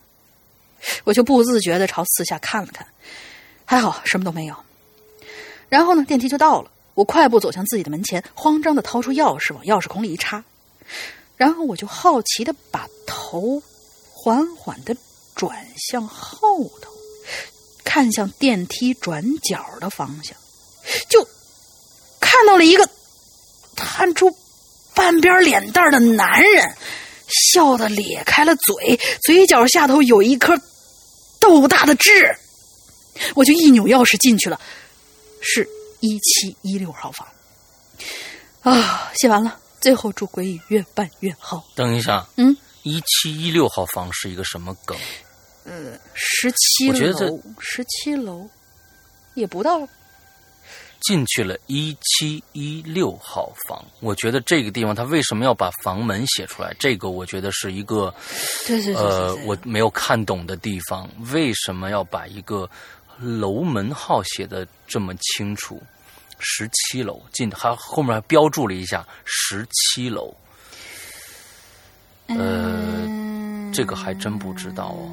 [1.04, 2.86] 我就不自觉的朝四下看了看，
[3.64, 4.56] 还好什么都没有。
[5.68, 6.70] 然后呢，电梯就到了。
[6.94, 10.44] 我快步走向自己的门前，慌张的掏出钥匙往钥匙孔里一插，
[11.36, 13.62] 然后我就好奇的把头
[14.12, 14.96] 缓缓的
[15.34, 16.92] 转向后头，
[17.82, 20.36] 看向电梯转角的方向，
[21.08, 21.26] 就
[22.20, 22.88] 看到了一个
[23.74, 24.32] 探出
[24.94, 26.74] 半边脸蛋的男人，
[27.52, 30.60] 笑的咧开了嘴，嘴角下头有一颗。
[31.40, 32.34] 豆大的痣，
[33.34, 34.58] 我就一扭钥匙进去了，
[35.44, 35.68] 是
[36.00, 37.28] 一七一六号房。
[38.62, 41.64] 啊，写完了，最后祝鬼影越办越好。
[41.74, 44.96] 等一下，嗯，一七一六号房是一个什么梗？
[45.64, 48.48] 呃，十七楼，十七楼
[49.34, 49.86] 也不到。
[51.00, 56.74] 进去了一七一六号房，我觉得这个地方他为什么要把房门写出来？
[56.78, 58.14] 这个我觉得是一个，
[58.66, 61.06] 对对对，呃，我没有看懂的地方。
[61.30, 62.66] 为什么要把一个
[63.18, 65.82] 楼门号写的这么清楚？
[66.40, 70.34] 十七楼进，还后面还标注了一下十七楼。
[72.26, 73.06] 呃，
[73.72, 75.08] 这个还真不知道哦，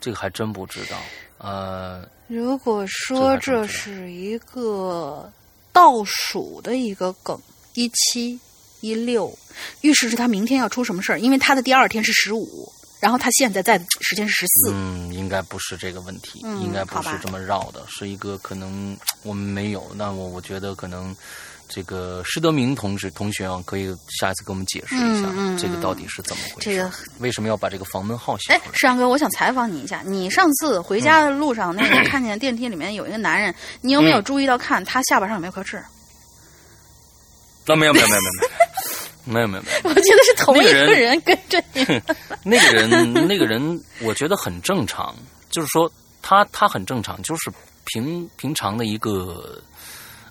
[0.00, 0.96] 这个还真不知道。
[1.38, 5.32] 呃，如果说这是一个
[5.72, 7.40] 倒数的一个梗，
[7.74, 8.38] 一七
[8.80, 9.36] 一六，
[9.80, 14.70] 预示着他明天要出什么事儿，因为他的第二天是十五，然后他现在在的时间是十四。
[14.72, 19.90] 嗯，应该不是这个问题，应该不是这么绕的，是一个可能我们没有。
[19.94, 21.14] 那我我觉得可能。
[21.70, 26.70] 这个施德明同志同学啊，可以下一次给我们解释一下，这个到底是怎么回事？
[26.70, 28.54] 这个为什么要把这个房门号写？
[28.54, 35.84] 哎，石阳哥，我想采访你一下，你上次回家的路上，那个 看见电梯里面有一个男人，你有没有注意到看他下巴上有没有颗痣？
[37.66, 38.67] 那没有没有没有没有没有
[39.28, 39.64] 没有没有。
[39.84, 41.84] 我觉得是同一个人跟着你。
[42.44, 45.14] 那个人 那个人，我觉得很正常，
[45.50, 45.90] 就是说
[46.22, 47.50] 他他很正常，就是
[47.84, 49.60] 平平常的一个。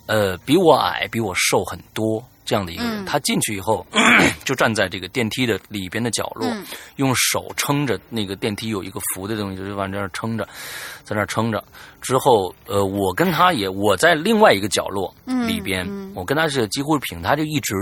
[0.09, 3.85] 呃，比我矮，比我瘦很多，这样的一个人，他进去以后，
[4.45, 6.49] 就站在这个电梯的里边的角落，
[6.95, 10.47] 用手撑着那个电梯有一个扶的东西，就往这儿撑着，
[11.03, 11.61] 在那儿撑着。
[12.01, 15.13] 之后，呃，我跟他也，我在另外一个角落
[15.45, 17.75] 里边，我跟他是几乎是平，他就一直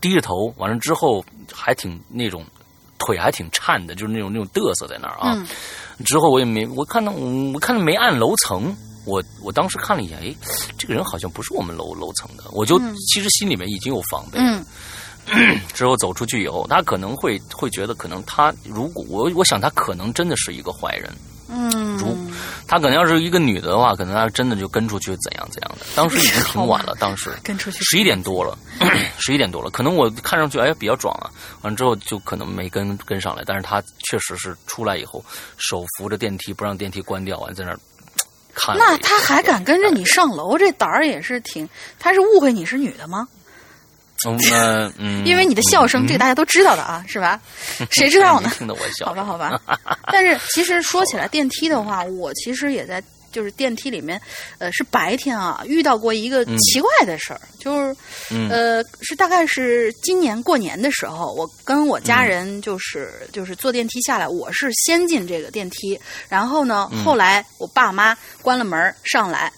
[0.00, 0.52] 低着头。
[0.56, 2.44] 完了之后，还挺那种
[2.98, 5.46] 腿还挺颤的，就是那种那种嘚瑟在那儿啊。
[6.04, 8.74] 之后我也没，我看到我看到没按楼层。
[9.06, 10.34] 我我当时看了一眼，哎，
[10.76, 12.78] 这个人好像不是我们楼楼层的，我就
[13.08, 14.38] 其实心里面已经有防备。
[14.38, 14.62] 嗯，
[15.72, 21.10] 之后走出去以后，他可能会会觉得，可能他如果我我想他可能真的是一个坏人。
[21.52, 22.16] 嗯，如
[22.68, 25.84] 他可能要是一个女的的话，可能他真的就跟出去怎样怎样的。
[25.96, 28.56] 当时已经挺晚了， 当时跟出去十一点多了，
[29.18, 31.30] 十一点多了，可能我看上去哎比较壮啊，
[31.62, 35.24] 完了之后就可能没跟跟上来，但是他确实是出来以后
[35.58, 37.78] 手扶着电梯不让电梯关掉，完在那儿。
[38.76, 41.66] 那他还敢跟着你上楼，这胆儿也是挺。
[41.98, 43.26] 他是误会你是女的吗？
[44.28, 47.40] 嗯嗯， 因为你的笑声，这个大家都知道的啊， 是吧？
[47.90, 48.50] 谁知道呢？
[48.56, 49.06] 听得我笑。
[49.06, 49.60] 好吧，好吧。
[50.12, 53.02] 但是其实说起来电梯的话，我其实也在。
[53.32, 54.20] 就是电梯里面，
[54.58, 57.96] 呃，是白天啊，遇到过一个奇怪的事儿，就是，
[58.50, 65.96] 呃，是大概是今年过年的时候，我跟我家人就是就是坐电梯下来，我是先进这个电梯，
[66.28, 69.48] 然后呢，后来我爸妈关了门上来，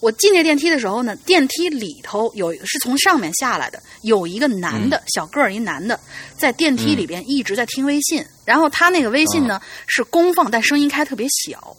[0.00, 5.98] 我进这电梯的时候呢，电梯里头有是从上面下来的，有一个男的，小个儿一男的，
[6.36, 11.76] 在电梯里边一直在听微信，然后他那个微信呢是公放，但声音开特别小。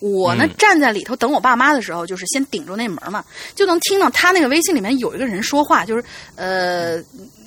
[0.00, 3.22] 我呢，站在里头等我爸妈的时候，就是先顶住那门嘛，
[3.54, 6.02] 就能听到他那个微信里面有一个人说话，就是
[6.36, 6.96] 呃，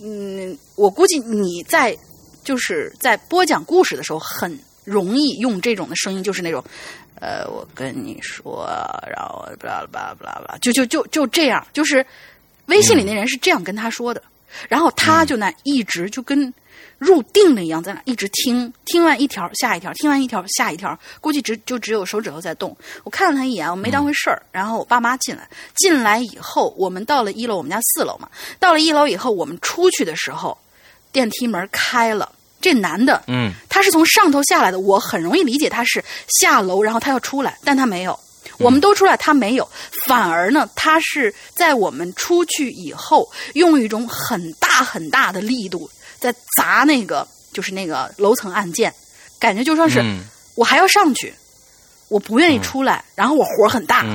[0.04, 1.98] 嗯，我估计你在
[2.44, 6.64] 就是在播讲故事的时候，很容易用这种的声音，就是那种，
[7.22, 8.68] 呃，我跟你说，
[9.08, 12.06] 然后巴拉巴拉巴拉巴拉，就就就就这样，就是
[12.66, 14.22] 微信里那人是这样跟他说的，
[14.68, 16.54] 然后他就那一直就跟。
[16.98, 22.78] 入定了一样，在那一直听，听完一条下一条，听完一条下一条，估计只就只有手指头在动。
[23.04, 24.40] 我看了他一眼，我没当回事儿。
[24.52, 28.30] 然后我爸妈进来，进来以后，我们到了一楼，我们家四楼嘛。
[28.60, 30.56] 到了一楼以后，我们出去的时候，
[31.12, 32.32] 电梯门开了。
[32.62, 36.04] 这男的，嗯，他是从上头下来的，我很容易理解他是
[36.40, 38.18] 下楼，然后他要出来，但他没有。
[38.58, 39.68] 我们都出来，他没有，
[40.08, 45.90] 反而呢，他是在我们出去以后，用一种很大很大的力度。
[46.20, 48.94] 在砸那个，就是那个楼层按键，
[49.40, 50.04] 感觉就说是
[50.56, 51.34] 我还要上去，
[52.10, 54.06] 我不愿意出来，然后我火很大。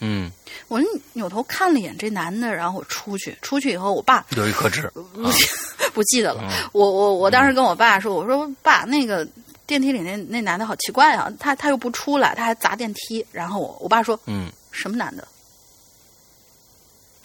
[0.00, 0.30] 嗯，
[0.74, 0.80] 我
[1.12, 4.90] 扭头看了一眼这男的，然后我出去，出去以后，我爸有一颗痣，
[5.94, 6.42] 不记得了。
[6.72, 9.24] 我我我当时跟我爸说，我说爸，那个
[9.68, 13.24] 电梯里那那男的好奇怪啊，他他又不出来，他还砸电梯。
[13.30, 15.28] 然后我我爸说，嗯，什么男的？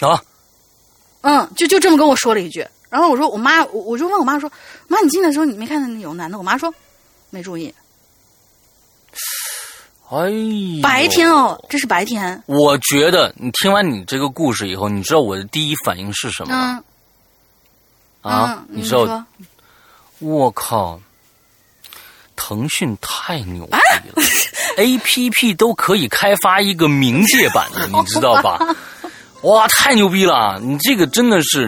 [0.07, 0.23] 啊？
[1.21, 2.63] 嗯，就就这么跟我说了一句。
[2.87, 4.51] 然后我说我妈，我我就问我妈说，
[4.87, 6.37] 妈，你进来的时候你没看到有男的？
[6.37, 6.71] 我妈说
[7.31, 7.73] 没注意。
[10.09, 10.31] 哎，
[10.81, 12.41] 白天哦，这是白天。
[12.47, 16.83] 我觉得你听完你这个故事以后，你知道我的第一反应是什么吗？
[18.21, 19.23] 啊，你知道？
[20.19, 20.99] 我靠，
[22.35, 23.71] 腾讯太牛逼
[24.15, 24.23] 了，
[24.77, 28.59] A P P 都可以开发一个冥界版的， 你知道吧？
[29.43, 30.59] 哇，太牛逼了！
[30.61, 31.65] 你这个真的是，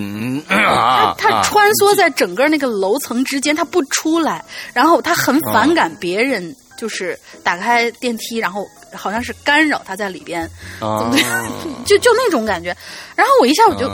[0.49, 4.43] 他他穿梭在整个那个楼层之间，他不出来，
[4.73, 10.49] 然后他很反感别人，就是打开电梯，然后好像是干扰他在里边，
[11.85, 12.75] 就就那种感觉。
[13.15, 13.85] 然后我一下我就，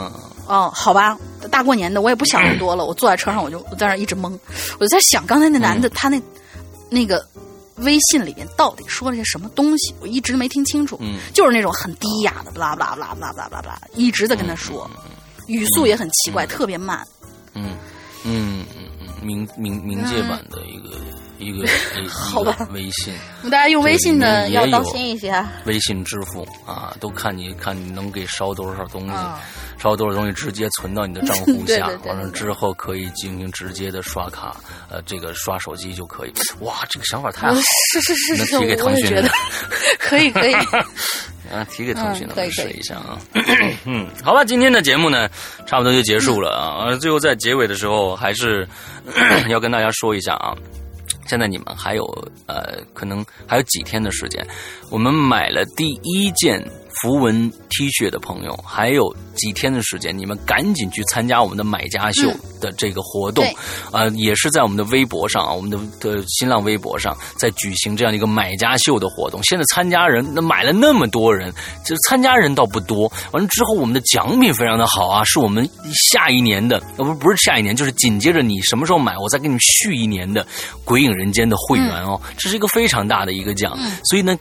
[0.47, 1.19] 哦，好吧，
[1.51, 4.39] 大过年的我也不想那么多了，我坐在车上我就我在那一直懵，
[4.79, 6.21] 我就在想刚才那男的他那
[6.89, 7.27] 那个。
[7.81, 9.93] 微信里边到底说了些什么东西？
[9.99, 10.97] 我一直没听清楚。
[10.99, 14.89] 嗯，就是那种很低哑的，巴拉巴拉巴拉巴拉巴拉巴拉，一直在跟他说，
[15.45, 17.07] 语速也很奇怪，特别慢。
[17.53, 17.77] 嗯
[18.23, 20.97] 嗯嗯嗯，冥冥冥界版的一个
[21.39, 21.67] 一个
[22.09, 23.13] 好吧，微信。
[23.43, 25.43] 大家用微信呢要当心一些。
[25.65, 29.13] 微信支付啊，都看你看你能给烧多少东西，
[29.77, 34.55] 烧多少东西直接存到你的账户下， 完了之后可以进行直接的刷卡，
[34.89, 36.33] 呃，这个刷手机就可以。
[36.61, 39.29] 哇，这个想法太好，是是是是， 提给腾讯的，
[39.99, 40.53] 可以可以。
[41.49, 43.17] 啊，提给腾讯的试一下啊。
[43.85, 45.29] 嗯，好吧，今天的节目呢，
[45.65, 46.93] 差不多就结束了啊。
[46.97, 48.67] 最后在结尾的时候，还是
[49.47, 50.53] 要跟大家说一下啊。
[51.27, 52.05] 现在你们还有
[52.45, 54.45] 呃，可能还有几天的时间，
[54.89, 56.63] 我们买了第一件。
[57.01, 63.45] 符文 T 恤的朋友，还有几天的时间，你们赶紧去参加我们的买家秀的这个活动，
[63.91, 69.43] 啊，也是在我们的微博上啊，我们的的新浪微博上在举行这样一个买家秀的活动。
[69.43, 71.53] 现在参加人那买了那么多人，
[71.85, 73.11] 就参加人倒不多。
[73.31, 75.69] 完了之后，我们的奖品非常的好啊，是我们
[76.11, 80.43] 下一年的，呃不不是下一年，就是紧接着你什么时候买，我再给你续一年的
[80.83, 84.37] 《鬼影人间》的会员哦，这是一个非常大的一个奖，所以呢。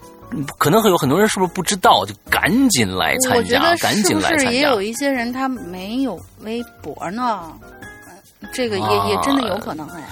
[0.57, 4.51] 可能会有很多人是不是不知道，就赶紧来参加，赶紧来参加。
[4.51, 7.53] 也有一些人他没有微博呢，
[8.53, 10.03] 这个也也真的有可能哎。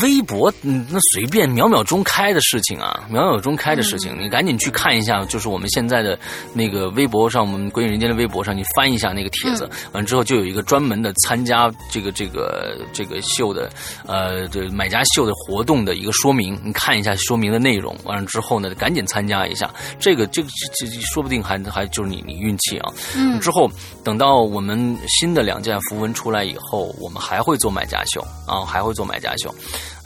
[0.00, 6.18] 微博，嗯，那随便秒秒钟开的事情啊，秒秒钟开的事情，你赶紧去看一下，就是我们现在的
[6.54, 13.70] 那个微博上，我们鬼影人间的微博上，你翻一下那个帖子，完之后就有一个专门的参加这个这个这个秀的，
[14.06, 20.48] 呃，这买家秀的活动的一个说明，你看一下说明的内容，完了之后呢，赶紧参加一下，这个这个
[20.78, 23.70] 这说不定还还就是你你运气啊，嗯，之后
[24.02, 29.54] 等到我们新的两件符文出来以后，我们还会做买家秀啊，还会做买家秀。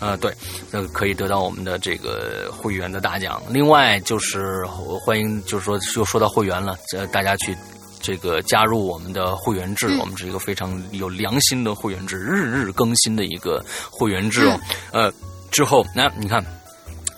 [0.00, 0.32] 呃，对，
[0.70, 3.42] 那可以得到我们的这个会员的大奖。
[3.50, 4.64] 另外就是
[5.04, 7.56] 欢迎，就是说又说到会员了，呃，大家去
[8.00, 14.60] 这个加入我们的会员制，我们是一个非常有良心的会员制，日日更新的一个会员制哦。
[14.92, 15.12] 呃，
[15.50, 16.44] 之后那你看，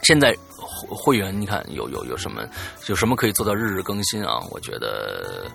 [0.02, 0.34] 现在
[0.88, 2.42] 会员你看有有有什么
[2.86, 4.40] 有什么可以做到日日更新啊？
[4.50, 5.46] 我觉得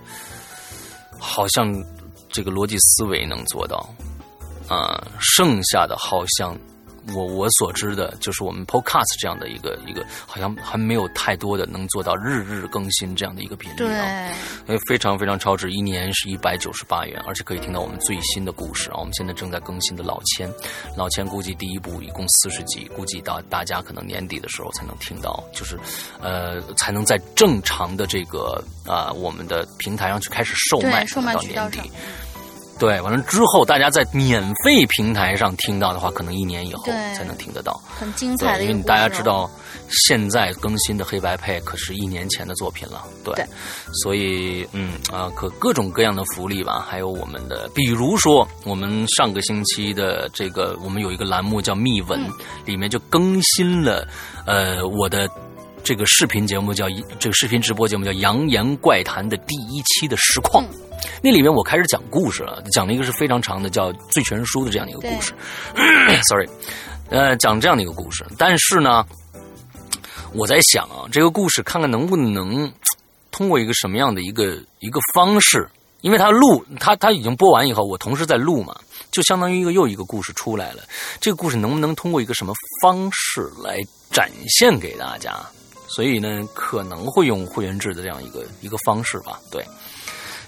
[1.18, 1.74] 好像
[2.30, 3.90] 这个逻辑思维能做到。
[4.68, 6.58] 啊，剩下的好像
[7.14, 14.32] 我我所知的，就是我们 Podcast 这样的一个一个，好像还没有太多的能做到日日更新这样的一个频率啊，
[14.66, 18.98] 对，非常非常超值，一年是一百九十八元，而且可以听到我们最新的故事啊。
[18.98, 20.52] 我们现在正在更新的老千，
[20.98, 25.78] 老千估计第一部一共四十集，估计到大家可能年底的时候才能听到，就是
[26.22, 31.92] 呃，才能在正常的这个啊我们的平台上去开始售卖，售卖到年底。
[32.78, 37.82] 对，完了之后，大家在免费平台上听到的话，可能一年以后才能听得到。
[37.98, 39.50] 很精彩的，因为大家知道，
[39.90, 43.06] 现在更新的黑白配可是一年前的作品了。
[43.24, 43.46] 对，
[44.04, 52.20] 所以嗯啊，可各种各样的福利吧，还有我们的，比如说我们上个星期的这个，我们有一个栏目叫密文，
[52.66, 54.06] 里面就更新了
[54.46, 55.30] 呃我的
[55.82, 56.88] 这个视频节目叫
[57.20, 60.66] 这个视频直播节目叫《扬言怪谈》的第一期的实况。
[61.22, 65.34] 那里面我开始讲故事了，讲了一个是非常长的，叫《醉拳书》的这样的一个故事。
[66.30, 66.48] Sorry，
[67.10, 68.26] 呃，讲这样的一个故事。
[68.38, 69.06] 但是呢，
[70.34, 72.72] 我在想啊，这个故事看看能不能
[73.32, 75.68] 通过一个什么样的一个一个方式，
[76.02, 78.76] 因为他录他他已经播完以后，我同时在录嘛，
[79.12, 80.84] 就相当于一个又一个故事出来了。
[81.20, 83.80] 这个故事能不能通过一个什么方式来
[84.12, 85.36] 展现给大家？
[85.88, 89.40] 所以呢，可能会用会员制的这样一个一个方式吧。
[89.52, 89.66] 对。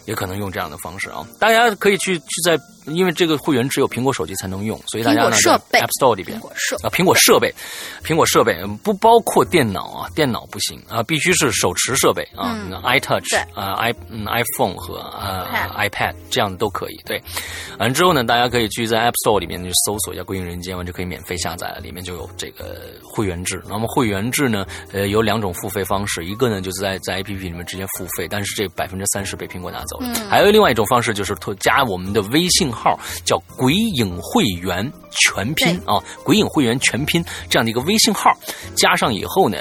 [0.07, 2.59] 也可能用这样的方式啊，大家可以去去在。
[2.87, 6.37] 因为这个会员只有苹果手机才能用，所以大家呢在 App Store 里边
[6.83, 7.53] 啊，苹果设备，
[8.03, 15.45] 苹果设备不包括电脑啊，电脑不行啊，必须是手持设备啊，iTouch 啊，i 嗯 iPhone 和呃
[15.77, 16.97] iPad 这样的都可以。
[17.05, 17.21] 对，
[17.79, 23.61] 完之后呢，大家可以去在 App Store 里面去搜索一下《归隐人间》，完就可以免费下载了，里面就有这个会员制。
[23.67, 30.07] 那么会员制呢，呃，有两种付费方式，一个呢就是在在 APP 里面直接付费，但是这百分之三十被苹果拿走了。
[30.29, 32.71] 还有另外一种方式就是加我们的微信。
[32.77, 38.31] 号叫“鬼影会员全拼”啊，“鬼影会员全拼”这样的一个微信号，
[38.75, 39.57] 加上以后呢。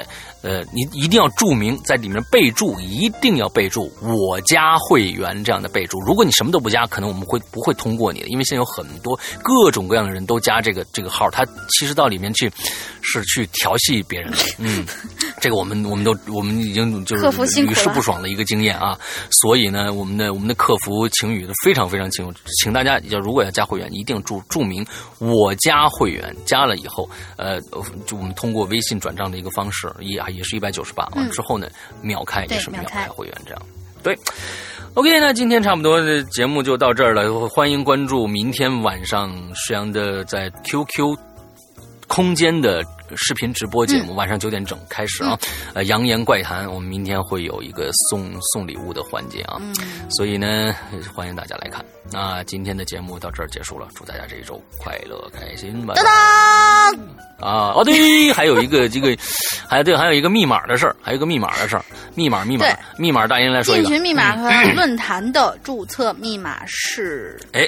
[0.47, 5.99] 呃，你一定要注明在里面备注，一定要备注“我加会员”这样的备注。
[5.99, 8.27] 如果你什么都不加，可能我们会不会通过你的？
[8.29, 11.45] 因为现在有很多各种各样的人都加这个这个号，他
[11.77, 12.49] 其实到里面去
[13.03, 14.37] 是去调戏别人的。
[14.59, 14.85] 嗯，
[15.41, 18.97] 这个我们我们都我们已经就是屡试不爽的一个经验啊。
[19.41, 24.85] 所以呢，我们的我们的客服晴雨都非常非常清楚，请大家要如果要加会员，一定注注明
[25.19, 27.59] “我加会员”，加了以后，呃，
[28.05, 30.23] 就我们通过微信转账的一个方式也。
[30.37, 31.67] 也是一百九十八，完之后呢，
[32.01, 33.61] 秒开也是秒开会员这样。
[34.03, 34.17] 对
[34.93, 37.49] ，OK，那今天差不多的节目就到这儿了。
[37.49, 41.17] 欢迎关注明天晚上石阳的在 QQ
[42.07, 42.81] 空间的
[43.15, 45.37] 视频直播节目，晚上九点整开始啊。
[45.73, 49.61] 呃，扬言怪谈，我们明天会有一个送送礼物的环节啊，
[50.09, 50.73] 所以呢，
[51.13, 51.83] 欢迎大家来看。
[52.11, 55.93] 那今天的节目到这儿结束了，祝大家这一周快乐开心吧！
[55.95, 56.13] 当当
[57.39, 59.15] 啊哦对， 还有一个这个，
[59.67, 61.83] 还对，还有一个密码的事儿，还有一个密码的事儿，
[62.15, 62.65] 密码密码
[62.97, 67.67] 密码，大英来说进群密码和论坛的注册密码是哎，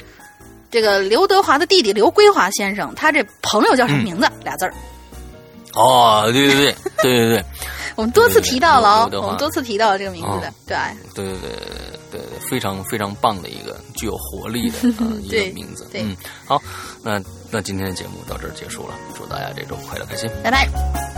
[0.70, 4.26] 这个刘德华的弟弟刘归华先生，他这朋友叫什么名字？
[4.42, 4.72] 俩字儿。
[5.74, 7.44] 哦，对对对 对对对，
[7.96, 10.76] 我们多次提到了哦，我们多次提到了这个名字的，对，
[11.14, 11.50] 对对对
[12.10, 14.88] 对对，非常非常棒的一个具有活力的
[15.22, 16.16] 一个名字，嗯，
[16.46, 16.60] 好，
[17.02, 17.20] 那
[17.50, 21.09] 那今天的节目到这儿结束了，祝大家这周快乐开心，拜拜。